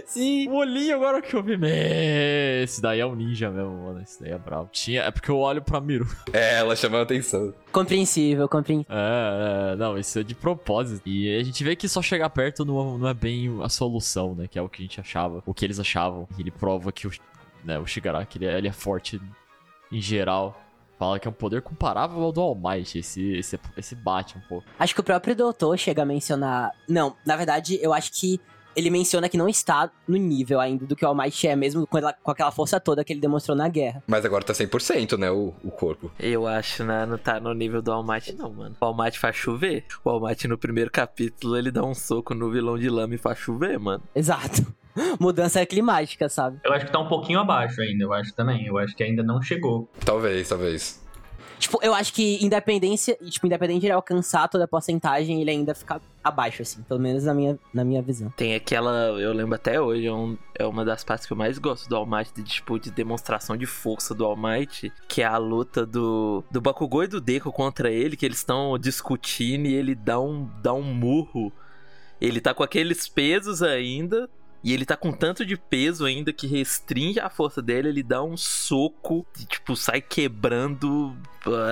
Sim. 0.05 0.47
O 0.49 0.55
olhinho 0.55 0.95
agora 0.95 1.21
que 1.21 1.35
eu 1.35 1.43
vi. 1.43 1.57
Mê, 1.57 2.63
Esse 2.63 2.81
daí 2.81 2.99
é 2.99 3.05
um 3.05 3.15
ninja 3.15 3.49
mesmo, 3.49 3.71
mano. 3.85 4.01
Esse 4.01 4.21
daí 4.21 4.31
é 4.31 4.37
bravo. 4.37 4.69
Tinha, 4.71 5.01
é 5.03 5.11
porque 5.11 5.29
eu 5.29 5.37
olho 5.37 5.61
pra 5.61 5.81
Miru. 5.81 6.05
É, 6.33 6.57
ela 6.59 6.75
chamou 6.75 6.99
a 6.99 7.03
atenção. 7.03 7.53
Compreensível, 7.71 8.49
compreensível. 8.49 8.93
É, 8.93 9.73
é, 9.73 9.75
não, 9.75 9.97
isso 9.97 10.19
é 10.19 10.23
de 10.23 10.35
propósito. 10.35 11.07
E 11.07 11.37
a 11.37 11.43
gente 11.43 11.63
vê 11.63 11.75
que 11.75 11.87
só 11.87 12.01
chegar 12.01 12.29
perto 12.29 12.65
não, 12.65 12.97
não 12.97 13.07
é 13.07 13.13
bem 13.13 13.59
a 13.63 13.69
solução, 13.69 14.35
né? 14.35 14.47
Que 14.47 14.59
é 14.59 14.61
o 14.61 14.67
que 14.67 14.81
a 14.81 14.85
gente 14.85 14.99
achava, 14.99 15.41
o 15.45 15.53
que 15.53 15.63
eles 15.63 15.79
achavam. 15.79 16.27
E 16.37 16.41
ele 16.41 16.51
prova 16.51 16.91
que 16.91 17.07
o, 17.07 17.11
né, 17.63 17.79
o 17.79 17.85
Shigaraki, 17.85 18.37
ele 18.37 18.45
é, 18.45 18.57
ele 18.57 18.67
é 18.67 18.71
forte 18.71 19.21
em 19.91 20.01
geral. 20.01 20.61
Fala 20.97 21.19
que 21.19 21.27
é 21.27 21.31
um 21.31 21.33
poder 21.33 21.61
comparável 21.61 22.21
ao 22.21 22.31
do 22.31 22.41
All 22.41 22.55
Might. 22.55 22.97
Esse, 22.97 23.33
esse, 23.33 23.59
esse 23.77 23.95
bate 23.95 24.37
um 24.37 24.41
pouco. 24.41 24.65
Acho 24.79 24.93
que 24.93 25.01
o 25.01 25.03
próprio 25.03 25.35
doutor 25.35 25.77
chega 25.77 26.03
a 26.03 26.05
mencionar. 26.05 26.71
Não, 26.87 27.15
na 27.25 27.35
verdade, 27.35 27.77
eu 27.81 27.93
acho 27.93 28.11
que 28.13 28.39
ele 28.75 28.89
menciona 28.89 29.27
que 29.29 29.37
não 29.37 29.47
está 29.49 29.89
no 30.07 30.17
nível 30.17 30.59
ainda 30.59 30.85
do 30.85 30.95
que 30.95 31.05
o 31.05 31.07
All 31.07 31.15
Might 31.15 31.47
é, 31.47 31.55
mesmo 31.55 31.85
com, 31.87 31.97
ela- 31.97 32.13
com 32.13 32.31
aquela 32.31 32.51
força 32.51 32.79
toda 32.79 33.03
que 33.03 33.13
ele 33.13 33.19
demonstrou 33.21 33.55
na 33.55 33.67
guerra. 33.67 34.03
Mas 34.07 34.25
agora 34.25 34.43
tá 34.43 34.53
100%, 34.53 35.17
né, 35.17 35.29
o, 35.31 35.53
o 35.63 35.71
corpo. 35.71 36.11
Eu 36.19 36.47
acho, 36.47 36.83
né? 36.83 37.05
Não 37.05 37.17
tá 37.17 37.39
no 37.39 37.53
nível 37.53 37.81
do 37.81 37.91
All 37.91 38.03
Might, 38.03 38.33
não, 38.33 38.51
mano. 38.51 38.75
O 38.79 38.85
All 38.85 38.95
Might 38.95 39.17
faz 39.19 39.35
chover. 39.35 39.85
O 40.03 40.09
All 40.09 40.19
Might, 40.21 40.47
no 40.47 40.57
primeiro 40.57 40.91
capítulo, 40.91 41.57
ele 41.57 41.71
dá 41.71 41.83
um 41.83 41.93
soco 41.93 42.33
no 42.33 42.51
vilão 42.51 42.77
de 42.77 42.89
lama 42.89 43.15
e 43.15 43.17
faz 43.17 43.37
chover, 43.37 43.79
mano. 43.79 44.03
Exato. 44.13 44.65
Mudança 45.19 45.65
climática, 45.65 46.29
sabe? 46.29 46.59
Eu 46.63 46.71
acho 46.73 46.85
que 46.85 46.91
tá 46.91 46.99
um 46.99 47.07
pouquinho 47.07 47.39
abaixo 47.39 47.81
ainda, 47.81 48.03
eu 48.03 48.13
acho 48.13 48.33
também. 48.33 48.65
Eu 48.65 48.77
acho 48.77 48.95
que 48.95 49.03
ainda 49.03 49.21
não 49.23 49.41
chegou. 49.41 49.89
Talvez, 50.05 50.47
talvez. 50.49 51.04
Tipo, 51.57 51.79
eu 51.81 51.93
acho 51.93 52.13
que 52.13 52.43
independência, 52.43 53.17
tipo, 53.29 53.45
independente 53.47 53.79
de 53.81 53.85
ele 53.87 53.93
alcançar 53.93 54.47
toda 54.47 54.65
a 54.65 54.67
porcentagem, 54.67 55.41
ele 55.41 55.49
ainda 55.51 55.73
fica 55.73 56.01
abaixo, 56.23 56.61
assim, 56.61 56.81
pelo 56.83 56.99
menos 56.99 57.23
na 57.23 57.33
minha, 57.33 57.57
na 57.73 57.83
minha 57.83 58.01
visão. 58.01 58.29
Tem 58.35 58.53
aquela, 58.55 58.91
eu 59.19 59.31
lembro 59.33 59.55
até 59.55 59.79
hoje, 59.79 60.05
é, 60.05 60.13
um- 60.13 60.37
é 60.57 60.65
uma 60.65 60.83
das 60.83 61.03
partes 61.03 61.25
que 61.25 61.33
eu 61.33 61.37
mais 61.37 61.57
gosto 61.57 61.87
do 61.87 61.95
All 61.95 62.05
Might, 62.05 62.31
de, 62.35 62.43
tipo, 62.43 62.77
de 62.79 62.91
demonstração 62.91 63.55
de 63.55 63.65
força 63.65 64.13
do 64.13 64.25
All 64.25 64.35
Might, 64.35 64.91
que 65.07 65.21
é 65.21 65.25
a 65.25 65.37
luta 65.37 65.85
do, 65.85 66.43
do 66.51 66.59
Bakugou 66.61 67.03
e 67.03 67.07
do 67.07 67.21
Deku 67.21 67.51
contra 67.51 67.89
ele, 67.89 68.17
que 68.17 68.25
eles 68.25 68.37
estão 68.37 68.77
discutindo 68.77 69.65
e 69.67 69.73
ele 69.75 69.95
dá 69.95 70.19
um, 70.19 70.49
dá 70.61 70.73
um 70.73 70.83
murro. 70.83 71.51
Ele 72.19 72.39
tá 72.41 72.53
com 72.53 72.63
aqueles 72.63 73.07
pesos 73.07 73.61
ainda, 73.61 74.29
e 74.65 74.73
ele 74.73 74.83
tá 74.83 74.97
com 74.97 75.11
tanto 75.11 75.45
de 75.45 75.55
peso 75.55 76.05
ainda 76.05 76.33
que 76.33 76.47
restringe 76.47 77.19
a 77.19 77.29
força 77.29 77.61
dele, 77.61 77.87
ele 77.87 78.01
dá 78.01 78.23
um 78.23 78.35
soco 78.35 79.23
e, 79.39 79.45
tipo, 79.45 79.75
sai 79.75 80.01
quebrando 80.01 81.15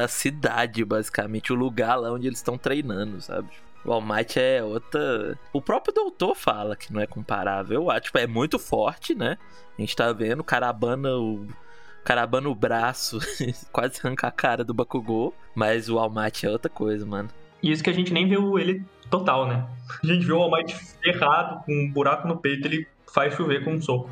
a 0.04 0.08
cidade, 0.08 0.86
basicamente, 0.86 1.52
o 1.52 1.56
lugar 1.56 1.96
lá 1.96 2.14
onde 2.14 2.28
eles 2.28 2.38
estão 2.38 2.56
treinando, 2.56 3.20
sabe? 3.20 3.50
O 3.84 3.92
All 3.92 4.00
Might 4.00 4.40
é 4.40 4.64
outra. 4.64 5.36
O 5.52 5.60
próprio 5.60 5.92
doutor 5.92 6.36
fala 6.36 6.76
que 6.76 6.94
não 6.94 7.02
é 7.02 7.08
comparável. 7.08 7.90
Acho, 7.90 8.02
tipo, 8.02 8.20
é 8.20 8.28
muito 8.28 8.60
forte, 8.60 9.16
né? 9.16 9.40
A 9.76 9.82
gente 9.82 9.96
tá 9.96 10.14
vendo, 10.14 10.42
o 10.42 10.44
cara 10.44 10.70
abana 10.70 11.18
o. 11.18 11.46
o 11.46 12.04
cara 12.04 12.22
abana 12.22 12.48
o 12.48 12.54
braço, 12.54 13.18
quase 13.74 14.02
arranca 14.04 14.28
a 14.28 14.32
cara 14.32 14.64
do 14.64 14.72
Bakugou. 14.72 15.34
Mas 15.56 15.90
o 15.90 15.98
All 15.98 16.12
Might 16.12 16.46
é 16.46 16.50
outra 16.52 16.70
coisa, 16.70 17.04
mano. 17.08 17.30
E 17.64 17.72
isso 17.72 17.84
que 17.84 17.90
a 17.90 17.94
gente 17.94 18.14
nem 18.14 18.28
viu 18.28 18.60
ele 18.60 18.86
total, 19.14 19.48
né? 19.48 19.64
A 20.04 20.08
gente 20.08 20.26
viu 20.26 20.38
o 20.38 20.42
All 20.42 20.50
Might 20.50 20.74
ferrado, 20.74 21.64
com 21.64 21.72
um 21.72 21.92
buraco 21.92 22.28
no 22.28 22.36
peito, 22.38 22.68
ele 22.68 22.88
faz 23.14 23.36
chover 23.36 23.64
com 23.64 23.74
um 23.74 23.82
soco. 23.82 24.10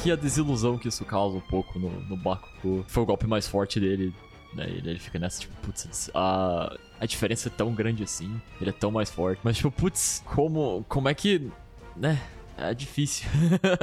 Então 0.00 0.12
a 0.12 0.16
desilusão 0.16 0.78
que 0.78 0.88
isso 0.88 1.04
causa 1.04 1.36
um 1.36 1.40
pouco 1.40 1.78
no, 1.78 1.90
no 1.90 2.16
Bakugou. 2.16 2.84
Foi 2.88 3.02
o 3.02 3.06
golpe 3.06 3.26
mais 3.26 3.46
forte 3.46 3.78
dele. 3.78 4.14
Né? 4.54 4.64
Ele, 4.68 4.90
ele 4.90 4.98
fica 4.98 5.18
nessa, 5.18 5.40
tipo, 5.40 5.54
putz, 5.62 6.10
a, 6.14 6.74
a 6.98 7.06
diferença 7.06 7.48
é 7.48 7.52
tão 7.54 7.74
grande 7.74 8.02
assim. 8.02 8.40
Ele 8.60 8.70
é 8.70 8.72
tão 8.72 8.90
mais 8.90 9.10
forte. 9.10 9.40
Mas, 9.44 9.56
tipo, 9.56 9.70
putz, 9.70 10.22
como, 10.24 10.84
como 10.88 11.08
é 11.08 11.14
que. 11.14 11.50
Né? 11.96 12.20
É 12.56 12.74
difícil. 12.74 13.28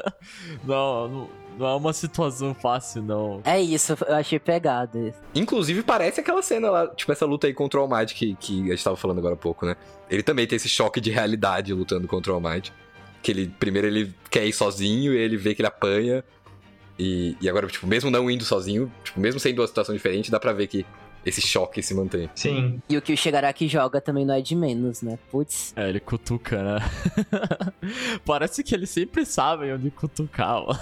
não, 0.63 1.07
não, 1.07 1.29
não 1.57 1.67
é 1.67 1.75
uma 1.75 1.93
situação 1.93 2.53
fácil, 2.53 3.01
não. 3.01 3.41
É 3.43 3.59
isso, 3.59 3.95
eu 4.07 4.15
achei 4.15 4.37
pegado. 4.39 5.07
isso. 5.07 5.17
Inclusive, 5.33 5.81
parece 5.81 6.19
aquela 6.19 6.41
cena 6.43 6.69
lá, 6.69 6.87
tipo, 6.87 7.11
essa 7.11 7.25
luta 7.25 7.47
aí 7.47 7.53
contra 7.53 7.79
o 7.79 7.83
All 7.83 7.89
Might 7.89 8.13
que, 8.13 8.35
que 8.35 8.65
a 8.65 8.75
gente 8.75 8.83
tava 8.83 8.95
falando 8.95 9.17
agora 9.17 9.33
há 9.33 9.37
pouco, 9.37 9.65
né? 9.65 9.75
Ele 10.09 10.21
também 10.21 10.45
tem 10.45 10.57
esse 10.57 10.69
choque 10.69 11.01
de 11.01 11.09
realidade 11.09 11.73
lutando 11.73 12.07
contra 12.07 12.31
o 12.31 12.35
All 12.35 12.41
Might. 12.41 12.71
Que 13.21 13.31
ele, 13.31 13.51
primeiro 13.59 13.87
ele 13.87 14.13
quer 14.29 14.45
ir 14.45 14.53
sozinho 14.53 15.13
e 15.13 15.17
ele 15.17 15.37
vê 15.37 15.53
que 15.55 15.61
ele 15.61 15.67
apanha. 15.67 16.23
E, 16.99 17.35
e 17.39 17.47
agora, 17.47 17.67
tipo, 17.67 17.85
mesmo 17.85 18.09
não 18.09 18.29
indo 18.29 18.43
sozinho, 18.43 18.91
tipo, 19.03 19.19
mesmo 19.19 19.39
sendo 19.39 19.61
uma 19.61 19.67
situação 19.67 19.93
diferente, 19.93 20.31
dá 20.31 20.39
pra 20.39 20.51
ver 20.51 20.67
que 20.67 20.85
esse 21.25 21.41
choque 21.41 21.81
se 21.83 21.93
mantém. 21.93 22.29
Sim. 22.35 22.81
E 22.89 22.95
o 22.97 23.01
que 23.01 23.13
o 23.13 23.17
Shigaraki 23.17 23.67
joga 23.67 23.99
também 23.99 24.25
não 24.25 24.33
é 24.33 24.41
de 24.41 24.55
menos, 24.55 25.01
né? 25.01 25.17
Putz. 25.31 25.73
É, 25.75 25.89
ele 25.89 25.99
cutuca, 25.99 26.61
né? 26.63 26.79
Parece 28.25 28.63
que 28.63 28.73
eles 28.73 28.89
sempre 28.89 29.25
sabem 29.25 29.73
onde 29.73 29.89
cutucar, 29.91 30.57
ó. 30.57 30.75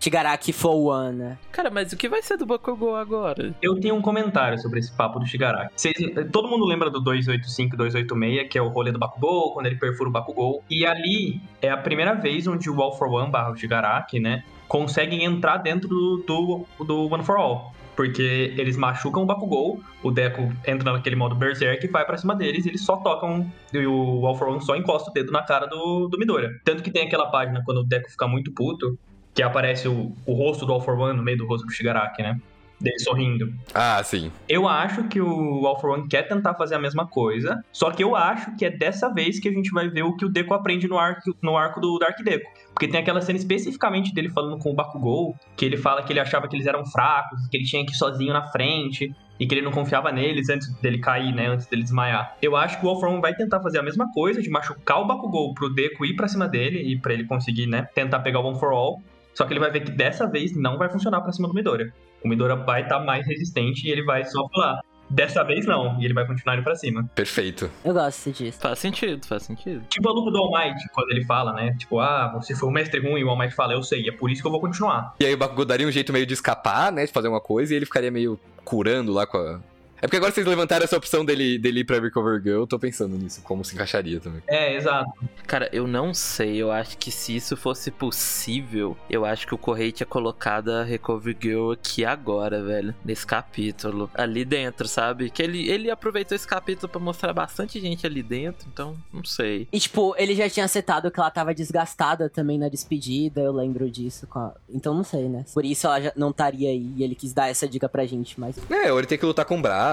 Shigaraki 0.00 0.52
for 0.52 0.74
one, 0.76 1.16
né? 1.16 1.38
Cara, 1.52 1.70
mas 1.70 1.92
o 1.92 1.96
que 1.96 2.08
vai 2.08 2.22
ser 2.22 2.36
do 2.36 2.46
Bakugou 2.46 2.94
agora? 2.96 3.54
Eu 3.60 3.78
tenho 3.80 3.94
um 3.94 4.02
comentário 4.02 4.58
sobre 4.60 4.78
esse 4.80 4.92
papo 4.92 5.18
do 5.18 5.26
Shigaraki. 5.26 5.72
Vocês- 5.76 5.96
todo 6.32 6.48
mundo 6.48 6.64
lembra 6.64 6.90
do 6.90 7.00
285 7.00 7.76
286, 7.76 8.48
que 8.48 8.58
é 8.58 8.62
o 8.62 8.68
rolê 8.68 8.92
do 8.92 8.98
Bakugou, 8.98 9.52
quando 9.54 9.66
ele 9.66 9.76
perfura 9.76 10.08
o 10.08 10.12
Bakugou. 10.12 10.62
E 10.70 10.86
ali 10.86 11.40
é 11.60 11.70
a 11.70 11.76
primeira 11.76 12.14
vez 12.14 12.46
onde 12.46 12.70
o 12.70 12.80
All 12.80 12.96
for 12.96 13.08
One 13.08 13.30
barra 13.30 13.50
o 13.50 13.56
Shigaraki, 13.56 14.20
né, 14.20 14.44
conseguem 14.66 15.24
entrar 15.24 15.56
dentro 15.58 15.88
do, 15.88 16.24
do, 16.26 16.84
do 16.84 17.12
One 17.12 17.24
for 17.24 17.36
All. 17.36 17.74
Porque 17.98 18.54
eles 18.56 18.76
machucam 18.76 19.24
o 19.24 19.26
Bakugou, 19.26 19.82
o 20.04 20.12
Deku 20.12 20.52
entra 20.64 20.92
naquele 20.92 21.16
modo 21.16 21.34
Berserk 21.34 21.84
e 21.84 21.88
vai 21.88 22.06
pra 22.06 22.16
cima 22.16 22.32
deles 22.36 22.64
e 22.64 22.68
eles 22.68 22.84
só 22.84 22.98
tocam, 22.98 23.52
e 23.74 23.86
o 23.88 24.24
All 24.24 24.36
for 24.36 24.50
One 24.50 24.64
só 24.64 24.76
encosta 24.76 25.10
o 25.10 25.12
dedo 25.12 25.32
na 25.32 25.42
cara 25.42 25.66
do, 25.66 26.06
do 26.06 26.16
Midoriya. 26.16 26.60
Tanto 26.64 26.80
que 26.80 26.92
tem 26.92 27.08
aquela 27.08 27.26
página 27.26 27.60
quando 27.64 27.78
o 27.78 27.82
Deku 27.82 28.08
fica 28.08 28.28
muito 28.28 28.52
puto, 28.52 28.96
que 29.34 29.42
aparece 29.42 29.88
o, 29.88 30.12
o 30.24 30.32
rosto 30.32 30.64
do 30.64 30.72
All 30.72 30.80
for 30.80 30.96
One 30.96 31.16
no 31.16 31.24
meio 31.24 31.38
do 31.38 31.46
rosto 31.48 31.66
do 31.66 31.72
Shigaraki, 31.72 32.22
né? 32.22 32.40
Dele 32.80 32.98
sorrindo. 33.00 33.52
Ah, 33.74 34.02
sim. 34.04 34.30
Eu 34.48 34.68
acho 34.68 35.04
que 35.04 35.20
o 35.20 35.66
All 35.66 35.80
for 35.80 35.90
One 35.90 36.08
quer 36.08 36.22
tentar 36.22 36.54
fazer 36.54 36.76
a 36.76 36.78
mesma 36.78 37.06
coisa, 37.06 37.62
só 37.72 37.90
que 37.90 38.04
eu 38.04 38.14
acho 38.14 38.56
que 38.56 38.64
é 38.64 38.70
dessa 38.70 39.12
vez 39.12 39.40
que 39.40 39.48
a 39.48 39.52
gente 39.52 39.70
vai 39.70 39.88
ver 39.88 40.02
o 40.02 40.16
que 40.16 40.24
o 40.24 40.28
Deku 40.28 40.54
aprende 40.54 40.86
no 40.86 40.98
arco, 40.98 41.34
no 41.42 41.56
arco 41.56 41.80
do 41.80 41.98
Dark 41.98 42.16
Deku. 42.22 42.48
Porque 42.72 42.86
tem 42.86 43.00
aquela 43.00 43.20
cena 43.20 43.36
especificamente 43.36 44.14
dele 44.14 44.28
falando 44.28 44.58
com 44.58 44.70
o 44.70 44.74
Bakugou, 44.74 45.34
que 45.56 45.64
ele 45.64 45.76
fala 45.76 46.02
que 46.02 46.12
ele 46.12 46.20
achava 46.20 46.46
que 46.46 46.54
eles 46.54 46.66
eram 46.66 46.84
fracos, 46.86 47.48
que 47.48 47.56
ele 47.56 47.64
tinha 47.64 47.84
que 47.84 47.90
ir 47.92 47.96
sozinho 47.96 48.32
na 48.32 48.46
frente, 48.46 49.12
e 49.40 49.46
que 49.46 49.54
ele 49.54 49.62
não 49.62 49.72
confiava 49.72 50.12
neles 50.12 50.48
antes 50.48 50.72
dele 50.80 50.98
cair, 50.98 51.34
né, 51.34 51.48
antes 51.48 51.66
dele 51.66 51.82
desmaiar. 51.82 52.36
Eu 52.40 52.56
acho 52.56 52.78
que 52.78 52.86
o 52.86 52.88
All 52.88 53.20
vai 53.20 53.34
tentar 53.34 53.60
fazer 53.60 53.78
a 53.78 53.82
mesma 53.82 54.10
coisa, 54.12 54.40
de 54.40 54.50
machucar 54.50 55.00
o 55.00 55.06
Bakugou 55.06 55.54
pro 55.54 55.72
Deku 55.72 56.04
ir 56.04 56.14
pra 56.14 56.28
cima 56.28 56.46
dele, 56.46 56.80
e 56.80 56.96
pra 56.96 57.12
ele 57.12 57.24
conseguir, 57.24 57.66
né, 57.66 57.88
tentar 57.94 58.20
pegar 58.20 58.40
o 58.40 58.46
One 58.46 58.58
for 58.58 58.72
All, 58.72 59.02
só 59.34 59.44
que 59.44 59.52
ele 59.52 59.60
vai 59.60 59.70
ver 59.70 59.80
que 59.80 59.90
dessa 59.92 60.26
vez 60.26 60.56
não 60.56 60.76
vai 60.76 60.88
funcionar 60.88 61.20
pra 61.20 61.32
cima 61.32 61.46
do 61.46 61.54
Midoriya. 61.54 61.92
O 62.24 62.28
Midoriya 62.28 62.56
vai 62.56 62.82
estar 62.82 63.00
mais 63.00 63.26
resistente 63.26 63.86
e 63.86 63.90
ele 63.90 64.02
vai 64.02 64.24
só 64.24 64.48
falar. 64.48 64.80
Dessa 65.10 65.42
vez 65.42 65.64
não, 65.64 65.98
e 65.98 66.04
ele 66.04 66.12
vai 66.12 66.26
continuar 66.26 66.56
indo 66.56 66.64
pra 66.64 66.74
cima. 66.76 67.08
Perfeito. 67.14 67.70
Eu 67.82 67.94
gosto 67.94 68.30
disso. 68.30 68.58
Faz 68.60 68.78
sentido, 68.78 69.26
faz 69.26 69.42
sentido. 69.42 69.82
Tipo 69.88 70.06
a 70.06 70.12
luta 70.12 70.30
do 70.30 70.36
All 70.36 70.52
Might, 70.52 70.86
quando 70.92 71.10
ele 71.10 71.24
fala, 71.24 71.54
né? 71.54 71.74
Tipo, 71.78 71.98
ah, 71.98 72.30
você 72.34 72.54
foi 72.54 72.68
o 72.68 72.72
mestre 72.72 73.00
ruim, 73.00 73.20
e 73.20 73.24
o 73.24 73.30
All 73.30 73.38
Might 73.38 73.54
fala, 73.54 73.72
eu 73.72 73.82
sei, 73.82 74.06
é 74.06 74.12
por 74.12 74.30
isso 74.30 74.42
que 74.42 74.46
eu 74.46 74.52
vou 74.52 74.60
continuar. 74.60 75.14
E 75.18 75.24
aí 75.24 75.32
o 75.32 75.38
Bakugou 75.38 75.64
daria 75.64 75.88
um 75.88 75.90
jeito 75.90 76.12
meio 76.12 76.26
de 76.26 76.34
escapar, 76.34 76.92
né? 76.92 77.06
De 77.06 77.12
fazer 77.12 77.28
uma 77.28 77.40
coisa, 77.40 77.72
e 77.72 77.76
ele 77.76 77.86
ficaria 77.86 78.10
meio 78.10 78.38
curando 78.64 79.10
lá 79.10 79.26
com 79.26 79.38
a. 79.38 79.60
É 80.00 80.06
porque 80.06 80.16
agora 80.16 80.32
vocês 80.32 80.46
levantaram 80.46 80.84
essa 80.84 80.96
opção 80.96 81.24
dele, 81.24 81.58
dele 81.58 81.80
ir 81.80 81.84
pra 81.84 81.98
Recover 81.98 82.40
Girl, 82.40 82.60
eu 82.60 82.66
tô 82.66 82.78
pensando 82.78 83.16
nisso, 83.16 83.40
como 83.42 83.64
se 83.64 83.74
encaixaria 83.74 84.20
também. 84.20 84.40
É, 84.46 84.76
exato. 84.76 85.10
Cara, 85.46 85.68
eu 85.72 85.86
não 85.88 86.14
sei. 86.14 86.56
Eu 86.56 86.70
acho 86.70 86.96
que 86.98 87.10
se 87.10 87.34
isso 87.34 87.56
fosse 87.56 87.90
possível, 87.90 88.96
eu 89.10 89.24
acho 89.24 89.46
que 89.46 89.54
o 89.54 89.58
Correio 89.58 89.90
tinha 89.90 90.06
colocado 90.06 90.70
a 90.70 90.84
Recovery 90.84 91.36
Girl 91.40 91.72
aqui 91.72 92.04
agora, 92.04 92.62
velho. 92.62 92.94
Nesse 93.04 93.26
capítulo. 93.26 94.08
Ali 94.14 94.44
dentro, 94.44 94.86
sabe? 94.86 95.30
Que 95.30 95.42
ele, 95.42 95.68
ele 95.68 95.90
aproveitou 95.90 96.36
esse 96.36 96.46
capítulo 96.46 96.88
pra 96.88 97.00
mostrar 97.00 97.32
bastante 97.32 97.80
gente 97.80 98.06
ali 98.06 98.22
dentro, 98.22 98.68
então 98.72 98.96
não 99.12 99.24
sei. 99.24 99.66
E, 99.72 99.80
tipo, 99.80 100.14
ele 100.16 100.34
já 100.36 100.48
tinha 100.48 100.64
acertado 100.64 101.10
que 101.10 101.18
ela 101.18 101.30
tava 101.30 101.52
desgastada 101.54 102.28
também 102.28 102.56
na 102.58 102.68
despedida, 102.68 103.40
eu 103.40 103.52
lembro 103.52 103.90
disso. 103.90 104.26
com 104.28 104.38
a- 104.38 104.54
Então 104.72 104.94
não 104.94 105.02
sei, 105.04 105.28
né? 105.28 105.44
Por 105.52 105.64
isso 105.64 105.86
ela 105.86 106.00
já 106.00 106.12
não 106.14 106.30
estaria 106.30 106.68
aí 106.70 106.92
e 106.96 107.02
ele 107.02 107.14
quis 107.14 107.32
dar 107.32 107.48
essa 107.48 107.66
dica 107.66 107.88
pra 107.88 108.06
gente, 108.06 108.38
mas. 108.38 108.56
É, 108.70 108.92
ou 108.92 108.98
ele 108.98 109.06
tem 109.06 109.18
que 109.18 109.26
lutar 109.26 109.44
com 109.44 109.58
o 109.58 109.62
braço. 109.62 109.87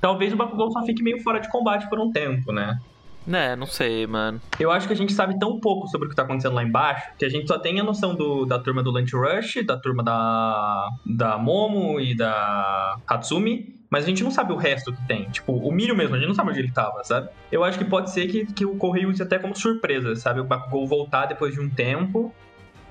Talvez 0.00 0.32
o 0.32 0.36
Bakugou 0.36 0.70
só 0.70 0.84
fique 0.84 1.02
meio 1.02 1.22
fora 1.22 1.38
de 1.40 1.48
combate 1.50 1.88
por 1.88 1.98
um 1.98 2.10
tempo, 2.10 2.52
né? 2.52 2.78
Né, 3.26 3.54
não 3.54 3.66
sei, 3.66 4.06
mano. 4.06 4.40
Eu 4.58 4.70
acho 4.70 4.86
que 4.86 4.92
a 4.94 4.96
gente 4.96 5.12
sabe 5.12 5.38
tão 5.38 5.60
pouco 5.60 5.86
sobre 5.88 6.06
o 6.06 6.10
que 6.10 6.16
tá 6.16 6.22
acontecendo 6.22 6.54
lá 6.54 6.64
embaixo 6.64 7.06
que 7.18 7.24
a 7.24 7.28
gente 7.28 7.46
só 7.46 7.58
tem 7.58 7.78
a 7.78 7.84
noção 7.84 8.14
do- 8.14 8.46
da 8.46 8.58
turma 8.58 8.82
do 8.82 8.90
Lunch 8.90 9.14
Rush, 9.14 9.64
da 9.66 9.76
turma 9.76 10.02
da, 10.02 10.88
da 11.04 11.36
Momo 11.38 12.00
e 12.00 12.16
da 12.16 12.96
Hatsumi, 13.06 13.78
mas 13.90 14.04
a 14.04 14.08
gente 14.08 14.24
não 14.24 14.30
sabe 14.30 14.52
o 14.52 14.56
resto 14.56 14.90
que 14.92 15.06
tem. 15.06 15.28
Tipo, 15.30 15.52
o 15.52 15.70
Milho 15.70 15.94
mesmo, 15.94 16.14
a 16.14 16.18
gente 16.18 16.28
não 16.28 16.34
sabe 16.34 16.50
onde 16.50 16.60
ele 16.60 16.72
tava, 16.72 17.04
sabe? 17.04 17.28
Eu 17.52 17.62
acho 17.62 17.76
que 17.78 17.84
pode 17.84 18.10
ser 18.10 18.26
que, 18.26 18.46
que 18.46 18.64
o 18.64 18.74
Correio 18.76 19.10
use 19.10 19.22
até 19.22 19.38
como 19.38 19.54
surpresa, 19.54 20.16
sabe? 20.16 20.40
O 20.40 20.44
Bakugou 20.44 20.86
voltar 20.86 21.26
depois 21.26 21.52
de 21.54 21.60
um 21.60 21.68
tempo, 21.68 22.32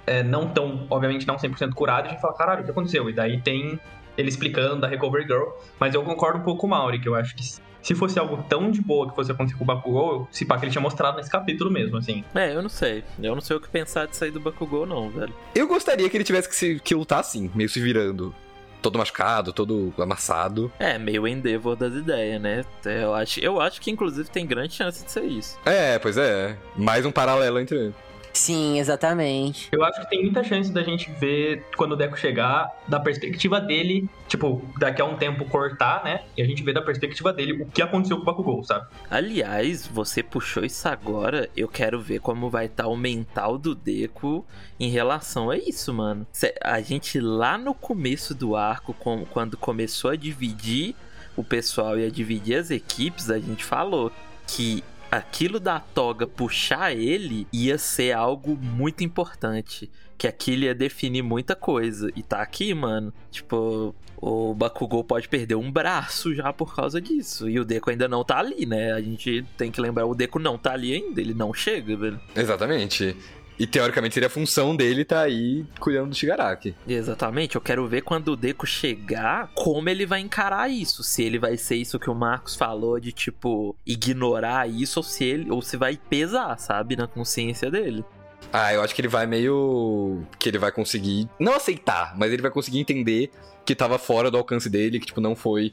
é, 0.06 0.22
não 0.22 0.48
tão, 0.48 0.86
obviamente 0.90 1.26
não 1.26 1.38
100% 1.38 1.74
curado, 1.74 2.06
e 2.06 2.08
a 2.10 2.12
gente 2.12 2.22
fala, 2.22 2.36
caralho, 2.36 2.62
o 2.62 2.66
que 2.66 2.72
aconteceu? 2.72 3.10
E 3.10 3.14
daí 3.14 3.42
tem 3.42 3.80
ele 4.20 4.30
explicando 4.30 4.82
da 4.82 4.88
Recovery 4.88 5.26
Girl, 5.26 5.50
mas 5.80 5.94
eu 5.94 6.04
concordo 6.04 6.40
um 6.40 6.44
pouco 6.44 6.62
com 6.62 6.68
o 6.68 6.70
Mauri, 6.70 7.00
que 7.00 7.08
eu 7.08 7.16
acho 7.16 7.36
que 7.36 7.44
se 7.82 7.96
fosse 7.96 8.20
algo 8.20 8.44
tão 8.50 8.70
de 8.70 8.82
boa 8.82 9.10
que 9.10 9.16
fosse 9.16 9.32
acontecer 9.32 9.58
com 9.58 9.64
o 9.64 9.68
Bakugou, 9.68 10.28
se 10.32 10.46
pá 10.46 10.58
que 10.58 10.66
ele 10.66 10.72
tinha 10.72 10.82
mostrado 10.82 11.18
nesse 11.18 11.30
capítulo 11.30 11.72
mesmo, 11.72 11.98
assim. 11.98 12.24
É, 12.36 12.54
eu 12.54 12.62
não 12.62 12.70
sei. 12.70 13.04
Eu 13.22 13.34
não 13.34 13.42
sei 13.42 13.56
o 13.56 13.60
que 13.60 13.70
pensar 13.70 14.06
de 14.06 14.16
sair 14.16 14.32
do 14.32 14.40
Bakugou, 14.40 14.86
não, 14.86 15.10
velho. 15.10 15.34
Eu 15.56 15.68
gostaria 15.68 16.10
que 16.10 16.18
ele 16.18 16.24
tivesse 16.24 16.50
que, 16.50 16.56
se, 16.56 16.80
que 16.80 16.94
lutar 16.94 17.20
assim, 17.20 17.50
meio 17.56 17.70
se 17.70 17.80
virando. 17.80 18.36
Todo 18.82 18.98
machucado, 18.98 19.52
todo 19.52 19.94
amassado. 19.98 20.72
É, 20.80 20.98
meio 20.98 21.28
Endeavor 21.28 21.76
das 21.76 21.94
ideias, 21.94 22.42
né? 22.42 22.64
Eu 22.86 23.14
acho, 23.14 23.40
eu 23.42 23.60
acho 23.60 23.82
que, 23.82 23.92
inclusive, 23.92 24.30
tem 24.30 24.46
grande 24.46 24.74
chance 24.74 25.04
de 25.04 25.12
ser 25.12 25.26
isso. 25.26 25.60
É, 25.66 26.00
pois 26.00 26.18
é. 26.18 26.58
Mais 26.78 27.06
um 27.06 27.12
paralelo 27.12 27.60
entre. 27.60 27.94
Sim, 28.40 28.80
exatamente. 28.80 29.68
Eu 29.70 29.84
acho 29.84 30.00
que 30.00 30.10
tem 30.10 30.22
muita 30.22 30.42
chance 30.46 30.72
da 30.72 30.82
gente 30.82 31.12
ver, 31.12 31.66
quando 31.76 31.92
o 31.92 31.96
Deco 31.98 32.18
chegar, 32.18 32.72
da 32.88 32.98
perspectiva 32.98 33.60
dele, 33.60 34.10
tipo, 34.30 34.66
daqui 34.78 35.02
a 35.02 35.06
um 35.06 35.18
tempo 35.18 35.44
cortar, 35.44 36.06
né? 36.06 36.24
E 36.38 36.42
a 36.42 36.46
gente 36.46 36.64
vê 36.64 36.72
da 36.72 36.82
perspectiva 36.82 37.34
dele 37.34 37.62
o 37.62 37.66
que 37.66 37.82
aconteceu 37.82 38.16
com 38.16 38.24
o 38.24 38.26
Bakugou, 38.26 38.64
sabe? 38.64 38.88
Aliás, 39.12 39.86
você 39.86 40.24
puxou 40.24 40.64
isso 40.64 40.88
agora, 40.88 41.50
eu 41.56 41.68
quero 41.68 42.00
ver 42.00 42.22
como 42.22 42.50
vai 42.50 42.68
estar 42.68 42.88
o 42.88 42.96
mental 42.96 43.58
do 43.58 43.76
Deco 43.76 44.46
em 44.80 44.90
relação 44.90 45.50
a 45.50 45.58
isso, 45.58 45.94
mano. 45.94 46.26
A 46.64 46.80
gente 46.80 47.20
lá 47.20 47.58
no 47.58 47.74
começo 47.74 48.34
do 48.34 48.56
arco, 48.56 48.96
quando 49.30 49.58
começou 49.58 50.12
a 50.12 50.16
dividir 50.16 50.96
o 51.36 51.44
pessoal 51.44 52.00
e 52.00 52.06
a 52.06 52.10
dividir 52.10 52.56
as 52.56 52.72
equipes, 52.72 53.30
a 53.30 53.38
gente 53.38 53.66
falou 53.66 54.14
que 54.48 54.82
aquilo 55.12 55.60
da 55.60 55.80
toga 55.80 56.28
puxar 56.28 56.96
ele 56.96 57.48
ia 57.52 57.78
ser 57.78 58.12
algo 58.12 58.56
muito 58.56 59.04
importante. 59.04 59.90
Que 60.18 60.28
aquilo 60.28 60.64
ia 60.64 60.76
definir 60.76 61.22
muita 61.22 61.56
coisa. 61.56 62.12
E 62.14 62.22
tá 62.22 62.42
aqui, 62.42 62.74
mano. 62.74 63.14
Tipo, 63.32 63.96
o 64.18 64.54
Bakugou 64.54 65.02
pode 65.02 65.30
perder 65.30 65.56
um 65.56 65.72
braço 65.72 66.36
já 66.36 66.52
por 66.52 66.76
causa 66.76 67.00
disso. 67.00 67.50
E 67.50 67.58
o 67.58 67.64
Deco 67.64 67.90
ainda 67.90 68.08
não 68.08 68.24
tá 68.24 68.40
ali, 68.40 68.66
né? 68.66 68.92
A 68.92 69.02
gente 69.02 69.46
tem 69.58 69.72
que 69.72 69.80
lembrar, 69.80 70.06
o 70.06 70.14
Deco 70.14 70.38
não 70.38 70.58
tá 70.58 70.74
ali 70.74 70.94
ainda, 70.94 71.22
ele 71.22 71.34
não 71.34 71.54
chega, 71.54 71.96
velho. 71.96 72.20
Exatamente. 72.36 73.16
E 73.60 73.68
teoricamente 73.68 74.14
seria 74.14 74.28
a 74.28 74.30
função 74.30 74.74
dele 74.74 75.04
tá 75.04 75.22
aí 75.22 75.66
cuidando 75.80 76.10
do 76.10 76.16
Shigaraki. 76.16 76.74
Exatamente, 76.88 77.56
eu 77.56 77.62
quero 77.62 77.86
ver 77.88 78.02
quando 78.02 78.30
o 78.30 78.38
Deco 78.38 78.66
chegar, 78.66 79.52
como 79.54 79.90
ele 79.90 80.06
vai 80.06 80.22
encarar 80.22 80.72
isso. 80.72 81.04
Se 81.04 81.24
ele 81.24 81.38
vai 81.38 81.58
ser 81.58 81.76
isso 81.76 82.00
que 82.00 82.10
o 82.10 82.16
Marcos 82.16 82.56
falou 82.56 83.00
de 83.00 83.12
tipo 83.12 83.76
ignorar 83.86 84.70
isso 84.70 85.00
ou 85.00 85.04
se 85.04 85.26
ele 85.26 85.52
ou 85.52 85.62
se 85.62 85.76
vai 85.76 86.00
pesar, 86.10 86.58
sabe, 86.58 86.96
na 86.96 87.06
consciência 87.06 87.70
dele. 87.70 88.06
Ah, 88.52 88.74
eu 88.74 88.82
acho 88.82 88.96
que 88.96 89.02
ele 89.02 89.08
vai 89.08 89.28
meio. 89.28 90.24
que 90.40 90.50
ele 90.50 90.58
vai 90.58 90.72
conseguir. 90.72 91.30
Não 91.38 91.54
aceitar, 91.54 92.18
mas 92.18 92.32
ele 92.32 92.42
vai 92.42 92.50
conseguir 92.50 92.80
entender 92.80 93.30
que 93.66 93.76
tava 93.76 94.00
fora 94.00 94.32
do 94.32 94.38
alcance 94.38 94.68
dele, 94.70 95.00
que, 95.00 95.06
tipo, 95.06 95.22
não 95.22 95.36
foi 95.36 95.72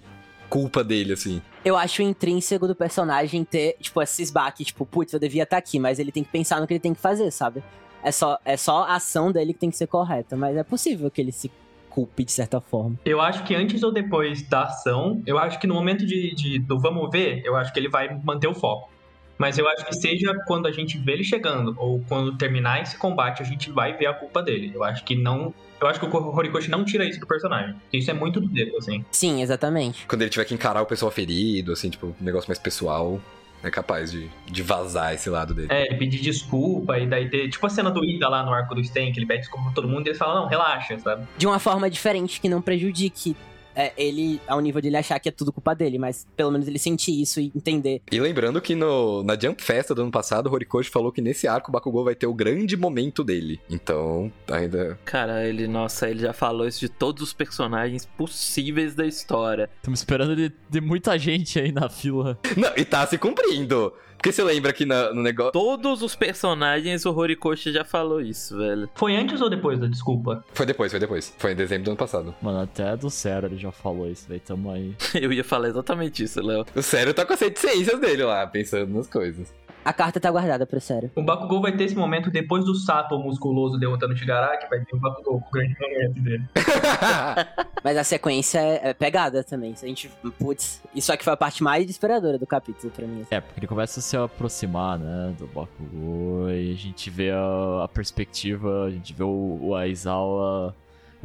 culpa 0.48 0.82
dele, 0.84 1.12
assim. 1.12 1.40
Eu 1.64 1.76
acho 1.76 2.02
intrínseco 2.02 2.66
do 2.66 2.74
personagem 2.74 3.44
ter, 3.44 3.76
tipo, 3.80 4.00
esses 4.00 4.30
baques, 4.30 4.66
tipo, 4.68 4.86
putz, 4.86 5.12
eu 5.12 5.18
devia 5.20 5.42
estar 5.42 5.56
aqui, 5.56 5.78
mas 5.78 5.98
ele 5.98 6.12
tem 6.12 6.22
que 6.24 6.30
pensar 6.30 6.60
no 6.60 6.66
que 6.66 6.72
ele 6.74 6.80
tem 6.80 6.94
que 6.94 7.00
fazer, 7.00 7.30
sabe? 7.30 7.62
É 8.02 8.12
só, 8.12 8.38
é 8.44 8.56
só 8.56 8.84
a 8.84 8.94
ação 8.96 9.32
dele 9.32 9.52
que 9.52 9.58
tem 9.58 9.70
que 9.70 9.76
ser 9.76 9.86
correta, 9.88 10.36
mas 10.36 10.56
é 10.56 10.62
possível 10.62 11.10
que 11.10 11.20
ele 11.20 11.32
se 11.32 11.50
culpe 11.90 12.24
de 12.24 12.30
certa 12.30 12.60
forma. 12.60 12.96
Eu 13.04 13.20
acho 13.20 13.42
que 13.42 13.54
antes 13.54 13.82
ou 13.82 13.90
depois 13.90 14.46
da 14.48 14.64
ação, 14.64 15.22
eu 15.26 15.38
acho 15.38 15.58
que 15.58 15.66
no 15.66 15.74
momento 15.74 16.04
de, 16.06 16.34
de- 16.34 16.58
do 16.58 16.78
vamos 16.78 17.10
ver, 17.10 17.42
eu 17.44 17.56
acho 17.56 17.72
que 17.72 17.80
ele 17.80 17.88
vai 17.88 18.14
manter 18.22 18.46
o 18.46 18.54
foco. 18.54 18.90
Mas 19.38 19.58
eu 19.58 19.68
acho 19.68 19.84
que 19.84 19.94
seja 19.94 20.34
quando 20.46 20.66
a 20.66 20.72
gente 20.72 20.96
vê 20.98 21.12
ele 21.12 21.24
chegando, 21.24 21.74
ou 21.78 22.02
quando 22.08 22.36
terminar 22.36 22.82
esse 22.82 22.96
combate, 22.96 23.42
a 23.42 23.44
gente 23.44 23.70
vai 23.70 23.96
ver 23.96 24.06
a 24.06 24.14
culpa 24.14 24.42
dele. 24.42 24.72
Eu 24.74 24.82
acho 24.82 25.04
que 25.04 25.14
não. 25.14 25.54
Eu 25.78 25.86
acho 25.86 26.00
que 26.00 26.06
o 26.06 26.34
Horikoshi 26.34 26.70
não 26.70 26.84
tira 26.84 27.04
isso 27.04 27.20
do 27.20 27.26
personagem. 27.26 27.74
Isso 27.92 28.10
é 28.10 28.14
muito 28.14 28.40
do 28.40 28.48
dedo, 28.48 28.76
assim. 28.78 29.04
Sim, 29.10 29.42
exatamente. 29.42 30.06
Quando 30.06 30.22
ele 30.22 30.30
tiver 30.30 30.46
que 30.46 30.54
encarar 30.54 30.80
o 30.80 30.86
pessoal 30.86 31.10
ferido, 31.10 31.72
assim, 31.72 31.90
tipo, 31.90 32.14
um 32.18 32.24
negócio 32.24 32.48
mais 32.48 32.58
pessoal, 32.58 33.20
é 33.62 33.70
capaz 33.70 34.10
de, 34.10 34.30
de 34.46 34.62
vazar 34.62 35.12
esse 35.12 35.28
lado 35.28 35.52
dele. 35.52 35.68
É, 35.70 35.86
ele 35.86 35.96
pedir 35.96 36.20
desculpa 36.20 36.98
e 36.98 37.06
daí 37.06 37.28
ter. 37.28 37.50
Tipo 37.50 37.66
a 37.66 37.70
cena 37.70 37.90
do 37.90 38.04
Ida 38.04 38.28
lá 38.28 38.42
no 38.42 38.52
arco 38.52 38.74
do 38.74 38.82
Sten, 38.82 39.12
que 39.12 39.18
ele 39.18 39.26
pede 39.26 39.40
desculpa 39.40 39.66
pra 39.66 39.74
todo 39.74 39.88
mundo 39.88 40.06
e 40.06 40.10
ele 40.10 40.18
fala, 40.18 40.40
não, 40.40 40.46
relaxa, 40.48 40.98
sabe? 40.98 41.26
De 41.36 41.46
uma 41.46 41.58
forma 41.58 41.90
diferente 41.90 42.40
que 42.40 42.48
não 42.48 42.62
prejudique 42.62 43.36
é, 43.76 43.92
ele, 43.96 44.40
ao 44.48 44.58
nível 44.60 44.80
de 44.80 44.88
ele 44.88 44.96
achar 44.96 45.20
que 45.20 45.28
é 45.28 45.32
tudo 45.32 45.52
culpa 45.52 45.74
dele, 45.74 45.98
mas 45.98 46.26
pelo 46.34 46.50
menos 46.50 46.66
ele 46.66 46.78
sentir 46.78 47.20
isso 47.20 47.38
e 47.38 47.52
entender. 47.54 48.00
E 48.10 48.18
lembrando 48.18 48.60
que 48.60 48.74
no, 48.74 49.22
na 49.22 49.38
Jump 49.38 49.62
Festa 49.62 49.94
do 49.94 50.02
ano 50.02 50.10
passado, 50.10 50.48
o 50.48 50.52
Horikoshi 50.52 50.90
falou 50.90 51.12
que 51.12 51.20
nesse 51.20 51.46
arco 51.46 51.70
o 51.70 51.72
Bakugou 51.72 52.04
vai 52.04 52.14
ter 52.14 52.26
o 52.26 52.34
grande 52.34 52.76
momento 52.76 53.22
dele. 53.22 53.60
Então, 53.68 54.32
ainda. 54.50 54.98
Cara, 55.04 55.46
ele, 55.46 55.68
nossa, 55.68 56.08
ele 56.08 56.20
já 56.20 56.32
falou 56.32 56.66
isso 56.66 56.80
de 56.80 56.88
todos 56.88 57.22
os 57.22 57.32
personagens 57.32 58.06
possíveis 58.06 58.94
da 58.94 59.06
história. 59.06 59.68
Estamos 59.76 60.00
esperando 60.00 60.34
de, 60.34 60.50
de 60.70 60.80
muita 60.80 61.18
gente 61.18 61.58
aí 61.60 61.70
na 61.70 61.90
fila. 61.90 62.38
Não, 62.56 62.72
e 62.76 62.84
tá 62.84 63.06
se 63.06 63.18
cumprindo. 63.18 63.92
Porque 64.16 64.32
você 64.32 64.42
lembra 64.42 64.72
que 64.72 64.84
na- 64.84 65.12
no 65.12 65.22
negócio. 65.22 65.52
Todos 65.52 66.02
os 66.02 66.14
personagens, 66.16 67.04
o 67.06 67.14
Horikoshi 67.16 67.72
já 67.72 67.84
falou 67.84 68.20
isso, 68.20 68.56
velho. 68.56 68.88
Foi 68.94 69.14
antes 69.16 69.40
ou 69.40 69.48
depois 69.48 69.78
da 69.78 69.86
desculpa? 69.86 70.44
Foi 70.52 70.66
depois, 70.66 70.90
foi 70.90 71.00
depois. 71.00 71.34
Foi 71.38 71.52
em 71.52 71.56
dezembro 71.56 71.84
do 71.84 71.90
ano 71.90 71.98
passado. 71.98 72.34
Mano, 72.42 72.60
até 72.62 72.96
do 72.96 73.08
Zero 73.08 73.46
ele 73.46 73.56
já 73.58 73.70
falou 73.70 74.08
isso, 74.10 74.26
velho. 74.28 74.40
Tamo 74.44 74.70
aí. 74.72 74.94
Eu 75.14 75.32
ia 75.32 75.44
falar 75.44 75.68
exatamente 75.68 76.22
isso, 76.24 76.40
Léo. 76.42 76.64
O 76.74 76.82
sério 76.82 77.14
tá 77.14 77.24
com 77.24 77.32
as 77.34 77.40
reticências 77.40 78.00
dele 78.00 78.24
lá, 78.24 78.46
pensando 78.46 78.94
nas 78.94 79.06
coisas. 79.06 79.52
A 79.86 79.92
carta 79.92 80.18
tá 80.18 80.28
guardada 80.28 80.66
pro 80.66 80.80
sério. 80.80 81.12
O 81.14 81.22
Bakugou 81.22 81.62
vai 81.62 81.70
ter 81.70 81.84
esse 81.84 81.94
momento 81.94 82.28
depois 82.28 82.64
do 82.64 82.74
Sato 82.74 83.16
musculoso 83.20 83.78
derrotando 83.78 84.14
o 84.14 84.16
Shigaraki, 84.16 84.68
vai 84.68 84.80
ter 84.80 84.96
o 84.96 84.98
Bakugou 84.98 85.40
com 85.40 85.46
o 85.46 85.50
grande 85.52 85.76
momento 85.80 86.20
dele. 86.22 86.44
Mas 87.84 87.96
a 87.96 88.02
sequência 88.02 88.58
é, 88.58 88.88
é 88.88 88.92
pegada 88.92 89.44
também. 89.44 89.72
A 89.80 89.86
gente. 89.86 90.10
Putz, 90.40 90.82
isso 90.92 91.12
aqui 91.12 91.22
foi 91.22 91.34
a 91.34 91.36
parte 91.36 91.62
mais 91.62 91.86
desesperadora 91.86 92.36
do 92.36 92.48
capítulo 92.48 92.92
pra 92.92 93.06
mim. 93.06 93.24
É, 93.30 93.40
porque 93.40 93.60
ele 93.60 93.68
começa 93.68 94.00
a 94.00 94.02
se 94.02 94.16
aproximar, 94.16 94.98
né, 94.98 95.32
do 95.38 95.46
Bakugou, 95.46 96.50
e 96.50 96.72
a 96.72 96.76
gente 96.76 97.08
vê 97.08 97.30
a, 97.30 97.84
a 97.84 97.86
perspectiva, 97.86 98.86
a 98.86 98.90
gente 98.90 99.14
vê 99.14 99.22
o, 99.22 99.58
o 99.62 99.74
Aizawa, 99.76 100.74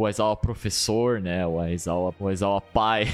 o 0.02 0.06
Aizawa 0.06 0.36
professor, 0.36 1.20
né, 1.22 1.45
o 1.45 1.60
Aizawa, 1.60 2.14
o 2.20 2.28
Aizawa 2.28 2.60
pai. 2.62 3.08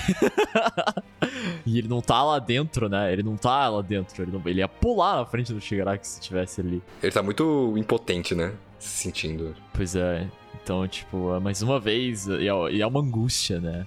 e 1.66 1.78
ele 1.78 1.88
não 1.88 2.02
tá 2.02 2.24
lá 2.24 2.40
dentro, 2.40 2.88
né, 2.90 3.12
ele 3.12 3.24
não 3.24 3.36
tá 3.36 3.68
lá 3.70 3.82
dentro, 3.82 4.22
ele, 4.24 4.32
não- 4.32 4.42
ele 4.46 4.60
ia 4.60 4.68
pular 4.68 5.18
na 5.18 5.26
frente 5.26 5.54
do 5.54 5.60
Shigaraki 5.62 6.08
se 6.08 6.22
tivesse 6.22 6.62
ali. 6.62 6.82
Ele 7.04 7.12
tá 7.12 7.22
muito 7.22 7.74
impotente, 7.78 8.34
né? 8.34 8.54
Se 8.80 9.04
sentindo. 9.04 9.56
Pois 9.74 9.96
é, 9.96 10.28
então, 10.64 10.88
tipo, 10.88 11.34
é 11.36 11.40
mais 11.40 11.62
uma 11.62 11.80
vez, 11.80 12.28
é, 12.30 12.42
e 12.72 12.82
é 12.82 12.88
uma 12.88 13.00
angústia, 13.02 13.60
né? 13.60 13.86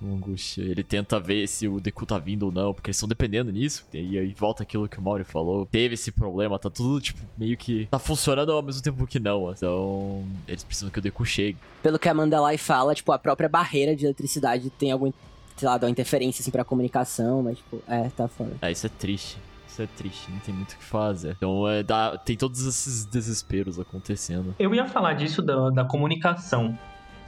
Uma 0.00 0.16
angústia. 0.16 0.62
Ele 0.62 0.82
tenta 0.82 1.20
ver 1.20 1.46
se 1.46 1.68
o 1.68 1.80
Deku 1.80 2.06
tá 2.06 2.18
vindo 2.18 2.44
ou 2.44 2.52
não, 2.52 2.72
porque 2.72 2.88
eles 2.88 2.96
estão 2.96 3.08
dependendo 3.08 3.52
nisso. 3.52 3.86
E 3.92 4.18
aí 4.18 4.32
volta 4.32 4.62
aquilo 4.62 4.88
que 4.88 4.98
o 4.98 5.02
Mauri 5.02 5.24
falou. 5.24 5.66
Teve 5.66 5.94
esse 5.94 6.10
problema, 6.10 6.58
tá 6.58 6.70
tudo, 6.70 7.00
tipo, 7.00 7.20
meio 7.36 7.56
que. 7.56 7.86
Tá 7.90 7.98
funcionando 7.98 8.52
ao 8.52 8.62
mesmo 8.62 8.82
tempo 8.82 9.06
que 9.06 9.20
não. 9.20 9.50
Então, 9.52 10.24
eles 10.48 10.64
precisam 10.64 10.90
que 10.90 10.98
o 10.98 11.02
Deku 11.02 11.24
chegue. 11.24 11.58
Pelo 11.82 11.98
que 11.98 12.08
a 12.08 12.14
Mandalay 12.14 12.56
fala, 12.56 12.94
tipo, 12.94 13.12
a 13.12 13.18
própria 13.18 13.48
barreira 13.48 13.94
de 13.94 14.06
eletricidade 14.06 14.70
tem 14.70 14.90
algum. 14.90 15.12
Sei 15.56 15.68
lá, 15.68 15.76
dá 15.76 15.86
uma 15.86 15.90
interferência 15.90 16.40
assim 16.40 16.50
pra 16.50 16.64
comunicação, 16.64 17.42
mas, 17.42 17.58
tipo, 17.58 17.82
é, 17.86 18.08
tá 18.08 18.26
foda. 18.26 18.52
É, 18.62 18.72
isso 18.72 18.86
é 18.86 18.90
triste. 18.90 19.36
Isso 19.68 19.82
é 19.82 19.86
triste, 19.86 20.30
não 20.32 20.40
tem 20.40 20.52
muito 20.52 20.72
o 20.72 20.76
que 20.76 20.84
fazer. 20.84 21.36
Então, 21.36 21.68
é, 21.68 21.82
dá, 21.82 22.18
tem 22.18 22.36
todos 22.36 22.66
esses 22.66 23.04
desesperos 23.04 23.78
acontecendo. 23.78 24.52
Eu 24.58 24.74
ia 24.74 24.84
falar 24.86 25.12
disso 25.12 25.40
da, 25.40 25.70
da 25.70 25.84
comunicação. 25.84 26.76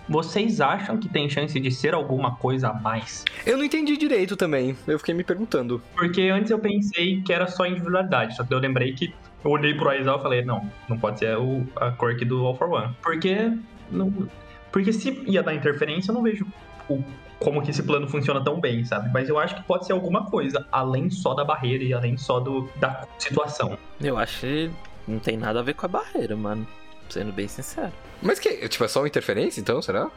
Vocês 0.08 0.60
acham 0.60 0.96
que 0.98 1.08
tem 1.08 1.28
chance 1.30 1.58
de 1.58 1.70
ser 1.70 1.94
alguma 1.94 2.34
coisa 2.36 2.68
a 2.70 2.74
mais? 2.74 3.24
Eu 3.46 3.56
não 3.56 3.64
entendi 3.64 3.96
direito 3.96 4.36
também. 4.36 4.76
Eu 4.86 4.98
fiquei 4.98 5.14
me 5.14 5.22
perguntando. 5.24 5.82
Porque 5.94 6.22
antes 6.22 6.50
eu 6.50 6.58
pensei 6.58 7.22
que 7.22 7.32
era 7.32 7.46
só 7.46 7.64
individualidade, 7.66 8.36
só 8.36 8.44
que 8.44 8.52
eu 8.52 8.58
lembrei 8.58 8.92
que 8.92 9.14
eu 9.44 9.50
olhei 9.50 9.74
pro 9.74 9.88
Aizawa 9.88 10.18
e 10.18 10.22
falei, 10.22 10.44
não, 10.44 10.70
não 10.88 10.98
pode 10.98 11.18
ser 11.20 11.36
o, 11.38 11.66
a 11.76 11.90
quirk 11.92 12.24
do 12.24 12.44
All 12.44 12.56
for 12.56 12.68
One. 12.70 12.94
Porque, 13.02 13.52
não, 13.90 14.28
porque 14.70 14.92
se 14.92 15.10
ia 15.26 15.42
dar 15.42 15.54
interferência, 15.54 16.10
eu 16.10 16.14
não 16.14 16.22
vejo 16.22 16.46
o- 16.88 17.02
como 17.38 17.60
que 17.60 17.70
esse 17.70 17.82
plano 17.82 18.06
funciona 18.08 18.40
tão 18.42 18.60
bem, 18.60 18.84
sabe? 18.84 19.10
Mas 19.12 19.28
eu 19.28 19.36
acho 19.38 19.56
que 19.56 19.62
pode 19.64 19.84
ser 19.86 19.92
alguma 19.92 20.26
coisa, 20.30 20.64
além 20.70 21.10
só 21.10 21.34
da 21.34 21.44
barreira 21.44 21.82
e 21.82 21.92
além 21.92 22.16
só 22.16 22.38
do, 22.38 22.68
da 22.76 23.04
situação. 23.18 23.76
Eu 24.00 24.16
acho 24.16 24.40
que 24.40 24.70
não 25.08 25.18
tem 25.18 25.36
nada 25.36 25.58
a 25.58 25.62
ver 25.62 25.74
com 25.74 25.86
a 25.86 25.88
barreira, 25.88 26.36
mano. 26.36 26.64
Sendo 27.08 27.32
bem 27.32 27.48
sincero. 27.48 27.92
Mas 28.22 28.38
que, 28.38 28.68
tipo, 28.68 28.84
é 28.84 28.88
só 28.88 29.00
uma 29.00 29.08
interferência 29.08 29.60
então, 29.60 29.82
será? 29.82 30.10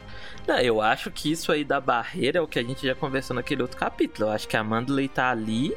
Não, 0.46 0.58
eu 0.58 0.80
acho 0.80 1.10
que 1.10 1.30
isso 1.30 1.50
aí 1.50 1.64
da 1.64 1.80
barreira 1.80 2.38
é 2.38 2.40
o 2.40 2.46
que 2.46 2.58
a 2.58 2.62
gente 2.62 2.86
já 2.86 2.94
conversou 2.94 3.34
naquele 3.34 3.62
outro 3.62 3.76
capítulo. 3.76 4.28
Eu 4.28 4.32
acho 4.32 4.46
que 4.46 4.56
a 4.56 4.62
Mandalay 4.62 5.08
tá 5.08 5.30
ali 5.30 5.76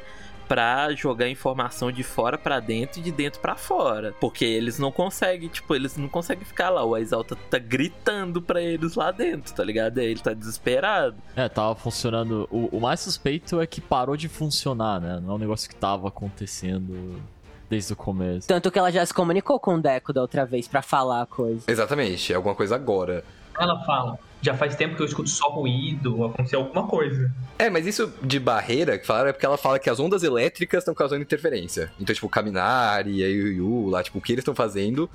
pra 0.50 0.92
jogar 0.96 1.28
informação 1.28 1.92
de 1.92 2.02
fora 2.02 2.36
pra 2.36 2.58
dentro 2.58 2.98
e 2.98 3.02
de 3.04 3.12
dentro 3.12 3.40
pra 3.40 3.54
fora. 3.54 4.12
Porque 4.20 4.44
eles 4.44 4.80
não 4.80 4.90
conseguem, 4.90 5.48
tipo, 5.48 5.74
eles 5.76 5.96
não 5.96 6.08
conseguem 6.08 6.44
ficar 6.44 6.70
lá. 6.70 6.84
O 6.84 6.96
Exalta 6.96 7.36
tá 7.36 7.58
gritando 7.58 8.42
pra 8.42 8.60
eles 8.60 8.96
lá 8.96 9.12
dentro, 9.12 9.54
tá 9.54 9.62
ligado? 9.62 9.98
Aí 9.98 10.06
Ele 10.06 10.20
tá 10.20 10.32
desesperado. 10.32 11.16
É, 11.36 11.48
tava 11.48 11.76
funcionando. 11.76 12.48
O, 12.50 12.76
o 12.76 12.80
mais 12.80 12.98
suspeito 12.98 13.60
é 13.60 13.66
que 13.66 13.80
parou 13.80 14.16
de 14.16 14.28
funcionar, 14.28 15.00
né? 15.00 15.20
Não 15.22 15.32
é 15.32 15.34
um 15.36 15.38
negócio 15.38 15.68
que 15.68 15.76
tava 15.76 16.08
acontecendo 16.08 17.22
desde 17.70 17.92
o 17.92 17.96
começo. 17.96 18.48
Tanto 18.48 18.70
que 18.70 18.78
ela 18.78 18.90
já 18.90 19.06
se 19.06 19.14
comunicou 19.14 19.58
com 19.60 19.76
o 19.76 19.80
Deco 19.80 20.12
da 20.12 20.20
outra 20.20 20.44
vez 20.44 20.66
pra 20.66 20.82
falar 20.82 21.22
a 21.22 21.26
coisa. 21.26 21.62
Exatamente, 21.68 22.32
é 22.32 22.36
alguma 22.36 22.54
coisa 22.54 22.74
agora. 22.74 23.24
Ela 23.58 23.82
fala, 23.84 24.18
já 24.42 24.54
faz 24.54 24.74
tempo 24.74 24.96
que 24.96 25.02
eu 25.02 25.06
escuto 25.06 25.30
só 25.30 25.48
ruído, 25.48 26.24
aconteceu 26.24 26.60
alguma 26.60 26.86
coisa. 26.88 27.32
É, 27.58 27.70
mas 27.70 27.86
isso 27.86 28.12
de 28.22 28.40
barreira 28.40 28.98
que 28.98 29.06
falaram 29.06 29.28
é 29.28 29.32
porque 29.32 29.46
ela 29.46 29.56
fala 29.56 29.78
que 29.78 29.88
as 29.88 30.00
ondas 30.00 30.22
elétricas 30.24 30.80
estão 30.80 30.94
causando 30.94 31.22
interferência. 31.22 31.92
Então, 32.00 32.12
tipo, 32.12 32.26
o 32.26 32.30
Kaminari 32.30 33.18
e 33.18 33.24
a 33.24 33.28
Yu 33.28 33.88
lá, 33.88 34.02
tipo, 34.02 34.18
o 34.18 34.20
que 34.20 34.32
eles 34.32 34.42
estão 34.42 34.54
fazendo. 34.54 35.08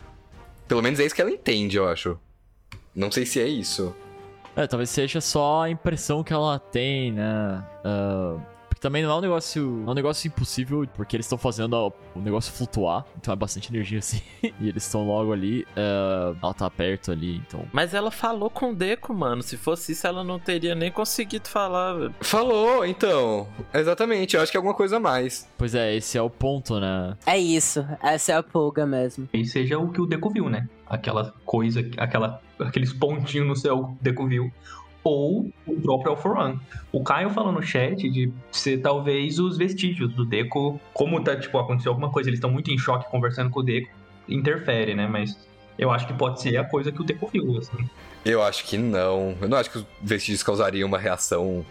Pelo 0.68 0.82
menos 0.82 1.00
é 1.00 1.06
isso 1.06 1.14
que 1.14 1.22
ela 1.22 1.32
entende, 1.32 1.78
eu 1.78 1.88
acho. 1.88 2.18
Não 2.96 3.12
sei 3.12 3.26
se 3.26 3.42
é 3.42 3.48
isso. 3.48 3.94
É, 4.56 4.66
talvez 4.66 4.90
seja 4.90 5.20
só 5.20 5.64
a 5.64 5.70
impressão 5.70 6.24
que 6.24 6.32
ela 6.32 6.58
tem, 6.58 7.12
né? 7.12 7.64
Ah, 7.84 8.38
porque 8.38 8.55
também 8.86 9.02
não 9.04 9.12
é 9.12 9.16
um 9.16 9.22
negócio. 9.22 9.84
É 9.88 9.90
um 9.90 9.94
negócio 9.94 10.28
impossível, 10.28 10.88
porque 10.96 11.16
eles 11.16 11.26
estão 11.26 11.38
fazendo 11.38 11.76
a- 11.76 11.88
o 11.88 12.22
negócio 12.22 12.54
flutuar. 12.54 13.04
Então 13.18 13.34
é 13.34 13.36
bastante 13.36 13.72
energia 13.74 13.98
assim. 14.00 14.22
e 14.44 14.70
eles 14.70 14.86
estão 14.86 15.08
logo 15.08 15.34
ali. 15.34 15.66
ah, 15.76 16.34
ela 16.42 16.54
tá 16.54 16.70
perto 16.70 17.12
ali, 17.12 17.38
então. 17.38 17.66
Mas 17.74 17.94
ela 17.94 18.12
falou 18.12 18.50
com 18.50 18.72
o 18.72 18.76
Deco, 18.76 19.14
mano. 19.14 19.42
Se 19.42 19.58
fosse 19.58 19.94
isso, 19.94 20.06
ela 20.06 20.24
não 20.24 20.38
teria 20.40 20.76
nem 20.76 20.92
conseguido 20.92 21.48
falar, 21.50 21.94
velho. 21.94 22.16
Falou, 22.22 22.86
então. 22.86 23.48
Exatamente, 23.74 24.36
eu 24.36 24.42
acho 24.42 24.52
que 24.52 24.58
é 24.58 24.60
alguma 24.60 24.76
coisa 24.76 24.98
a 24.98 25.00
mais. 25.00 25.50
Pois 25.58 25.74
é, 25.74 25.96
esse 25.96 26.18
é 26.18 26.22
o 26.22 26.30
ponto, 26.30 26.80
né? 26.80 27.18
É 27.26 27.38
isso, 27.38 27.86
essa 28.04 28.34
é 28.34 28.36
a 28.36 28.44
pulga 28.44 28.86
mesmo. 28.86 29.28
E 29.34 29.46
seja 29.46 29.80
o 29.80 29.92
que 29.92 30.00
o 30.02 30.06
Deco 30.06 30.30
viu, 30.30 30.50
né? 30.50 30.68
Aquela 30.88 31.34
coisa, 31.44 31.80
aquela, 31.98 32.40
aqueles 32.60 32.94
pontinhos 32.94 33.48
no 33.48 33.56
céu 33.56 33.78
que 33.78 33.84
o 33.92 33.98
Deco 34.02 34.28
viu. 34.28 34.52
Ou 35.06 35.52
o 35.68 35.82
próprio 35.82 36.10
All 36.10 36.18
for 36.18 36.36
One. 36.36 36.60
O 36.92 37.04
Caio 37.04 37.30
falou 37.30 37.52
no 37.52 37.62
chat 37.62 38.10
de 38.10 38.34
ser 38.52 38.80
talvez 38.80 39.38
os 39.38 39.56
vestígios 39.56 40.12
do 40.16 40.26
Deco. 40.26 40.82
Como 40.96 41.24
tá, 41.24 41.36
tipo, 41.36 41.60
aconteceu 41.60 41.92
alguma 41.92 42.10
coisa, 42.10 42.30
eles 42.30 42.40
estão 42.40 42.50
muito 42.50 42.72
em 42.72 42.78
choque 42.78 43.10
conversando 43.12 43.52
com 43.52 43.60
o 43.60 43.64
Deco. 43.64 43.92
Interfere, 44.28 44.96
né? 44.96 45.06
Mas 45.06 45.38
eu 45.78 45.92
acho 45.92 46.08
que 46.08 46.14
pode 46.14 46.42
ser 46.42 46.58
a 46.58 46.64
coisa 46.64 46.92
que 46.92 47.00
o 47.00 47.04
Deco 47.04 47.28
viu, 47.28 47.56
assim. 47.56 47.88
Eu 48.26 48.42
acho 48.42 48.66
que 48.66 48.80
não. 48.80 49.38
Eu 49.40 49.48
não 49.48 49.58
acho 49.58 49.70
que 49.70 49.78
os 49.78 49.86
vestígios 50.02 50.42
causariam 50.42 50.88
uma 50.88 50.98
reação 50.98 51.64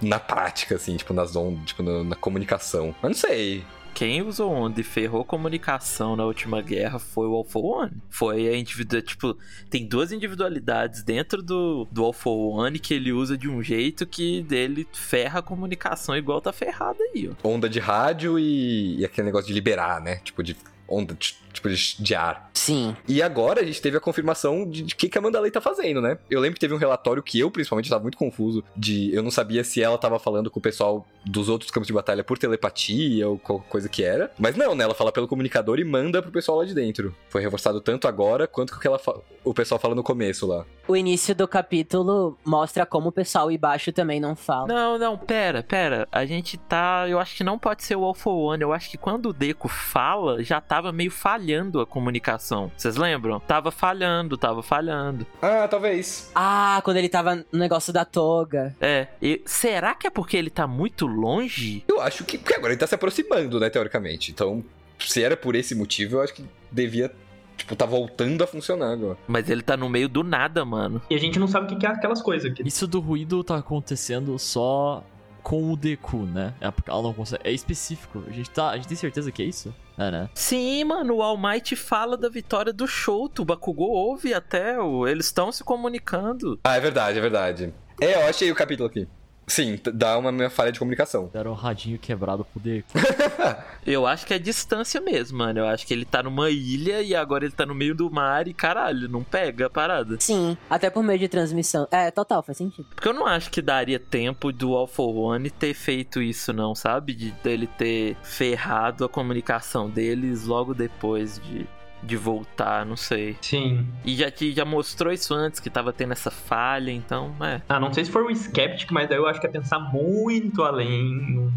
na 0.00 0.20
prática, 0.20 0.76
assim, 0.76 0.96
tipo, 0.96 1.12
nas 1.12 1.34
ondas, 1.34 1.64
tipo, 1.66 1.82
na, 1.82 2.04
na 2.04 2.14
comunicação. 2.14 2.94
Mas 3.02 3.10
não 3.10 3.18
sei. 3.18 3.64
Quem 4.00 4.22
usou 4.22 4.50
onda 4.50 4.80
e 4.80 4.82
ferrou 4.82 5.22
comunicação 5.22 6.16
na 6.16 6.24
última 6.24 6.62
guerra 6.62 6.98
foi 6.98 7.26
o 7.26 7.34
All 7.34 7.46
One. 7.52 7.92
Foi 8.08 8.48
a 8.48 8.56
individual. 8.56 9.02
Tipo, 9.02 9.36
tem 9.68 9.86
duas 9.86 10.10
individualidades 10.10 11.02
dentro 11.02 11.42
do, 11.42 11.86
do 11.92 12.02
All 12.02 12.14
One 12.24 12.78
que 12.78 12.94
ele 12.94 13.12
usa 13.12 13.36
de 13.36 13.46
um 13.46 13.62
jeito 13.62 14.06
que 14.06 14.42
dele 14.42 14.88
ferra 14.90 15.40
a 15.40 15.42
comunicação 15.42 16.16
igual 16.16 16.40
tá 16.40 16.50
ferrado 16.50 16.96
aí, 17.12 17.28
ó. 17.28 17.46
Onda 17.46 17.68
de 17.68 17.78
rádio 17.78 18.38
e, 18.38 19.00
e 19.00 19.04
aquele 19.04 19.26
negócio 19.26 19.48
de 19.48 19.52
liberar, 19.52 20.00
né? 20.00 20.16
Tipo, 20.24 20.42
de 20.42 20.56
onda, 20.90 21.14
de- 21.14 21.36
tipo, 21.52 21.68
de, 21.68 22.14
ar. 22.14 22.50
Sim. 22.54 22.96
E 23.08 23.20
agora 23.22 23.60
a 23.60 23.64
gente 23.64 23.80
teve 23.82 23.96
a 23.96 24.00
confirmação 24.00 24.68
de, 24.68 24.82
de 24.82 24.94
que, 24.94 25.08
que 25.08 25.18
a 25.18 25.20
Mandalay 25.20 25.50
tá 25.50 25.60
fazendo, 25.60 26.00
né? 26.00 26.16
Eu 26.30 26.40
lembro 26.40 26.54
que 26.54 26.60
teve 26.60 26.72
um 26.74 26.76
relatório 26.78 27.22
que 27.22 27.38
eu, 27.40 27.50
principalmente, 27.50 27.90
tava 27.90 28.02
muito 28.02 28.16
confuso. 28.18 28.62
De 28.76 29.12
eu 29.14 29.22
não 29.22 29.30
sabia 29.32 29.64
se 29.64 29.82
ela 29.82 29.98
tava 29.98 30.18
falando 30.18 30.48
com 30.50 30.58
o 30.60 30.62
pessoal 30.62 31.04
dos 31.24 31.48
outros 31.48 31.70
campos 31.70 31.86
de 31.88 31.92
batalha 31.92 32.22
por 32.24 32.38
telepatia 32.38 33.28
ou 33.28 33.38
qualquer 33.38 33.68
coisa 33.68 33.88
que 33.88 34.02
era. 34.04 34.30
Mas 34.38 34.56
não, 34.56 34.74
né? 34.74 34.84
Ela 34.84 34.94
fala 34.94 35.10
pelo 35.12 35.26
comunicador 35.26 35.78
e 35.80 35.84
manda 35.84 36.22
pro 36.22 36.30
pessoal 36.30 36.58
lá 36.58 36.64
de 36.64 36.74
dentro. 36.74 37.14
Foi 37.28 37.40
reforçado 37.42 37.80
tanto 37.80 38.06
agora 38.06 38.46
quanto 38.46 38.78
que 38.78 38.86
ela 38.86 38.98
fa- 38.98 39.18
o 39.44 39.52
pessoal 39.54 39.80
fala 39.80 39.94
no 39.94 40.02
começo 40.02 40.46
lá. 40.46 40.64
O 40.86 40.96
início 40.96 41.34
do 41.34 41.46
capítulo 41.48 42.38
mostra 42.44 42.84
como 42.86 43.08
o 43.08 43.12
pessoal 43.12 43.50
embaixo 43.50 43.92
também 43.92 44.20
não 44.20 44.34
fala. 44.36 44.66
Não, 44.68 44.98
não, 44.98 45.16
pera, 45.18 45.62
pera. 45.62 46.06
A 46.12 46.24
gente 46.26 46.56
tá. 46.58 47.06
Eu 47.08 47.18
acho 47.18 47.36
que 47.36 47.44
não 47.44 47.58
pode 47.58 47.82
ser 47.84 47.96
o 47.96 48.04
All 48.04 48.14
for 48.14 48.34
One. 48.52 48.62
Eu 48.62 48.72
acho 48.72 48.90
que 48.90 48.98
quando 48.98 49.26
o 49.30 49.32
Deco 49.32 49.68
fala, 49.68 50.42
já 50.42 50.60
tava 50.80 50.92
meio 50.92 51.10
falhando 51.10 51.78
a 51.80 51.86
comunicação. 51.86 52.72
Vocês 52.74 52.96
lembram? 52.96 53.38
Tava 53.38 53.70
falhando, 53.70 54.38
tava 54.38 54.62
falhando. 54.62 55.26
Ah, 55.42 55.68
talvez. 55.68 56.30
Ah, 56.34 56.80
quando 56.82 56.96
ele 56.96 57.08
tava 57.08 57.36
no 57.52 57.58
negócio 57.58 57.92
da 57.92 58.04
toga. 58.04 58.74
É. 58.80 59.08
E 59.20 59.42
será 59.44 59.94
que 59.94 60.06
é 60.06 60.10
porque 60.10 60.38
ele 60.38 60.48
tá 60.48 60.66
muito 60.66 61.06
longe? 61.06 61.84
Eu 61.86 62.00
acho 62.00 62.24
que. 62.24 62.38
Porque 62.38 62.54
agora 62.54 62.72
ele 62.72 62.80
tá 62.80 62.86
se 62.86 62.94
aproximando, 62.94 63.60
né, 63.60 63.68
teoricamente. 63.68 64.30
Então, 64.30 64.64
se 64.98 65.22
era 65.22 65.36
por 65.36 65.54
esse 65.54 65.74
motivo, 65.74 66.16
eu 66.16 66.22
acho 66.22 66.32
que 66.32 66.44
devia 66.72 67.12
Tipo, 67.60 67.76
tá 67.76 67.84
voltando 67.84 68.42
a 68.42 68.46
funcionar 68.46 68.90
agora. 68.90 69.18
Mas 69.28 69.50
ele 69.50 69.60
tá 69.60 69.76
no 69.76 69.86
meio 69.86 70.08
do 70.08 70.24
nada, 70.24 70.64
mano. 70.64 71.02
E 71.10 71.14
a 71.14 71.18
gente 71.18 71.38
não 71.38 71.46
sabe 71.46 71.74
o 71.74 71.78
que 71.78 71.84
é 71.84 71.90
aquelas 71.90 72.22
coisas. 72.22 72.50
Que... 72.54 72.66
Isso 72.66 72.86
do 72.86 73.00
ruído 73.00 73.44
tá 73.44 73.56
acontecendo 73.56 74.38
só 74.38 75.04
com 75.42 75.72
o 75.72 75.76
Deku, 75.76 76.18
né? 76.18 76.54
É 76.60 76.70
porque 76.70 76.90
ela 76.90 77.02
não 77.02 77.12
consegue. 77.12 77.42
É 77.44 77.52
específico. 77.52 78.22
A 78.26 78.30
gente, 78.30 78.50
tá, 78.50 78.70
a 78.70 78.76
gente 78.76 78.88
tem 78.88 78.96
certeza 78.96 79.32
que 79.32 79.42
é 79.42 79.46
isso? 79.46 79.74
É, 79.98 80.10
né? 80.10 80.30
Sim, 80.34 80.84
mano, 80.84 81.16
o 81.16 81.22
All 81.22 81.36
Might 81.36 81.74
fala 81.76 82.16
da 82.16 82.28
vitória 82.28 82.72
do 82.72 82.86
Shoto. 82.86 83.42
O 83.42 83.44
Bakugou 83.44 83.90
ouve 83.90 84.32
até, 84.32 84.78
o... 84.78 85.06
eles 85.06 85.26
estão 85.26 85.52
se 85.52 85.62
comunicando. 85.62 86.58
Ah, 86.64 86.76
é 86.76 86.80
verdade, 86.80 87.18
é 87.18 87.20
verdade. 87.20 87.74
É, 88.00 88.14
eu 88.14 88.26
achei 88.26 88.50
o 88.50 88.54
capítulo 88.54 88.88
aqui. 88.88 89.06
Sim, 89.50 89.78
dá 89.92 90.16
uma 90.16 90.30
minha 90.30 90.48
falha 90.48 90.70
de 90.70 90.78
comunicação. 90.78 91.28
Deram 91.32 91.50
um 91.50 91.54
radinho 91.54 91.98
quebrado 91.98 92.44
pro 92.44 92.60
Deku. 92.60 92.88
Eu 93.84 94.06
acho 94.06 94.24
que 94.24 94.32
é 94.32 94.38
distância 94.38 95.00
mesmo, 95.00 95.38
mano. 95.38 95.58
Eu 95.58 95.66
acho 95.66 95.84
que 95.84 95.92
ele 95.92 96.04
tá 96.04 96.22
numa 96.22 96.48
ilha 96.50 97.02
e 97.02 97.16
agora 97.16 97.44
ele 97.44 97.52
tá 97.52 97.66
no 97.66 97.74
meio 97.74 97.94
do 97.94 98.08
mar 98.08 98.46
e 98.46 98.54
caralho, 98.54 99.08
não 99.08 99.24
pega 99.24 99.66
a 99.66 99.70
parada. 99.70 100.16
Sim, 100.20 100.56
até 100.68 100.88
por 100.88 101.02
meio 101.02 101.18
de 101.18 101.26
transmissão. 101.28 101.88
É, 101.90 102.10
total, 102.12 102.42
faz 102.44 102.58
sentido. 102.58 102.86
Porque 102.94 103.08
eu 103.08 103.12
não 103.12 103.26
acho 103.26 103.50
que 103.50 103.60
daria 103.60 103.98
tempo 103.98 104.52
do 104.52 104.74
All 104.74 104.86
for 104.86 105.14
One 105.14 105.50
ter 105.50 105.74
feito 105.74 106.22
isso, 106.22 106.52
não, 106.52 106.74
sabe? 106.74 107.12
De 107.12 107.32
dele 107.42 107.66
ter 107.66 108.16
ferrado 108.22 109.04
a 109.04 109.08
comunicação 109.08 109.90
deles 109.90 110.44
logo 110.44 110.72
depois 110.74 111.40
de, 111.40 111.66
de 112.02 112.16
voltar, 112.16 112.84
não 112.86 112.96
sei. 112.96 113.36
Sim. 113.42 113.86
E 114.04 114.14
já, 114.16 114.30
te- 114.30 114.52
já 114.52 114.64
mostrou 114.64 115.12
isso 115.12 115.34
antes, 115.34 115.60
que 115.60 115.68
tava 115.68 115.92
tendo 115.92 116.12
essa 116.12 116.30
falha, 116.30 116.90
então, 116.90 117.34
é. 117.40 117.60
Ah, 117.68 117.78
não 117.78 117.92
sei 117.92 118.04
se 118.04 118.10
for 118.10 118.24
o 118.24 118.34
Skeptic, 118.34 118.90
mas 118.90 119.08
daí 119.08 119.18
eu 119.18 119.26
acho 119.26 119.40
que 119.40 119.46
é 119.46 119.50
pensar 119.50 119.78
muito 119.78 120.62
além. 120.62 121.50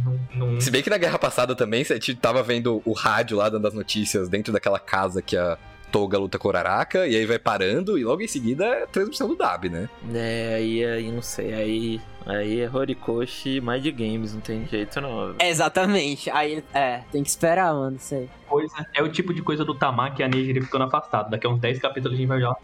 Se 0.60 0.70
bem 0.72 0.82
que 0.84 0.90
na 0.90 0.98
guerra 0.98 1.18
passada 1.20 1.56
também, 1.56 1.84
você 1.84 2.00
tava 2.16 2.44
vendo 2.44 2.82
o 2.86 2.94
rádio 2.94 3.38
lá 3.38 3.50
dando 3.50 3.68
as 3.68 3.74
notícias 3.74 4.28
dentro 4.30 4.52
daquela 4.52 4.80
casa 4.80 5.22
que 5.22 5.38
a 5.38 5.58
Toga 5.92 6.18
luta 6.18 6.40
com 6.40 6.48
o 6.48 6.52
Araraka, 6.52 7.06
e 7.08 7.16
aí 7.16 7.24
vai 7.24 7.38
parando, 7.38 8.00
e 8.00 8.04
logo 8.04 8.24
em 8.24 8.28
seguida 8.28 8.66
é 8.66 8.84
a 8.84 8.88
transmissão 8.88 9.28
do 9.28 9.36
Dab, 9.36 9.70
né? 9.70 9.88
É, 10.12 10.56
aí, 10.56 10.84
aí 10.84 11.12
não 11.12 11.22
sei, 11.22 11.54
aí. 11.54 12.02
Aí 12.26 12.62
é 12.62 12.70
Horikoshi 12.70 13.60
Mind 13.60 13.86
Games, 13.88 14.34
não 14.34 14.42
tem 14.42 14.66
jeito 14.66 15.02
não. 15.02 15.36
É, 15.40 15.50
exatamente. 15.50 16.30
Aí, 16.30 16.64
é, 16.74 17.02
tem 17.12 17.22
que 17.22 17.30
esperar, 17.30 17.74
mano, 17.74 17.98
isso 17.98 18.16
aí. 18.16 18.30
coisa. 18.48 18.88
É 18.94 19.04
o 19.04 19.10
tipo 19.10 19.34
de 19.34 19.42
coisa 19.42 19.66
do 19.66 19.76
Tamaki 19.76 20.22
e 20.22 20.26
a 20.26 20.28
Nejiri 20.28 20.62
ficando 20.62 20.86
afastado. 20.86 21.30
Daqui 21.30 21.46
a 21.46 21.50
uns 21.50 21.60
10 21.60 21.80
capítulos 21.80 22.18
a 22.18 22.20
gente 22.20 22.28
vai 22.28 22.40
já. 22.40 22.56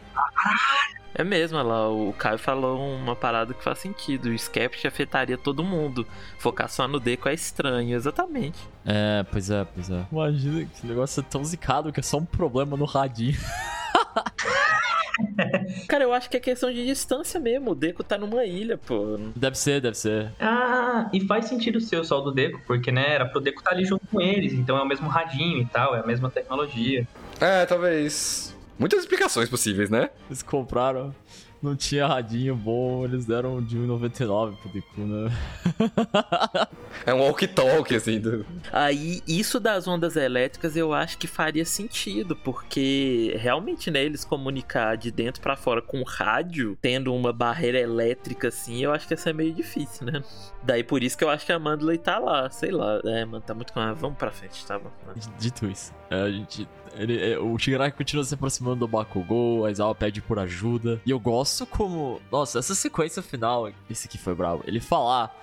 É 1.13 1.23
mesmo, 1.23 1.57
olha 1.57 1.67
lá, 1.67 1.89
o 1.89 2.13
Caio 2.13 2.37
falou 2.37 2.79
uma 2.95 3.15
parada 3.15 3.53
que 3.53 3.61
faz 3.63 3.79
sentido. 3.79 4.29
O 4.29 4.33
Skeptic 4.33 4.85
afetaria 4.85 5.37
todo 5.37 5.63
mundo. 5.63 6.07
Focar 6.37 6.69
só 6.69 6.87
no 6.87 6.99
Deco 6.99 7.27
é 7.27 7.33
estranho, 7.33 7.95
exatamente. 7.95 8.59
É, 8.85 9.25
pois 9.29 9.49
é, 9.49 9.65
pois 9.65 9.89
é. 9.89 10.05
Imagina 10.11 10.65
que 10.65 10.73
esse 10.73 10.87
negócio 10.87 11.19
é 11.19 11.23
tão 11.23 11.43
zicado 11.43 11.91
que 11.91 11.99
é 11.99 12.03
só 12.03 12.17
um 12.17 12.25
problema 12.25 12.77
no 12.77 12.85
radinho. 12.85 13.37
Cara, 15.87 16.03
eu 16.03 16.13
acho 16.13 16.29
que 16.29 16.37
é 16.37 16.39
questão 16.39 16.71
de 16.71 16.85
distância 16.85 17.39
mesmo. 17.39 17.71
O 17.71 17.75
Deco 17.75 18.03
tá 18.03 18.17
numa 18.17 18.45
ilha, 18.45 18.77
pô. 18.77 19.17
Deve 19.35 19.57
ser, 19.57 19.81
deve 19.81 19.97
ser. 19.97 20.31
Ah, 20.39 21.09
e 21.13 21.21
faz 21.21 21.45
sentido 21.45 21.79
ser 21.79 21.97
o 21.97 22.03
sol 22.03 22.23
do 22.23 22.31
Deco, 22.31 22.61
porque, 22.65 22.91
né, 22.91 23.13
era 23.13 23.25
pro 23.25 23.39
Deco 23.41 23.59
estar 23.59 23.71
ali 23.71 23.85
junto 23.85 24.05
com 24.07 24.21
eles, 24.21 24.53
então 24.53 24.77
é 24.77 24.81
o 24.81 24.87
mesmo 24.87 25.07
radinho 25.07 25.61
e 25.61 25.65
tal, 25.65 25.95
é 25.95 25.99
a 25.99 26.05
mesma 26.05 26.29
tecnologia. 26.29 27.07
É, 27.39 27.65
talvez. 27.65 28.55
Muitas 28.77 29.01
explicações 29.01 29.49
possíveis, 29.49 29.89
né? 29.89 30.09
Eles 30.29 30.41
compraram, 30.41 31.13
não 31.61 31.75
tinha 31.75 32.07
radinho 32.07 32.55
bom, 32.55 33.03
eles 33.05 33.25
deram 33.25 33.61
de 33.61 33.77
1,99 33.77 34.55
pro 34.57 34.69
Deku, 34.69 35.01
né? 35.01 35.31
É 37.05 37.13
um 37.13 37.19
walkie-talkie, 37.19 37.95
assim. 37.95 38.19
Do... 38.19 38.45
Aí, 38.71 39.21
isso 39.27 39.59
das 39.59 39.87
ondas 39.87 40.15
elétricas 40.15 40.75
eu 40.75 40.93
acho 40.93 41.17
que 41.17 41.27
faria 41.27 41.63
sentido, 41.63 42.35
porque 42.35 43.35
realmente, 43.39 43.89
né, 43.89 44.03
eles 44.03 44.25
comunicar 44.25 44.97
de 44.97 45.11
dentro 45.11 45.41
pra 45.41 45.55
fora 45.55 45.81
com 45.81 46.03
rádio, 46.03 46.77
tendo 46.81 47.13
uma 47.13 47.31
barreira 47.31 47.79
elétrica 47.79 48.49
assim, 48.49 48.83
eu 48.83 48.91
acho 48.91 49.07
que 49.07 49.13
ia 49.13 49.17
ser 49.17 49.33
meio 49.33 49.53
difícil, 49.53 50.07
né? 50.07 50.23
Daí 50.63 50.83
por 50.83 51.03
isso 51.03 51.17
que 51.17 51.23
eu 51.23 51.29
acho 51.29 51.45
que 51.45 51.51
a 51.51 51.59
Mandley 51.59 51.97
tá 51.97 52.19
lá, 52.19 52.49
sei 52.49 52.71
lá. 52.71 52.99
É, 53.05 53.23
mano, 53.23 53.41
tá 53.41 53.53
muito. 53.53 53.71
ah, 53.75 53.93
Vamos 53.93 54.17
pra 54.17 54.31
frente, 54.31 54.65
tá 54.65 54.77
bom. 54.77 54.91
Dito 55.37 55.67
isso, 55.67 55.93
é, 56.09 56.21
a 56.21 56.31
gente. 56.31 56.67
Ele, 56.95 57.33
é, 57.33 57.39
o 57.39 57.57
Shigaraki 57.57 57.97
continua 57.97 58.23
se 58.23 58.33
aproximando 58.33 58.77
do 58.77 58.87
Bakugou, 58.87 59.65
a 59.65 59.69
Aizawa 59.69 59.93
pede 59.95 60.21
por 60.21 60.39
ajuda. 60.39 61.01
E 61.05 61.11
eu 61.11 61.19
gosto 61.19 61.65
como. 61.65 62.19
Nossa, 62.31 62.59
essa 62.59 62.75
sequência 62.75 63.21
final. 63.21 63.69
Esse 63.89 64.07
aqui 64.07 64.17
foi 64.17 64.33
bravo. 64.35 64.63
Ele 64.65 64.79
falar. 64.79 65.35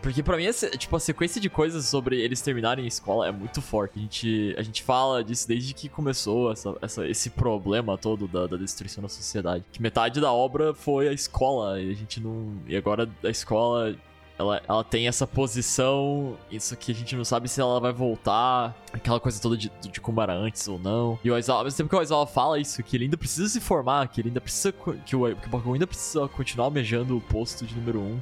Porque 0.00 0.20
pra 0.20 0.36
mim, 0.36 0.46
essa, 0.46 0.68
tipo, 0.70 0.96
a 0.96 0.98
sequência 0.98 1.40
de 1.40 1.48
coisas 1.48 1.84
sobre 1.86 2.20
eles 2.20 2.40
terminarem 2.40 2.84
a 2.84 2.88
escola 2.88 3.28
é 3.28 3.30
muito 3.30 3.62
forte. 3.62 3.96
A 3.96 4.02
gente, 4.02 4.54
a 4.58 4.62
gente 4.62 4.82
fala 4.82 5.22
disso 5.22 5.46
desde 5.46 5.72
que 5.72 5.88
começou 5.88 6.50
essa, 6.50 6.74
essa- 6.82 7.06
esse 7.06 7.30
problema 7.30 7.96
todo 7.96 8.26
da, 8.26 8.48
da 8.48 8.56
destruição 8.56 9.00
da 9.00 9.08
sociedade. 9.08 9.64
Que 9.70 9.80
metade 9.80 10.20
da 10.20 10.32
obra 10.32 10.74
foi 10.74 11.06
a 11.06 11.12
escola 11.12 11.80
e 11.80 11.92
a 11.92 11.94
gente 11.94 12.18
não. 12.20 12.52
E 12.66 12.76
agora 12.76 13.08
a 13.22 13.28
escola 13.28 13.94
ela, 14.38 14.62
ela 14.66 14.84
tem 14.84 15.06
essa 15.06 15.26
posição, 15.26 16.36
isso 16.50 16.76
que 16.76 16.92
a 16.92 16.94
gente 16.94 17.14
não 17.14 17.24
sabe 17.24 17.48
se 17.48 17.60
ela 17.60 17.78
vai 17.78 17.92
voltar, 17.92 18.74
aquela 18.92 19.20
coisa 19.20 19.40
toda 19.40 19.56
de, 19.56 19.70
de 19.80 20.00
como 20.00 20.20
antes 20.20 20.66
ou 20.68 20.78
não. 20.78 21.18
E 21.22 21.30
o 21.30 21.34
Aizawa, 21.34 21.60
ao 21.60 21.64
mesmo 21.64 21.76
tempo 21.76 21.90
que 21.90 21.96
o 21.96 21.98
Aizawa 21.98 22.26
fala 22.26 22.58
isso, 22.58 22.82
que 22.82 22.96
ele 22.96 23.04
ainda 23.04 23.16
precisa 23.16 23.48
se 23.48 23.60
formar, 23.60 24.08
que 24.08 24.20
ele 24.20 24.28
ainda 24.28 24.40
precisa, 24.40 24.72
que 24.72 25.16
o, 25.16 25.36
que 25.36 25.46
o 25.46 25.50
Bakugou 25.50 25.74
ainda 25.74 25.86
precisa 25.86 26.26
continuar 26.28 26.66
almejando 26.66 27.16
o 27.16 27.20
posto 27.20 27.64
de 27.64 27.74
número 27.74 28.00
1. 28.00 28.02
Um. 28.02 28.20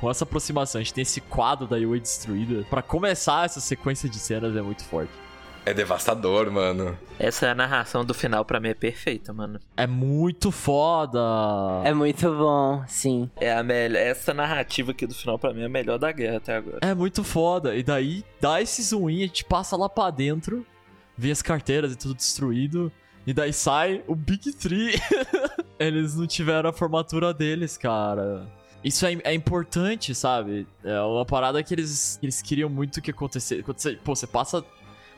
Com 0.00 0.08
essa 0.08 0.22
aproximação, 0.22 0.80
a 0.80 0.84
gente 0.84 0.94
tem 0.94 1.02
esse 1.02 1.20
quadro 1.20 1.66
da 1.66 1.76
Yui 1.76 1.98
destruída. 1.98 2.64
Pra 2.70 2.80
começar 2.82 3.44
essa 3.44 3.58
sequência 3.58 4.08
de 4.08 4.16
cenas 4.18 4.54
é 4.54 4.62
muito 4.62 4.84
forte. 4.84 5.12
É 5.68 5.74
devastador, 5.74 6.50
mano. 6.50 6.98
Essa 7.18 7.48
é 7.48 7.54
narração 7.54 8.02
do 8.02 8.14
final 8.14 8.42
pra 8.42 8.58
mim 8.58 8.70
é 8.70 8.74
perfeita, 8.74 9.34
mano. 9.34 9.60
É 9.76 9.86
muito 9.86 10.50
foda! 10.50 11.20
É 11.84 11.92
muito 11.92 12.34
bom, 12.34 12.82
sim. 12.86 13.30
É 13.36 13.52
a 13.52 13.62
melhor. 13.62 14.00
Essa 14.00 14.32
narrativa 14.32 14.92
aqui 14.92 15.06
do 15.06 15.12
final 15.12 15.38
pra 15.38 15.52
mim 15.52 15.60
é 15.60 15.66
a 15.66 15.68
melhor 15.68 15.98
da 15.98 16.10
guerra 16.10 16.38
até 16.38 16.56
agora. 16.56 16.78
É 16.80 16.94
muito 16.94 17.22
foda. 17.22 17.76
E 17.76 17.82
daí, 17.82 18.24
dá 18.40 18.62
esse 18.62 18.82
zoom 18.82 19.10
in, 19.10 19.16
a 19.18 19.26
gente 19.26 19.44
passa 19.44 19.76
lá 19.76 19.90
pra 19.90 20.08
dentro, 20.08 20.64
vê 21.14 21.30
as 21.30 21.42
carteiras 21.42 21.92
e 21.92 21.96
tudo 21.96 22.14
destruído. 22.14 22.90
E 23.26 23.34
daí 23.34 23.52
sai 23.52 24.02
o 24.06 24.14
Big 24.14 24.50
Three. 24.54 24.94
Eles 25.78 26.14
não 26.14 26.26
tiveram 26.26 26.70
a 26.70 26.72
formatura 26.72 27.34
deles, 27.34 27.76
cara. 27.76 28.48
Isso 28.82 29.04
é, 29.04 29.18
é 29.22 29.34
importante, 29.34 30.14
sabe? 30.14 30.66
É 30.82 30.98
uma 31.02 31.26
parada 31.26 31.62
que 31.62 31.74
eles, 31.74 32.18
eles 32.22 32.40
queriam 32.40 32.70
muito 32.70 33.02
que 33.02 33.10
acontecesse. 33.10 33.62
Pô, 34.04 34.14
você 34.14 34.26
passa 34.26 34.64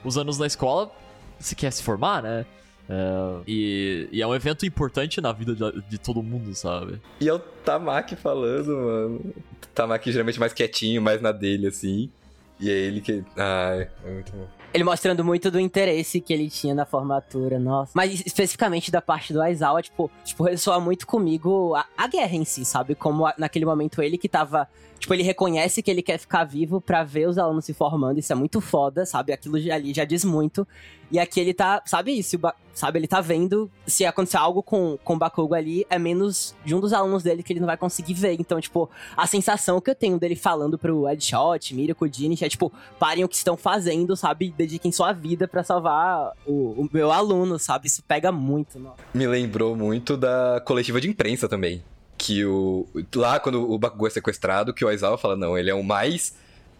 os 0.04 0.16
anos 0.16 0.38
na 0.38 0.46
escola, 0.46 0.90
você 1.38 1.54
quer 1.54 1.70
se 1.70 1.82
formar, 1.82 2.22
né? 2.22 2.46
É, 2.88 3.42
e, 3.46 4.08
e 4.10 4.20
é 4.20 4.26
um 4.26 4.34
evento 4.34 4.66
importante 4.66 5.20
na 5.20 5.32
vida 5.32 5.54
de, 5.54 5.82
de 5.88 5.98
todo 5.98 6.22
mundo, 6.22 6.54
sabe? 6.54 7.00
E 7.20 7.28
é 7.28 7.32
o 7.32 7.38
Tamaki 7.38 8.16
falando, 8.16 8.76
mano. 8.76 9.20
O 9.62 9.66
Tamaki 9.72 10.10
geralmente 10.10 10.40
mais 10.40 10.52
quietinho, 10.52 11.00
mais 11.00 11.20
na 11.20 11.30
dele, 11.30 11.68
assim. 11.68 12.10
E 12.58 12.68
é 12.68 12.72
ele 12.72 13.00
que. 13.00 13.24
Ai, 13.36 13.88
é 14.04 14.10
muito 14.10 14.32
bom. 14.32 14.48
Ele 14.72 14.84
mostrando 14.84 15.24
muito 15.24 15.50
do 15.50 15.58
interesse 15.58 16.20
que 16.20 16.32
ele 16.32 16.48
tinha 16.48 16.72
na 16.74 16.86
formatura, 16.86 17.58
nossa. 17.58 17.90
Mas 17.94 18.22
especificamente 18.24 18.88
da 18.90 19.02
parte 19.02 19.32
do 19.32 19.42
Aizawa, 19.42 19.82
tipo, 19.82 20.08
tipo 20.24 20.44
ressoa 20.44 20.78
muito 20.78 21.08
comigo 21.08 21.74
a, 21.74 21.84
a 21.98 22.06
guerra 22.06 22.36
em 22.36 22.44
si, 22.44 22.64
sabe? 22.64 22.94
Como 22.94 23.26
a- 23.26 23.34
naquele 23.36 23.64
momento 23.64 24.00
ele 24.00 24.16
que 24.16 24.28
tava. 24.28 24.68
Tipo, 25.00 25.14
ele 25.14 25.22
reconhece 25.24 25.82
que 25.82 25.90
ele 25.90 26.02
quer 26.02 26.18
ficar 26.18 26.44
vivo 26.44 26.80
pra 26.80 27.02
ver 27.02 27.26
os 27.28 27.36
alunos 27.38 27.64
se 27.64 27.72
formando. 27.74 28.18
Isso 28.20 28.32
é 28.32 28.36
muito 28.36 28.60
foda, 28.60 29.04
sabe? 29.04 29.32
Aquilo 29.32 29.56
ali 29.56 29.92
já 29.92 30.04
diz 30.04 30.24
muito. 30.24 30.68
E 31.10 31.18
aqui 31.18 31.40
ele 31.40 31.52
tá, 31.54 31.82
sabe 31.84 32.12
isso, 32.16 32.38
sabe? 32.80 32.98
Ele 32.98 33.06
tá 33.06 33.20
vendo 33.20 33.70
se 33.86 34.04
acontecer 34.04 34.38
algo 34.38 34.62
com, 34.62 34.98
com 35.04 35.14
o 35.14 35.18
Bakugo 35.18 35.54
ali, 35.54 35.86
é 35.90 35.98
menos 35.98 36.54
de 36.64 36.74
um 36.74 36.80
dos 36.80 36.92
alunos 36.92 37.22
dele 37.22 37.42
que 37.42 37.52
ele 37.52 37.60
não 37.60 37.66
vai 37.66 37.76
conseguir 37.76 38.14
ver. 38.14 38.36
Então, 38.40 38.60
tipo, 38.60 38.90
a 39.16 39.26
sensação 39.26 39.80
que 39.80 39.90
eu 39.90 39.94
tenho 39.94 40.18
dele 40.18 40.34
falando 40.34 40.78
pro 40.78 41.04
Headshot, 41.04 41.74
Miracle, 41.74 42.10
Genish, 42.12 42.42
é 42.42 42.48
tipo, 42.48 42.72
parem 42.98 43.22
o 43.22 43.28
que 43.28 43.36
estão 43.36 43.56
fazendo, 43.56 44.16
sabe? 44.16 44.52
Dediquem 44.56 44.90
sua 44.90 45.12
vida 45.12 45.46
pra 45.46 45.62
salvar 45.62 46.32
o, 46.46 46.82
o 46.82 46.88
meu 46.92 47.12
aluno, 47.12 47.58
sabe? 47.58 47.86
Isso 47.86 48.02
pega 48.02 48.32
muito. 48.32 48.80
Me 49.12 49.26
lembrou 49.26 49.76
muito 49.76 50.16
da 50.16 50.62
coletiva 50.64 51.00
de 51.00 51.08
imprensa 51.08 51.48
também. 51.48 51.84
Que 52.16 52.44
o. 52.44 52.86
Lá, 53.14 53.38
quando 53.38 53.70
o 53.70 53.78
Bakugou 53.78 54.06
é 54.06 54.10
sequestrado, 54.10 54.74
que 54.74 54.84
o 54.84 54.88
Aizawa 54.88 55.16
fala, 55.18 55.36
não, 55.36 55.56
ele 55.56 55.70
é 55.70 55.74
o 55.74 55.82
mais 55.82 56.34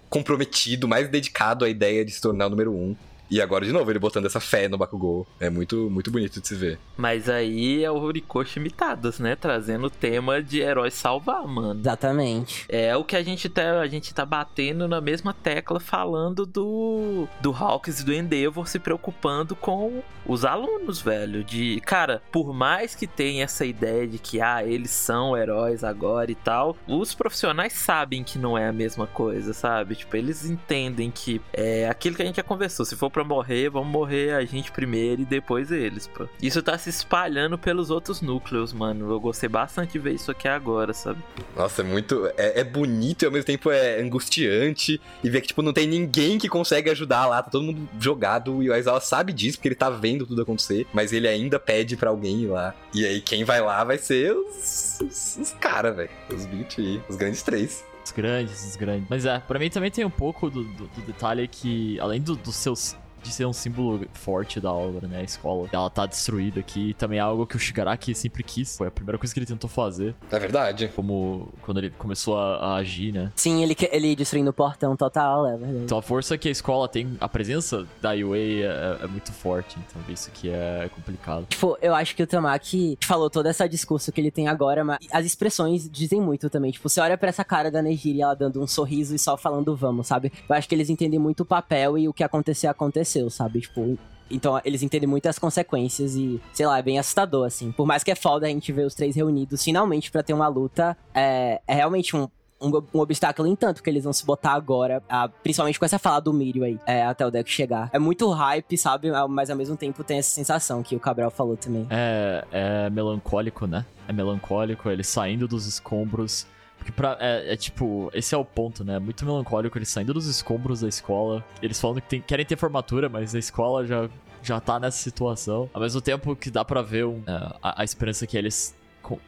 comprometido, 0.09 0.89
mais 0.89 1.09
dedicado 1.09 1.65
à 1.65 1.69
ideia 1.69 2.05
de 2.05 2.11
se 2.11 2.21
tornar 2.21 2.47
o 2.47 2.51
número 2.51 2.73
um. 2.73 2.97
E 3.31 3.41
agora, 3.41 3.65
de 3.65 3.73
novo, 3.73 3.91
ele 3.91 3.99
botando 3.99 4.27
essa 4.27 4.41
fé 4.41 4.69
no 4.69 4.77
Bakugou. 4.77 5.27
É 5.39 5.49
muito, 5.49 5.89
muito 5.89 6.11
bonito 6.11 6.41
de 6.41 6.49
se 6.49 6.55
ver. 6.55 6.79
Mas 6.97 7.29
aí 7.29 7.85
é 7.85 7.91
o 7.91 7.95
Horikoshi 7.95 8.59
imitadas, 8.59 9.19
né? 9.21 9.37
Trazendo 9.37 9.87
o 9.87 9.91
tema 9.91 10.43
de 10.43 10.61
herói 10.61 10.91
salvar, 10.91 11.47
mano. 11.47 11.81
Exatamente. 11.81 12.67
É 12.69 12.97
o 12.97 13.05
que 13.05 13.15
a 13.15 13.23
gente 13.23 13.49
tá, 13.49 13.81
a 13.81 13.87
gente 13.87 14.13
tá 14.13 14.27
batendo 14.27 14.89
na 14.89 15.01
mesma 15.01 15.33
tecla 15.33 15.79
falando 15.79 16.45
do 16.45 17.29
do 17.41 17.53
Hawks 17.53 18.01
e 18.01 18.05
do 18.05 18.13
Endeavor 18.13 18.67
se 18.67 18.79
preocupando 18.79 19.55
com 19.55 20.03
os 20.27 20.45
alunos, 20.45 21.01
velho, 21.01 21.43
de, 21.43 21.81
cara, 21.81 22.23
por 22.31 22.53
mais 22.53 22.95
que 22.95 23.07
tenha 23.07 23.45
essa 23.45 23.65
ideia 23.65 24.07
de 24.07 24.19
que 24.19 24.41
ah, 24.41 24.65
eles 24.65 24.91
são 24.91 25.37
heróis 25.37 25.83
agora 25.83 26.31
e 26.31 26.35
tal, 26.35 26.77
os 26.87 27.15
profissionais 27.15 27.73
sabem 27.73 28.23
que 28.23 28.39
não 28.39 28.57
é 28.57 28.69
a 28.69 28.73
mesma 28.73 29.07
coisa, 29.07 29.53
sabe? 29.53 29.97
Tipo, 29.97 30.17
eles 30.17 30.45
entendem 30.45 31.11
que 31.11 31.41
é 31.53 31.89
aquilo 31.89 32.15
que 32.15 32.23
a 32.23 32.25
gente 32.27 32.37
já 32.37 32.43
conversou, 32.43 32.85
se 32.85 32.97
for 32.97 33.11
pra 33.21 33.25
morrer, 33.29 33.69
vamos 33.71 33.89
morrer 33.89 34.33
a 34.35 34.45
gente 34.45 34.73
primeiro 34.73 35.23
e 35.23 35.25
depois 35.25 35.71
eles, 35.71 36.07
pô. 36.07 36.27
Isso 36.43 36.63
tá 36.63 36.77
se 36.79 36.89
espalhando 36.91 37.59
pelos 37.59 37.91
outros 37.91 38.21
núcleos, 38.21 38.73
mano. 38.73 39.11
Eu 39.11 39.21
gostei 39.21 39.49
bastante 39.49 39.93
de 39.93 39.99
ver 39.99 40.15
isso 40.15 40.31
aqui 40.31 40.49
agora, 40.49 40.93
sabe? 40.93 41.19
Nossa, 41.57 41.83
é 41.83 41.85
muito. 41.85 42.27
É, 42.37 42.61
é 42.61 42.65
bonito 42.65 43.23
e 43.23 43.27
ao 43.27 43.33
mesmo 43.33 43.47
tempo 43.47 43.71
é 43.71 44.01
angustiante. 44.01 45.01
E 45.23 45.29
ver 45.31 45.41
que, 45.41 45.49
tipo, 45.49 45.63
não 45.63 45.73
tem 45.73 45.87
ninguém 45.87 46.39
que 46.39 46.49
consegue 46.49 46.91
ajudar 46.91 47.27
lá. 47.27 47.43
Tá 47.43 47.51
todo 47.51 47.65
mundo 47.65 47.89
jogado. 47.99 48.63
E 48.63 48.71
o 48.71 48.73
Aizawa 48.73 49.01
sabe 49.01 49.33
disso, 49.33 49.59
porque 49.59 49.69
ele 49.69 49.75
tá 49.75 49.91
vendo 49.91 50.27
tudo 50.27 50.43
acontecer. 50.43 50.87
Mas 50.93 51.13
ele 51.13 51.29
ainda 51.29 51.59
pede 51.59 51.97
pra 51.97 52.11
alguém 52.11 52.43
ir 52.43 52.47
lá. 52.47 52.75
E 52.95 53.05
aí 53.05 53.21
quem 53.21 53.45
vai 53.45 53.61
lá 53.61 53.85
vai 53.85 53.99
ser 53.99 54.33
os. 54.35 54.99
Os, 55.01 55.37
os 55.41 55.51
caras, 55.61 55.97
velho. 55.97 56.11
Os 56.31 56.47
Tree, 56.75 57.01
os 57.09 57.17
grandes 57.17 57.43
três. 57.43 57.85
Os 58.05 58.13
grandes, 58.13 58.65
os 58.67 58.77
grandes. 58.77 59.07
Mas 59.09 59.25
é, 59.27 59.39
pra 59.41 59.59
mim 59.59 59.69
também 59.71 59.91
tem 59.91 60.05
um 60.05 60.11
pouco 60.11 60.49
do, 60.51 60.65
do, 60.65 60.87
do 60.89 61.01
detalhe 61.07 61.47
que, 61.49 61.99
além 62.01 62.21
do- 62.21 62.37
dos 62.37 62.55
seus. 62.57 62.97
De 63.23 63.33
ser 63.33 63.47
um 63.47 63.53
símbolo 63.53 64.07
forte 64.13 64.61
da 64.61 64.73
obra, 64.73 65.07
né? 65.07 65.21
A 65.21 65.23
escola. 65.23 65.69
Ela 65.73 65.91
tá 65.91 66.07
destruída 66.07 66.61
aqui. 66.61 66.95
Também 66.95 67.19
é 67.19 67.23
algo 67.23 67.47
que 67.47 67.57
o 67.57 67.59
Shigaraki 67.59 68.15
sempre 68.15 68.43
quis. 68.43 68.77
Foi 68.77 68.89
a 68.89 68.91
primeira 68.91 69.19
coisa 69.19 69.33
que 69.33 69.39
ele 69.39 69.47
tentou 69.47 69.69
fazer. 69.69 70.15
É 70.31 70.39
verdade. 70.39 70.91
Como 70.95 71.49
quando 71.63 71.79
ele 71.79 71.91
começou 71.91 72.39
a, 72.39 72.57
a 72.57 72.75
agir, 72.77 73.13
né? 73.13 73.33
Sim, 73.37 73.63
ele, 73.63 73.77
ele 73.91 74.17
destruindo 74.17 74.51
o 74.51 74.53
portão 74.53 74.97
total, 74.97 75.47
é 75.47 75.57
verdade. 75.57 75.85
Então 75.85 75.99
a 75.99 76.03
força 76.03 76.37
que 76.39 76.49
a 76.49 76.51
escola 76.51 76.89
tem, 76.89 77.17
a 77.21 77.29
presença 77.29 77.87
da 78.01 78.11
UA 78.11 78.39
é, 78.39 78.99
é 79.03 79.07
muito 79.07 79.33
forte. 79.33 79.79
Então 79.79 80.03
isso 80.13 80.29
aqui 80.29 80.51
é 80.51 80.91
complicado. 80.95 81.47
Tipo, 81.49 81.77
eu 81.81 81.95
acho 81.95 82.15
que 82.15 82.23
o 82.23 82.27
Tamaki 82.27 82.99
falou 83.03 83.31
todo 83.31 83.47
esse 83.47 83.69
discurso 83.69 84.11
que 84.13 84.21
ele 84.21 84.31
tem 84.31 84.49
agora, 84.49 84.85
mas 84.85 84.99
as 85.13 85.25
expressões 85.27 85.89
dizem 85.91 86.21
muito 86.21 86.49
também. 86.49 86.71
Tipo, 86.71 86.89
você 86.89 87.01
olha 87.01 87.17
pra 87.17 87.29
essa 87.29 87.45
cara 87.45 87.71
da 87.71 87.83
Nejiri, 87.83 88.23
ela 88.23 88.35
dando 88.35 88.63
um 88.63 88.67
sorriso 88.67 89.15
e 89.15 89.19
só 89.19 89.37
falando 89.37 89.75
vamos, 89.77 90.07
sabe? 90.07 90.33
Eu 90.49 90.55
acho 90.55 90.69
que 90.69 90.75
eles 90.75 90.91
entendem 90.91 91.19
muito 91.19 91.41
o 91.41 91.47
papel 91.47 91.99
e 91.99 92.09
o 92.09 92.13
que 92.13 92.25
acontecer, 92.25 92.67
aconteceu, 92.67 93.10
sabe? 93.31 93.61
Tipo, 93.61 93.99
então 94.31 94.61
eles 94.65 94.83
entendem 94.83 95.09
muito 95.09 95.27
as 95.27 95.39
consequências 95.39 96.15
e, 96.15 96.41
sei 96.53 96.67
lá, 96.67 96.79
é 96.79 96.83
bem 96.83 96.99
assustador, 96.99 97.47
assim. 97.47 97.73
Por 97.73 97.87
mais 97.87 98.05
que 98.05 98.11
é 98.11 98.15
foda 98.15 98.47
a 98.47 98.49
gente 98.49 98.73
ver 98.73 98.87
os 98.87 98.95
três 98.95 99.17
reunidos 99.17 99.63
finalmente 99.63 100.11
pra 100.11 100.23
ter 100.23 100.33
uma 100.33 100.49
luta, 100.49 100.97
é, 101.15 101.61
é 101.67 101.75
realmente 101.75 102.17
um. 102.17 102.29
Um, 102.63 102.71
um 102.93 103.01
obstáculo 103.01 103.49
em 103.49 103.57
tanto 103.57 103.83
que 103.83 103.89
eles 103.89 104.05
vão 104.05 104.13
se 104.13 104.23
botar 104.23 104.53
agora, 104.53 105.03
ah, 105.09 105.31
principalmente 105.43 105.79
com 105.79 105.85
essa 105.87 105.99
fala 105.99 106.21
do 106.21 106.31
Mirio 106.31 106.63
aí, 106.63 106.79
é, 106.87 107.03
até 107.03 107.27
o 107.27 107.31
Deco 107.31 107.49
chegar. 107.49 107.89
É 107.91 107.99
muito 107.99 108.29
hype, 108.29 108.77
sabe? 108.77 109.09
Mas 109.31 109.49
ao 109.49 109.57
mesmo 109.57 109.79
tempo 109.79 110.05
tem 110.05 110.19
essa 110.19 110.29
sensação 110.29 110.83
que 110.83 110.95
o 110.95 111.01
Cabral 111.01 111.31
falou 111.31 111.57
também. 111.57 111.87
É, 111.89 112.45
é 112.53 112.91
melancólico, 112.91 113.67
né? 113.67 113.87
É 114.07 114.13
melancólico, 114.13 114.91
ele 114.91 115.03
saindo 115.03 115.49
dos 115.49 115.65
escombros. 115.65 116.47
Porque 116.81 116.91
pra, 116.93 117.17
é, 117.21 117.53
é 117.53 117.57
tipo, 117.57 118.11
esse 118.15 118.35
é 118.35 118.39
o 118.39 118.45
ponto, 118.45 118.83
né? 118.83 118.97
É 118.97 118.99
muito 118.99 119.25
melancólico 119.27 119.77
ele 119.77 119.85
saindo 119.85 120.15
dos 120.15 120.27
escombros 120.27 120.81
da 120.81 120.89
escola. 120.89 121.45
Eles 121.61 121.79
falando 121.79 122.01
que 122.01 122.09
tem- 122.09 122.21
querem 122.23 122.45
ter 122.47 122.57
formatura, 122.57 123.07
mas 123.07 123.35
a 123.35 123.39
escola 123.39 123.87
já, 123.87 124.09
já 124.43 124.59
tá 124.59 124.81
nessa 124.81 124.97
situação. 124.97 125.69
Ao 125.75 125.81
mesmo 125.81 126.01
tempo 126.01 126.35
que 126.35 126.51
dá 126.51 126.65
pra 126.65 126.81
ver 126.81 127.05
um, 127.05 127.23
é, 127.27 127.33
a, 127.63 127.83
a 127.83 127.85
esperança 127.85 128.27
que 128.27 128.37
eles 128.37 128.75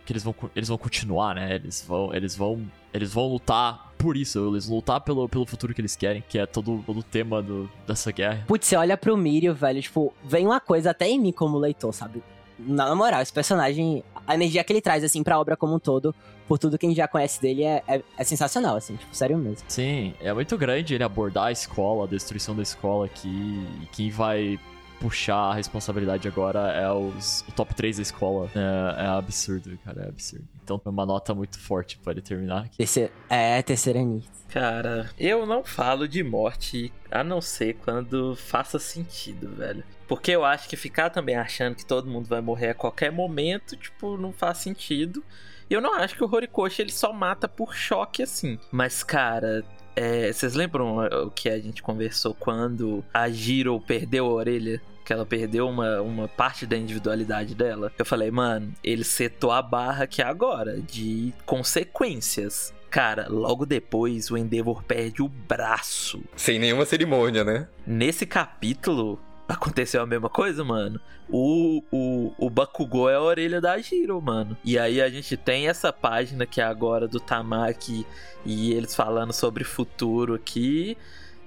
que 0.07 0.13
eles 0.13 0.23
vão, 0.23 0.35
eles 0.55 0.69
vão 0.69 0.79
continuar, 0.79 1.35
né? 1.35 1.55
Eles 1.57 1.85
vão, 1.87 2.15
eles 2.15 2.37
vão, 2.37 2.63
eles 2.93 3.13
vão 3.13 3.27
lutar 3.29 3.93
por 3.99 4.17
isso, 4.17 4.49
eles 4.51 4.67
vão 4.67 4.77
lutar 4.77 5.01
pelo, 5.01 5.29
pelo 5.29 5.45
futuro 5.47 5.75
que 5.75 5.81
eles 5.81 5.97
querem, 5.97 6.23
que 6.29 6.39
é 6.39 6.47
todo, 6.47 6.83
todo 6.87 7.01
o 7.01 7.03
tema 7.03 7.43
do, 7.43 7.69
dessa 7.87 8.11
guerra. 8.13 8.45
Putz, 8.47 8.67
você 8.67 8.77
olha 8.77 8.97
pro 8.97 9.17
Mirio, 9.17 9.55
velho, 9.55 9.83
tipo, 9.83 10.13
vem 10.25 10.47
uma 10.47 10.61
coisa 10.61 10.91
até 10.91 11.09
em 11.09 11.19
mim 11.21 11.33
como 11.33 11.59
leitor, 11.59 11.93
sabe? 11.93 12.23
Na 12.59 12.95
moral, 12.95 13.23
esse 13.23 13.33
personagem, 13.33 14.05
a 14.27 14.35
energia 14.35 14.63
que 14.63 14.73
ele 14.73 14.81
traz, 14.81 15.03
assim, 15.03 15.23
pra 15.23 15.39
obra 15.41 15.57
como 15.57 15.75
um 15.75 15.79
todo, 15.79 16.15
por 16.53 16.59
tudo 16.59 16.77
que 16.77 16.85
a 16.85 16.89
gente 16.91 16.99
já 16.99 17.09
conhece 17.09 17.41
dele, 17.41 17.65
é, 17.65 17.83
é, 17.89 18.03
é 18.15 18.25
sensacional, 18.25 18.77
assim, 18.77 18.95
tipo, 18.95 19.17
sério 19.17 19.39
mesmo. 19.39 19.65
Sim, 19.67 20.13
é 20.21 20.35
muito 20.35 20.59
grande 20.59 20.95
ele 20.95 21.03
abordar 21.03 21.47
a 21.47 21.51
escola, 21.51 22.05
a 22.05 22.07
destruição 22.07 22.55
da 22.55 22.63
escola 22.63 23.07
aqui. 23.07 23.67
E 23.81 23.87
quem 23.91 24.11
vai 24.11 24.61
puxar 25.01 25.35
a 25.35 25.55
responsabilidade 25.55 26.29
agora 26.29 26.71
é 26.73 26.93
os, 26.93 27.43
o 27.49 27.53
top 27.53 27.75
3 27.75 27.97
da 27.97 28.03
escola. 28.03 28.51
É, 28.55 29.03
é 29.03 29.07
absurdo, 29.07 29.79
cara, 29.83 30.03
é 30.03 30.09
absurdo. 30.11 30.45
Então 30.63 30.79
é 30.85 30.89
uma 30.91 31.07
nota 31.07 31.35
muito 31.35 31.59
forte 31.59 31.97
pra 31.97 32.13
ele 32.13 32.21
terminar 32.21 32.65
aqui. 32.65 32.77
Terceira, 32.77 33.11
é, 33.31 33.63
terceira 33.63 34.01
Ani. 34.01 34.23
Cara, 34.51 35.09
eu 35.19 35.47
não 35.47 35.65
falo 35.65 36.07
de 36.07 36.23
morte 36.23 36.93
a 37.11 37.25
não 37.25 37.41
ser 37.41 37.79
quando 37.83 38.37
faça 38.37 38.79
sentido, 38.79 39.57
velho. 39.57 39.83
Porque 40.07 40.33
eu 40.33 40.45
acho 40.45 40.69
que 40.69 40.77
ficar 40.77 41.09
também 41.09 41.35
achando 41.35 41.77
que 41.77 41.87
todo 41.87 42.11
mundo 42.11 42.27
vai 42.29 42.43
morrer 42.43 42.69
a 42.69 42.75
qualquer 42.75 43.11
momento, 43.11 43.75
tipo, 43.75 44.19
não 44.19 44.35
faz 44.35 44.59
sentido. 44.59 45.25
E 45.73 45.75
eu 45.75 45.81
não 45.81 45.95
acho 45.95 46.15
que 46.15 46.23
o 46.23 46.31
Horikoshi 46.31 46.83
ele 46.83 46.93
só 46.93 47.15
mata 47.15 47.49
por 47.49 47.75
choque 47.75 48.23
assim. 48.23 48.59
Mas, 48.71 49.03
cara, 49.03 49.65
é, 49.97 50.31
vocês 50.31 50.53
lembram 50.53 50.99
o 50.99 51.31
que 51.31 51.49
a 51.49 51.59
gente 51.59 51.83
conversou 51.83 52.35
quando 52.35 53.03
a 53.13 53.31
Jiro 53.31 53.81
perdeu 53.81 54.27
a 54.27 54.33
orelha? 54.33 54.83
Que 55.03 55.15
ela 55.15 55.25
perdeu 55.25 55.67
uma, 55.67 56.03
uma 56.03 56.29
parte 56.29 56.67
da 56.67 56.77
individualidade 56.77 57.55
dela. 57.55 57.91
Eu 57.99 58.05
falei, 58.05 58.31
mano, 58.31 58.75
ele 58.85 59.03
setou 59.03 59.51
a 59.51 59.63
barra 59.63 60.05
aqui 60.05 60.21
agora 60.21 60.79
de 60.79 61.33
consequências. 61.47 62.75
Cara, 62.91 63.27
logo 63.31 63.65
depois 63.65 64.31
o 64.31 64.37
Endeavor 64.37 64.83
perde 64.83 65.23
o 65.23 65.29
braço. 65.29 66.23
Sem 66.37 66.59
nenhuma 66.59 66.85
cerimônia, 66.85 67.43
né? 67.43 67.67
Nesse 67.87 68.27
capítulo, 68.27 69.19
aconteceu 69.49 70.03
a 70.03 70.07
mesma 70.07 70.29
coisa, 70.29 70.65
mano. 70.65 71.01
O, 71.29 71.83
o, 71.91 72.35
o 72.39 72.51
Bakugou 72.51 73.09
é 73.09 73.15
a 73.15 73.21
orelha 73.21 73.61
da 73.61 73.79
Jiro, 73.79 74.21
mano. 74.21 74.57
E 74.65 74.79
aí 74.79 75.01
a 75.01 75.09
gente 75.09 75.37
tem 75.37 75.69
essa 75.69 75.93
página 75.93 76.47
que 76.47 76.61
é 76.61 76.65
agora 76.65 77.09
do 77.09 77.21
Tamaki 77.21 78.07
e 78.45 78.73
eles 78.73 78.95
falando 78.95 79.33
sobre 79.33 79.65
futuro 79.65 80.35
aqui. 80.35 80.97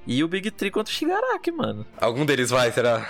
E 0.08 0.24
o 0.24 0.28
Big 0.28 0.52
Tree 0.52 0.72
contra 0.72 0.92
o 0.92 0.96
Shigaraki, 0.96 1.52
mano. 1.52 1.86
Algum 2.00 2.26
deles 2.26 2.50
vai, 2.52 2.72
será? 2.72 3.10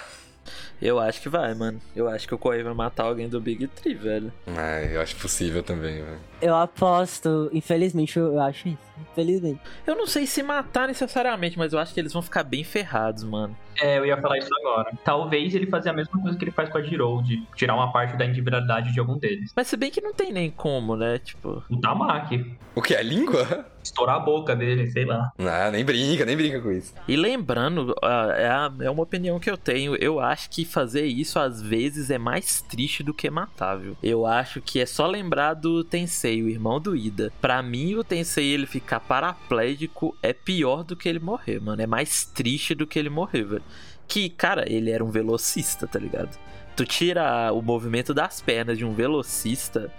Eu 0.81 0.99
acho 0.99 1.21
que 1.21 1.29
vai, 1.29 1.53
mano. 1.53 1.81
Eu 1.95 2.07
acho 2.07 2.27
que 2.27 2.35
o 2.35 2.37
Koei 2.37 2.61
vai 2.63 2.73
matar 2.73 3.03
alguém 3.03 3.27
do 3.27 3.41
Big 3.41 3.67
Tree, 3.67 3.95
velho. 3.95 4.31
Ah, 4.47 4.81
eu 4.81 5.01
acho 5.01 5.15
possível 5.15 5.63
também, 5.63 6.03
velho. 6.03 6.19
Eu 6.41 6.55
aposto, 6.55 7.49
infelizmente, 7.53 8.17
eu 8.17 8.39
acho 8.39 8.69
isso. 8.69 8.85
Infelizmente. 9.11 9.59
Eu 9.85 9.95
não 9.95 10.07
sei 10.07 10.25
se 10.25 10.41
matar 10.43 10.87
necessariamente, 10.87 11.57
mas 11.57 11.73
eu 11.73 11.79
acho 11.79 11.93
que 11.93 11.99
eles 11.99 12.13
vão 12.13 12.21
ficar 12.21 12.43
bem 12.43 12.63
ferrados, 12.63 13.23
mano. 13.23 13.55
É, 13.81 13.97
eu 13.97 14.05
ia 14.05 14.17
falar 14.17 14.37
isso 14.37 14.49
agora. 14.61 14.91
Talvez 15.03 15.53
ele 15.53 15.67
fazer 15.67 15.89
a 15.89 15.93
mesma 15.93 16.21
coisa 16.21 16.37
que 16.37 16.43
ele 16.43 16.51
faz 16.51 16.69
com 16.69 16.77
a 16.77 16.81
Jirou, 16.81 17.21
de 17.21 17.43
tirar 17.55 17.75
uma 17.75 17.91
parte 17.91 18.15
da 18.17 18.25
individualidade 18.25 18.93
de 18.93 18.99
algum 18.99 19.17
deles. 19.17 19.51
Mas 19.55 19.67
se 19.67 19.75
bem 19.75 19.91
que 19.91 20.01
não 20.01 20.13
tem 20.13 20.31
nem 20.31 20.49
como, 20.49 20.95
né? 20.95 21.17
Tipo. 21.19 21.63
O 21.69 21.77
Tamaki. 21.79 22.55
O 22.73 22.81
que? 22.81 22.95
A 22.95 23.01
língua? 23.01 23.65
Estourar 23.81 24.15
a 24.15 24.19
boca 24.19 24.55
dele, 24.55 24.89
sei 24.91 25.05
lá. 25.05 25.31
Ah, 25.37 25.69
nem 25.71 25.85
brinca, 25.85 26.25
nem 26.25 26.35
brinca 26.35 26.59
com 26.59 26.71
isso. 26.71 26.93
E 27.07 27.15
lembrando, 27.15 27.93
é, 28.03 28.85
é 28.85 28.89
uma 28.89 29.03
opinião 29.03 29.39
que 29.39 29.49
eu 29.49 29.55
tenho, 29.55 29.95
eu 29.95 30.19
acho 30.19 30.49
que 30.49 30.65
fazer 30.65 31.05
isso 31.05 31.37
às 31.37 31.61
vezes 31.61 32.09
é 32.09 32.17
mais 32.17 32.61
triste 32.61 33.03
do 33.03 33.13
que 33.13 33.29
matável. 33.29 33.95
Eu 34.01 34.25
acho 34.25 34.59
que 34.59 34.79
é 34.81 34.85
só 34.85 35.05
lembrar 35.05 35.53
do 35.53 35.83
Tensei, 35.83 36.34
o 36.41 36.49
irmão 36.49 36.79
do 36.79 36.95
Ida. 36.95 37.31
Pra 37.41 37.61
mim, 37.61 37.95
o 37.95 38.03
Tensei 38.03 38.47
ele 38.47 38.65
ficar 38.65 38.99
paraplégico 38.99 40.15
é 40.21 40.33
pior 40.33 40.83
do 40.83 40.95
que 40.95 41.07
ele 41.07 41.19
morrer, 41.19 41.59
mano. 41.59 41.81
É 41.81 41.87
mais 41.87 42.25
triste 42.25 42.73
do 42.73 42.87
que 42.87 42.97
ele 42.97 43.09
morrer, 43.09 43.43
velho. 43.43 43.63
Que, 44.07 44.29
cara, 44.29 44.71
ele 44.71 44.91
era 44.91 45.03
um 45.03 45.09
velocista, 45.09 45.87
tá 45.87 45.99
ligado? 45.99 46.37
Tu 46.75 46.85
tira 46.85 47.51
o 47.51 47.61
movimento 47.61 48.13
das 48.13 48.41
pernas 48.41 48.77
de 48.77 48.85
um 48.85 48.93
velocista 48.93 49.91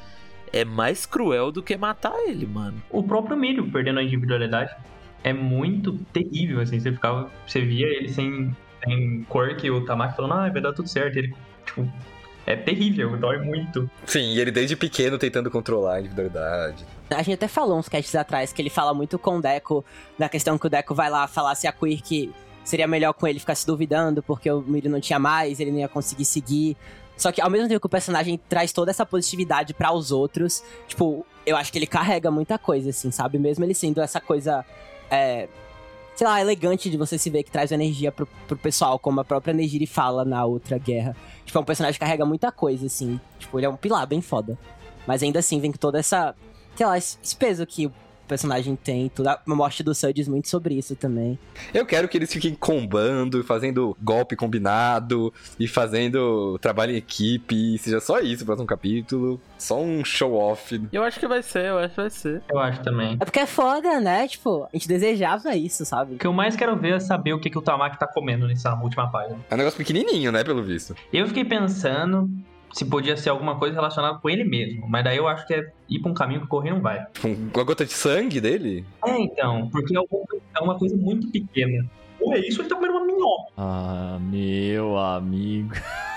é 0.52 0.64
mais 0.64 1.04
cruel 1.06 1.50
do 1.50 1.62
que 1.62 1.76
matar 1.76 2.14
ele, 2.26 2.46
mano. 2.46 2.82
O 2.90 3.02
próprio 3.02 3.36
Milho 3.36 3.70
perdendo 3.70 3.98
a 3.98 4.02
individualidade 4.02 4.74
é 5.24 5.32
muito 5.32 5.94
terrível, 6.12 6.60
assim. 6.60 6.78
Você 6.78 6.92
ficava. 6.92 7.30
Você 7.46 7.60
via 7.60 7.86
ele 7.86 8.08
sem, 8.08 8.56
sem 8.84 9.26
quirk 9.30 9.66
e 9.66 9.70
o 9.70 9.84
Tamaki 9.84 10.16
falando, 10.16 10.34
ah, 10.34 10.48
vai 10.48 10.62
dar 10.62 10.72
tudo 10.72 10.88
certo. 10.88 11.16
Ele, 11.16 11.34
tipo, 11.64 11.90
é 12.46 12.54
terrível, 12.54 13.16
dói 13.16 13.38
muito. 13.38 13.90
Sim, 14.06 14.32
e 14.32 14.40
ele 14.40 14.52
desde 14.52 14.76
pequeno 14.76 15.18
tentando 15.18 15.50
controlar 15.50 15.94
a 15.94 16.00
individualidade. 16.00 16.86
A 17.10 17.22
gente 17.22 17.34
até 17.34 17.48
falou 17.48 17.76
uns 17.76 17.88
casts 17.88 18.14
atrás 18.14 18.52
que 18.52 18.62
ele 18.62 18.70
fala 18.70 18.94
muito 18.94 19.18
com 19.18 19.38
o 19.38 19.42
Deco, 19.42 19.84
da 20.16 20.28
questão 20.28 20.56
que 20.56 20.66
o 20.66 20.70
Deco 20.70 20.94
vai 20.94 21.10
lá 21.10 21.26
falar 21.26 21.56
se 21.56 21.66
a 21.66 21.72
Quirk 21.72 22.32
seria 22.64 22.86
melhor 22.86 23.12
com 23.12 23.26
ele 23.26 23.40
ficar 23.40 23.56
se 23.56 23.66
duvidando, 23.66 24.22
porque 24.22 24.50
o 24.50 24.60
Mirio 24.60 24.90
não 24.90 25.00
tinha 25.00 25.18
mais, 25.18 25.58
ele 25.58 25.72
não 25.72 25.80
ia 25.80 25.88
conseguir 25.88 26.24
seguir. 26.24 26.76
Só 27.16 27.32
que 27.32 27.40
ao 27.40 27.50
mesmo 27.50 27.68
tempo 27.68 27.80
que 27.80 27.86
o 27.86 27.90
personagem 27.90 28.38
traz 28.48 28.72
toda 28.72 28.90
essa 28.90 29.04
positividade 29.04 29.74
para 29.74 29.92
os 29.92 30.12
outros, 30.12 30.62
tipo, 30.86 31.26
eu 31.44 31.56
acho 31.56 31.72
que 31.72 31.78
ele 31.78 31.86
carrega 31.86 32.30
muita 32.30 32.58
coisa, 32.58 32.90
assim, 32.90 33.10
sabe? 33.10 33.38
Mesmo 33.38 33.64
ele 33.64 33.74
sendo 33.74 34.00
essa 34.00 34.20
coisa, 34.20 34.64
é, 35.10 35.48
sei 36.16 36.26
lá, 36.26 36.40
elegante 36.40 36.88
de 36.88 36.96
você 36.96 37.18
se 37.18 37.28
ver 37.28 37.42
que 37.42 37.50
traz 37.50 37.70
energia 37.70 38.10
pro, 38.10 38.26
pro 38.48 38.56
pessoal, 38.56 38.98
como 38.98 39.20
a 39.20 39.24
própria 39.24 39.52
Nejiri 39.52 39.86
fala 39.86 40.24
na 40.24 40.44
outra 40.44 40.78
guerra. 40.78 41.14
Tipo, 41.44 41.58
é 41.58 41.60
um 41.60 41.64
personagem 41.64 41.98
que 41.98 42.04
carrega 42.04 42.24
muita 42.24 42.50
coisa, 42.50 42.86
assim. 42.86 43.20
Tipo, 43.38 43.58
ele 43.58 43.66
é 43.66 43.68
um 43.68 43.76
pilar 43.76 44.06
bem 44.06 44.22
foda. 44.22 44.58
Mas 45.06 45.22
ainda 45.22 45.38
assim, 45.38 45.60
vem 45.60 45.70
com 45.70 45.78
toda 45.78 45.98
essa, 45.98 46.34
sei 46.74 46.86
lá, 46.86 46.96
esse 46.96 47.36
peso 47.38 47.66
que 47.66 47.92
personagem 48.26 48.76
tem, 48.76 49.08
tudo. 49.08 49.28
A 49.28 49.40
morte 49.46 49.82
do 49.82 49.94
Sam 49.94 50.12
diz 50.12 50.28
muito 50.28 50.48
sobre 50.48 50.74
isso 50.74 50.94
também. 50.94 51.38
Eu 51.72 51.86
quero 51.86 52.08
que 52.08 52.18
eles 52.18 52.32
fiquem 52.32 52.54
combando, 52.54 53.42
fazendo 53.44 53.96
golpe 54.02 54.36
combinado 54.36 55.32
e 55.58 55.66
fazendo 55.66 56.58
trabalho 56.58 56.92
em 56.92 56.96
equipe. 56.96 57.74
E 57.74 57.78
seja 57.78 58.00
só 58.00 58.20
isso 58.20 58.42
o 58.42 58.46
próximo 58.46 58.66
capítulo. 58.66 59.40
Só 59.58 59.80
um 59.80 60.04
show-off. 60.04 60.80
Eu 60.92 61.02
acho 61.02 61.18
que 61.18 61.26
vai 61.26 61.42
ser, 61.42 61.66
eu 61.66 61.78
acho 61.78 61.90
que 61.90 62.00
vai 62.00 62.10
ser. 62.10 62.42
Eu 62.48 62.58
acho 62.58 62.82
também. 62.82 63.16
É 63.20 63.24
porque 63.24 63.40
é 63.40 63.46
foda, 63.46 64.00
né? 64.00 64.28
Tipo, 64.28 64.64
a 64.64 64.68
gente 64.72 64.88
desejava 64.88 65.54
isso, 65.56 65.84
sabe? 65.84 66.14
O 66.14 66.18
que 66.18 66.26
eu 66.26 66.32
mais 66.32 66.56
quero 66.56 66.76
ver 66.76 66.94
é 66.94 67.00
saber 67.00 67.32
o 67.32 67.40
que, 67.40 67.48
que 67.48 67.58
o 67.58 67.62
Tamaki 67.62 67.98
tá 67.98 68.06
comendo 68.06 68.46
nessa 68.46 68.74
última 68.74 69.10
página. 69.10 69.38
É 69.50 69.54
um 69.54 69.58
negócio 69.58 69.78
pequenininho, 69.78 70.32
né, 70.32 70.44
pelo 70.44 70.62
visto. 70.62 70.94
Eu 71.12 71.26
fiquei 71.26 71.44
pensando 71.44 72.30
se 72.72 72.84
podia 72.84 73.16
ser 73.16 73.30
alguma 73.30 73.58
coisa 73.58 73.74
relacionada 73.74 74.18
com 74.18 74.28
ele 74.28 74.44
mesmo, 74.44 74.86
mas 74.88 75.02
daí 75.04 75.16
eu 75.16 75.26
acho 75.28 75.46
que 75.46 75.54
é 75.54 75.66
ir 75.88 76.00
pra 76.00 76.10
um 76.10 76.14
caminho 76.14 76.40
que 76.40 76.46
o 76.46 76.48
correr 76.48 76.70
não 76.70 76.80
vai. 76.80 77.04
Com 77.20 77.32
uma 77.32 77.64
gota 77.64 77.84
de 77.84 77.92
sangue 77.92 78.40
dele? 78.40 78.84
É, 79.04 79.18
então, 79.18 79.68
porque 79.70 79.96
é 79.96 80.00
uma- 80.00 80.06
é 80.58 80.62
uma 80.62 80.78
coisa 80.78 80.96
muito 80.96 81.30
pequena. 81.30 81.84
Ou 82.20 82.34
é 82.34 82.38
isso 82.40 82.58
ou 82.58 82.62
ele 82.62 82.68
tá 82.70 82.74
comendo 82.76 82.94
uma 82.96 83.04
minhoca. 83.06 83.52
Ah, 83.56 84.18
meu 84.20 84.98
amigo. 84.98 85.70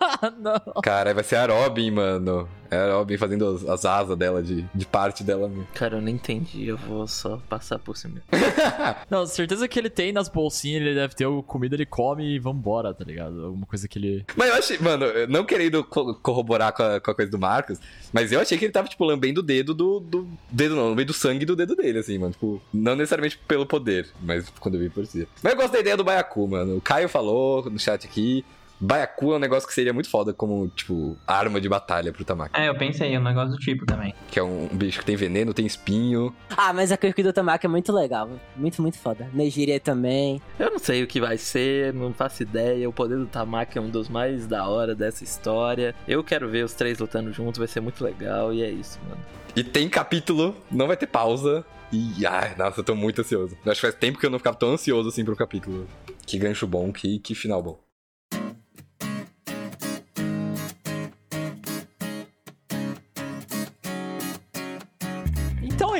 não. 0.38 0.82
Cara, 0.82 1.12
vai 1.14 1.24
ser 1.24 1.36
a 1.36 1.46
Robin, 1.46 1.90
mano. 1.90 2.48
É 2.70 2.76
a 2.76 2.92
Robin 2.92 3.16
fazendo 3.16 3.46
as, 3.48 3.64
as 3.66 3.84
asas 3.86 4.16
dela, 4.18 4.42
de, 4.42 4.62
de 4.74 4.84
parte 4.84 5.24
dela 5.24 5.48
mesmo. 5.48 5.66
Cara, 5.74 5.96
eu 5.96 6.02
não 6.02 6.08
entendi, 6.10 6.66
eu 6.66 6.76
vou 6.76 7.06
só 7.06 7.40
passar 7.48 7.78
por 7.78 7.96
cima. 7.96 8.20
Não, 9.08 9.24
certeza 9.26 9.66
que 9.66 9.78
ele 9.78 9.88
tem 9.88 10.12
nas 10.12 10.28
bolsinhas, 10.28 10.82
ele 10.82 10.94
deve 10.94 11.14
ter 11.14 11.24
alguma 11.24 11.42
comida, 11.42 11.74
ele 11.74 11.86
come 11.86 12.34
e 12.34 12.38
vambora, 12.38 12.92
tá 12.92 13.04
ligado? 13.04 13.46
Alguma 13.46 13.64
coisa 13.64 13.88
que 13.88 13.98
ele. 13.98 14.24
Mas 14.36 14.48
eu 14.50 14.54
achei, 14.56 14.78
mano, 14.78 15.06
eu 15.06 15.26
não 15.28 15.44
querendo 15.44 15.82
co- 15.82 16.14
corroborar 16.16 16.72
com 16.74 16.82
a, 16.82 17.00
com 17.00 17.10
a 17.10 17.14
coisa 17.14 17.30
do 17.30 17.38
Marcos, 17.38 17.78
mas 18.12 18.32
eu 18.32 18.40
achei 18.40 18.58
que 18.58 18.66
ele 18.66 18.72
tava, 18.72 18.86
tipo, 18.88 19.02
lambendo 19.04 19.40
o 19.40 19.42
dedo 19.42 19.72
do. 19.72 20.00
do 20.00 20.28
dedo 20.50 20.76
não, 20.76 20.90
lambendo 20.90 21.12
o 21.12 21.14
sangue 21.14 21.46
do 21.46 21.56
dedo 21.56 21.74
dele, 21.74 22.00
assim, 22.00 22.18
mano. 22.18 22.32
Tipo, 22.32 22.60
não 22.72 22.94
necessariamente 22.94 23.38
pelo 23.48 23.64
poder, 23.64 24.08
mas 24.20 24.46
quando 24.60 24.74
eu 24.74 24.80
vi 24.80 24.90
por 24.90 25.06
si. 25.06 25.26
Mas 25.42 25.52
eu 25.54 25.58
gosto 25.58 25.72
da 25.72 25.80
ideia 25.80 25.96
do 25.96 26.04
Baiacu, 26.04 26.46
mano. 26.46 26.76
O 26.76 26.80
Caio 26.82 27.08
falou 27.08 27.68
no 27.70 27.78
chat 27.78 28.06
aqui. 28.06 28.44
Baiacu 28.80 29.32
é 29.32 29.36
um 29.36 29.38
negócio 29.38 29.68
que 29.68 29.74
seria 29.74 29.92
muito 29.92 30.08
foda 30.08 30.32
como, 30.32 30.68
tipo, 30.68 31.16
arma 31.26 31.60
de 31.60 31.68
batalha 31.68 32.12
pro 32.12 32.24
Tamaki. 32.24 32.58
É, 32.58 32.68
eu 32.68 32.76
pensei, 32.76 33.14
é 33.14 33.18
um 33.18 33.22
negócio 33.22 33.50
do 33.50 33.58
tipo 33.58 33.84
também. 33.84 34.14
Que 34.30 34.38
é 34.38 34.42
um 34.42 34.68
bicho 34.68 35.00
que 35.00 35.04
tem 35.04 35.16
veneno, 35.16 35.52
tem 35.52 35.66
espinho. 35.66 36.34
Ah, 36.56 36.72
mas 36.72 36.92
a 36.92 36.96
Kirk 36.96 37.22
do 37.22 37.32
Tamaki 37.32 37.66
é 37.66 37.68
muito 37.68 37.92
legal. 37.92 38.30
Muito, 38.56 38.80
muito 38.80 38.98
foda. 38.98 39.28
Negiria 39.32 39.80
também. 39.80 40.40
Eu 40.58 40.70
não 40.70 40.78
sei 40.78 41.02
o 41.02 41.06
que 41.06 41.20
vai 41.20 41.36
ser, 41.36 41.92
não 41.92 42.12
faço 42.12 42.42
ideia. 42.42 42.88
O 42.88 42.92
poder 42.92 43.16
do 43.16 43.26
Tamaki 43.26 43.78
é 43.78 43.80
um 43.80 43.90
dos 43.90 44.08
mais 44.08 44.46
da 44.46 44.68
hora 44.68 44.94
dessa 44.94 45.24
história. 45.24 45.94
Eu 46.06 46.22
quero 46.22 46.48
ver 46.48 46.64
os 46.64 46.74
três 46.74 46.98
lutando 46.98 47.32
juntos, 47.32 47.58
vai 47.58 47.68
ser 47.68 47.80
muito 47.80 48.02
legal. 48.04 48.52
E 48.52 48.62
é 48.62 48.70
isso, 48.70 48.98
mano. 49.08 49.20
E 49.56 49.64
tem 49.64 49.88
capítulo, 49.88 50.56
não 50.70 50.86
vai 50.86 50.96
ter 50.96 51.06
pausa. 51.08 51.64
E, 51.90 52.26
ai, 52.26 52.54
nossa, 52.56 52.80
eu 52.80 52.84
tô 52.84 52.94
muito 52.94 53.22
ansioso. 53.22 53.56
Eu 53.64 53.72
acho 53.72 53.80
que 53.80 53.86
faz 53.86 53.94
tempo 53.98 54.18
que 54.18 54.26
eu 54.26 54.30
não 54.30 54.38
ficava 54.38 54.56
tão 54.56 54.72
ansioso 54.72 55.08
assim 55.08 55.24
pro 55.24 55.34
capítulo. 55.34 55.86
Que 56.26 56.38
gancho 56.38 56.66
bom, 56.66 56.92
que, 56.92 57.18
que 57.18 57.34
final 57.34 57.62
bom. 57.62 57.87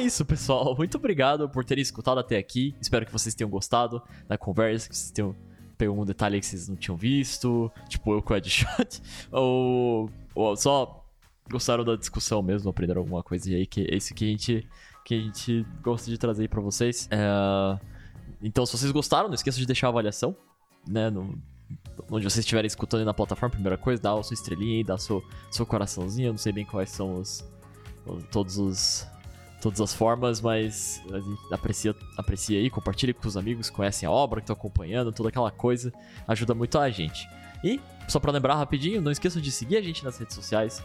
Isso, 0.08 0.24
pessoal. 0.24 0.74
Muito 0.76 0.96
obrigado 0.96 1.48
por 1.48 1.64
terem 1.64 1.82
escutado 1.82 2.18
até 2.18 2.36
aqui. 2.36 2.74
Espero 2.80 3.06
que 3.06 3.12
vocês 3.12 3.34
tenham 3.34 3.48
gostado 3.50 4.02
da 4.26 4.36
conversa, 4.36 4.88
que 4.88 4.96
vocês 4.96 5.10
tenham 5.10 5.34
pegado 5.76 5.92
algum 5.92 6.04
detalhe 6.04 6.40
que 6.40 6.46
vocês 6.46 6.68
não 6.68 6.74
tinham 6.74 6.96
visto, 6.96 7.70
tipo 7.88 8.12
eu 8.12 8.20
com 8.20 8.32
o 8.32 8.36
Headshot, 8.36 9.00
ou, 9.30 10.10
ou 10.34 10.56
só 10.56 11.04
gostaram 11.48 11.84
da 11.84 11.94
discussão 11.94 12.42
mesmo, 12.42 12.68
aprenderam 12.68 13.00
alguma 13.02 13.22
coisa 13.22 13.48
aí 13.48 13.64
que 13.64 13.82
é 13.82 13.94
isso 13.96 14.12
que 14.12 14.24
a 14.24 14.28
gente, 14.28 14.68
que 15.04 15.14
a 15.14 15.18
gente 15.20 15.64
gosta 15.80 16.10
de 16.10 16.18
trazer 16.18 16.42
aí 16.42 16.48
pra 16.48 16.60
vocês. 16.60 17.08
É, 17.12 17.78
Então, 18.42 18.66
se 18.66 18.76
vocês 18.76 18.90
gostaram, 18.90 19.28
não 19.28 19.34
esqueçam 19.34 19.60
de 19.60 19.66
deixar 19.66 19.86
a 19.86 19.90
avaliação, 19.90 20.34
né, 20.86 21.10
no, 21.10 21.38
onde 22.10 22.24
vocês 22.24 22.38
estiverem 22.38 22.66
escutando 22.66 23.00
aí 23.00 23.06
na 23.06 23.14
plataforma, 23.14 23.52
primeira 23.52 23.78
coisa, 23.78 24.02
dá 24.02 24.12
a 24.12 24.22
sua 24.24 24.34
estrelinha 24.34 24.78
aí, 24.78 24.84
dá 24.84 24.94
o 24.96 24.98
seu, 24.98 25.22
seu 25.50 25.64
coraçãozinho, 25.64 26.26
eu 26.26 26.32
não 26.32 26.38
sei 26.38 26.52
bem 26.52 26.64
quais 26.64 26.90
são 26.90 27.20
os- 27.20 27.44
todos 28.32 28.58
os 28.58 29.06
todas 29.60 29.80
as 29.80 29.92
formas, 29.92 30.40
mas 30.40 31.02
aprecia, 31.50 31.94
aprecia 32.16 32.58
aí, 32.58 32.70
compartilhe 32.70 33.12
com 33.12 33.26
os 33.26 33.36
amigos 33.36 33.68
conhecem 33.70 34.06
a 34.08 34.10
obra, 34.10 34.40
que 34.40 34.44
estão 34.44 34.54
acompanhando, 34.54 35.12
toda 35.12 35.28
aquela 35.28 35.50
coisa, 35.50 35.92
ajuda 36.26 36.54
muito 36.54 36.78
a 36.78 36.88
gente. 36.90 37.28
E, 37.62 37.80
só 38.06 38.20
pra 38.20 38.30
lembrar 38.30 38.54
rapidinho, 38.54 39.00
não 39.00 39.10
esqueçam 39.10 39.42
de 39.42 39.50
seguir 39.50 39.76
a 39.76 39.82
gente 39.82 40.04
nas 40.04 40.16
redes 40.18 40.34
sociais, 40.34 40.82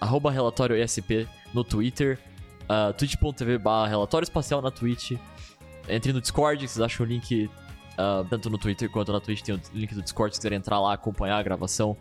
arroba 0.00 0.30
relatório 0.30 0.76
ESP 0.76 1.28
no 1.54 1.62
Twitter, 1.62 2.18
uh, 2.64 2.92
twitch.tv 2.92 3.58
relatório 3.88 4.24
espacial 4.24 4.60
na 4.60 4.70
Twitch, 4.70 5.12
entre 5.88 6.12
no 6.12 6.20
Discord, 6.20 6.66
vocês 6.66 6.80
acham 6.80 7.06
o 7.06 7.08
link 7.08 7.48
ah, 7.98 8.24
tanto 8.30 8.48
no 8.48 8.56
Twitter 8.56 8.88
quanto 8.88 9.12
na 9.12 9.18
Twitch, 9.18 9.42
tem 9.42 9.56
o 9.56 9.60
link 9.74 9.92
do 9.92 10.00
Discord, 10.00 10.32
se 10.32 10.38
quiserem 10.38 10.58
entrar 10.58 10.78
lá, 10.78 10.94
acompanhar 10.94 11.36
a 11.36 11.42
gravação, 11.42 11.96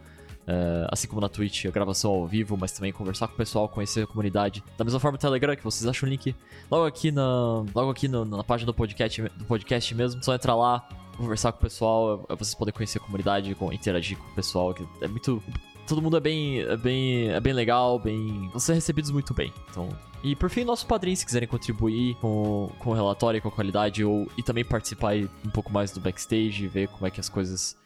Uh, 0.48 0.88
assim 0.90 1.10
como 1.10 1.20
na 1.20 1.28
Twitch, 1.28 1.66
a 1.66 1.72
gravação 1.72 2.10
ao 2.10 2.26
vivo, 2.26 2.56
mas 2.58 2.72
também 2.72 2.94
conversar 2.94 3.28
com 3.28 3.34
o 3.34 3.38
pessoal, 3.38 3.68
conhecer 3.68 4.04
a 4.04 4.08
comunidade. 4.08 4.64
Da 4.78 4.86
mesma 4.86 4.98
forma 4.98 5.18
o 5.18 5.20
Telegram, 5.20 5.54
que 5.58 5.64
vocês 5.64 5.86
acham 5.86 6.08
o 6.08 6.10
link 6.10 6.34
logo 6.72 6.86
aqui 6.86 7.12
na, 7.12 7.66
logo 7.76 7.92
aqui 7.92 8.08
no- 8.08 8.24
na 8.24 8.42
página 8.46 8.66
do 8.68 8.74
podcast, 8.74 9.22
do 9.22 9.44
podcast 9.44 9.94
mesmo. 9.94 10.24
Só 10.24 10.34
entrar 10.34 10.56
lá, 10.56 10.88
conversar 11.18 11.52
com 11.52 11.58
o 11.58 11.62
pessoal, 11.62 12.26
eh, 12.30 12.36
vocês 12.36 12.56
podem 12.56 12.74
conhecer 12.74 12.98
a 13.00 13.02
comunidade, 13.02 13.54
com- 13.56 13.74
interagir 13.74 14.18
com 14.18 14.26
o 14.30 14.36
pessoal, 14.36 14.74
que 14.74 14.88
é 15.02 15.08
muito... 15.10 15.44
Todo 15.86 16.02
mundo 16.02 16.16
é 16.16 16.20
bem, 16.22 16.62
é 16.62 16.78
bem, 16.78 17.30
é 17.30 17.40
bem 17.42 17.52
legal, 17.54 18.00
bem... 18.00 18.50
Ser 18.58 18.74
recebidos 18.76 19.12
muito 19.12 19.34
bem, 19.34 19.54
então... 19.70 19.90
E 20.24 20.36
por 20.36 20.50
fim, 20.50 20.64
nosso 20.64 20.88
padrinho, 20.88 21.16
se 21.16 21.26
quiserem 21.26 21.48
contribuir 21.48 22.16
com, 22.16 22.72
com 22.80 22.90
o 22.90 22.94
relatório, 22.94 23.42
com 23.42 23.50
a 23.50 23.52
qualidade, 23.52 24.04
ou, 24.04 24.28
e 24.38 24.42
também 24.44 24.64
participar 24.66 25.16
um 25.46 25.50
pouco 25.50 25.72
mais 25.72 25.92
do 25.92 26.00
backstage, 26.00 26.68
ver 26.68 26.88
como 26.88 27.06
é 27.06 27.12
que 27.12 27.20
as 27.20 27.30
coisas 27.30 27.78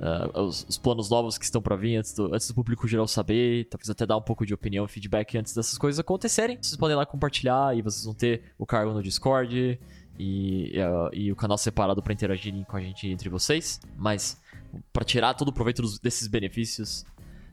ah, 0.00 0.40
os, 0.42 0.64
os 0.68 0.78
planos 0.78 1.10
novos 1.10 1.36
que 1.36 1.44
estão 1.44 1.60
pra 1.60 1.76
vir 1.76 1.96
antes 1.96 2.14
do, 2.14 2.34
antes 2.34 2.48
do 2.48 2.54
público 2.54 2.88
geral 2.88 3.06
saber, 3.06 3.66
talvez 3.68 3.90
até 3.90 4.06
dar 4.06 4.16
um 4.16 4.22
pouco 4.22 4.46
de 4.46 4.54
opinião 4.54 4.86
feedback 4.88 5.36
antes 5.36 5.54
dessas 5.54 5.76
coisas 5.76 5.98
acontecerem. 6.00 6.58
Vocês 6.60 6.76
podem 6.76 6.96
lá 6.96 7.04
compartilhar 7.04 7.76
e 7.76 7.82
vocês 7.82 8.04
vão 8.04 8.14
ter 8.14 8.42
o 8.58 8.64
cargo 8.66 8.92
no 8.92 9.02
Discord 9.02 9.78
e, 10.18 10.72
ah, 10.80 11.10
e 11.12 11.30
o 11.30 11.36
canal 11.36 11.58
separado 11.58 12.02
pra 12.02 12.12
interagirem 12.12 12.64
com 12.64 12.76
a 12.76 12.80
gente 12.80 13.08
entre 13.08 13.28
vocês. 13.28 13.80
Mas 13.96 14.40
pra 14.92 15.04
tirar 15.04 15.34
todo 15.34 15.48
o 15.48 15.52
proveito 15.52 15.82
dos- 15.82 15.98
desses 15.98 16.26
benefícios, 16.28 17.04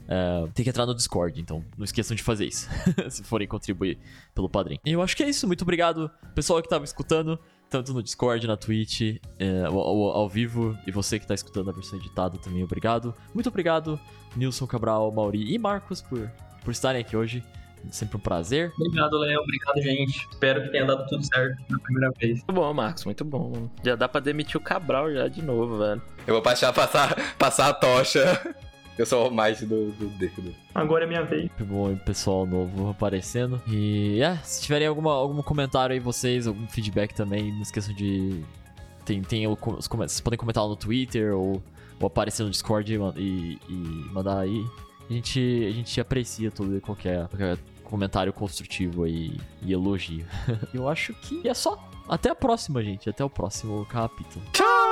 ah, 0.09 0.47
tem 0.53 0.63
que 0.63 0.69
entrar 0.69 0.85
no 0.85 0.95
Discord, 0.95 1.39
então 1.41 1.63
não 1.77 1.83
esqueçam 1.83 2.15
de 2.15 2.23
fazer 2.23 2.45
isso, 2.45 2.69
se 3.09 3.23
forem 3.23 3.47
contribuir 3.47 3.97
pelo 4.33 4.47
padrinho. 4.49 4.79
E 4.85 4.91
eu 4.91 5.01
acho 5.01 5.17
que 5.17 5.23
é 5.23 5.29
isso, 5.29 5.45
muito 5.47 5.63
obrigado, 5.63 6.09
pessoal 6.33 6.61
que 6.61 6.69
tava 6.69 6.85
escutando, 6.85 7.37
tanto 7.69 7.93
no 7.93 8.01
Discord, 8.01 8.45
na 8.47 8.55
Twitch, 8.57 9.17
é, 9.39 9.65
ao, 9.65 9.77
ao- 9.77 10.11
ao 10.17 10.29
vivo, 10.29 10.77
e 10.87 10.91
você 10.91 11.19
que 11.19 11.27
tá 11.27 11.33
escutando 11.33 11.69
a 11.69 11.73
versão 11.73 11.97
editada 11.99 12.37
também, 12.37 12.63
obrigado. 12.63 13.13
Muito 13.33 13.49
obrigado, 13.49 13.99
Nilson 14.35 14.65
Cabral, 14.67 15.11
Mauri 15.11 15.53
e 15.53 15.57
Marcos, 15.57 16.01
por, 16.01 16.29
por 16.63 16.71
estarem 16.71 17.01
aqui 17.01 17.15
hoje. 17.17 17.43
Sempre 17.91 18.17
um 18.17 18.19
prazer. 18.19 18.73
Obrigado, 18.77 19.17
Léo. 19.17 19.39
Obrigado, 19.39 19.81
gente. 19.81 20.27
Espero 20.31 20.63
que 20.63 20.69
tenha 20.69 20.83
dado 20.85 21.05
tudo 21.07 21.23
certo 21.23 21.55
na 21.69 21.79
primeira 21.79 22.11
vez. 22.19 22.31
Muito 22.39 22.51
bom, 22.53 22.73
Marcos, 22.73 23.05
muito 23.05 23.23
bom. 23.23 23.49
mano. 23.51 23.71
Já 23.83 23.95
dá 23.95 24.09
pra 24.09 24.19
demitir 24.19 24.57
o 24.57 24.59
Cabral 24.59 25.13
já 25.13 25.27
de 25.29 25.41
novo, 25.41 25.77
velho. 25.77 26.01
Eu 26.25 26.33
vou 26.33 26.41
passar, 26.41 26.73
passar, 26.73 27.15
passar 27.37 27.69
a 27.69 27.73
tocha. 27.73 28.55
Eu 28.97 29.05
sou 29.05 29.29
o 29.29 29.31
mais 29.33 29.59
do, 29.61 29.91
do 29.91 30.07
Deco. 30.17 30.41
Agora 30.73 31.03
é 31.03 31.07
minha 31.07 31.23
vez. 31.23 31.43
Muito 31.43 31.65
bom 31.65 31.95
pessoal 31.97 32.45
novo 32.45 32.89
aparecendo. 32.89 33.61
E 33.67 34.21
é, 34.21 34.35
se 34.37 34.61
tiverem 34.63 34.87
alguma, 34.87 35.13
algum 35.13 35.41
comentário 35.43 35.93
aí, 35.93 35.99
vocês, 35.99 36.47
algum 36.47 36.67
feedback 36.67 37.13
também, 37.13 37.51
não 37.53 37.61
esqueçam 37.61 37.93
de. 37.93 38.43
Tem, 39.05 39.21
tem 39.21 39.47
os 39.47 39.57
vocês 39.87 40.19
podem 40.21 40.37
comentar 40.37 40.63
lá 40.63 40.69
no 40.69 40.75
Twitter 40.75 41.33
ou, 41.35 41.61
ou 41.99 42.07
aparecer 42.07 42.43
no 42.43 42.49
Discord 42.49 42.91
e, 42.93 42.97
e- 43.21 43.59
e 43.69 43.73
mandar 44.11 44.39
aí. 44.39 44.65
A 45.09 45.13
gente, 45.13 45.39
a 45.65 45.71
gente 45.71 46.01
aprecia 46.01 46.51
todo 46.51 46.75
e 46.75 46.81
qualquer, 46.81 47.27
qualquer 47.27 47.57
comentário 47.83 48.33
construtivo 48.33 49.03
aí 49.03 49.37
e 49.61 49.71
elogio. 49.71 50.25
Eu 50.73 50.89
acho 50.89 51.13
que 51.13 51.47
é 51.47 51.53
só. 51.53 51.77
Até 52.09 52.29
a 52.29 52.35
próxima, 52.35 52.83
gente. 52.83 53.09
Até 53.09 53.23
o 53.23 53.29
próximo 53.29 53.85
capítulo. 53.85 54.43
Tchau! 54.51 54.86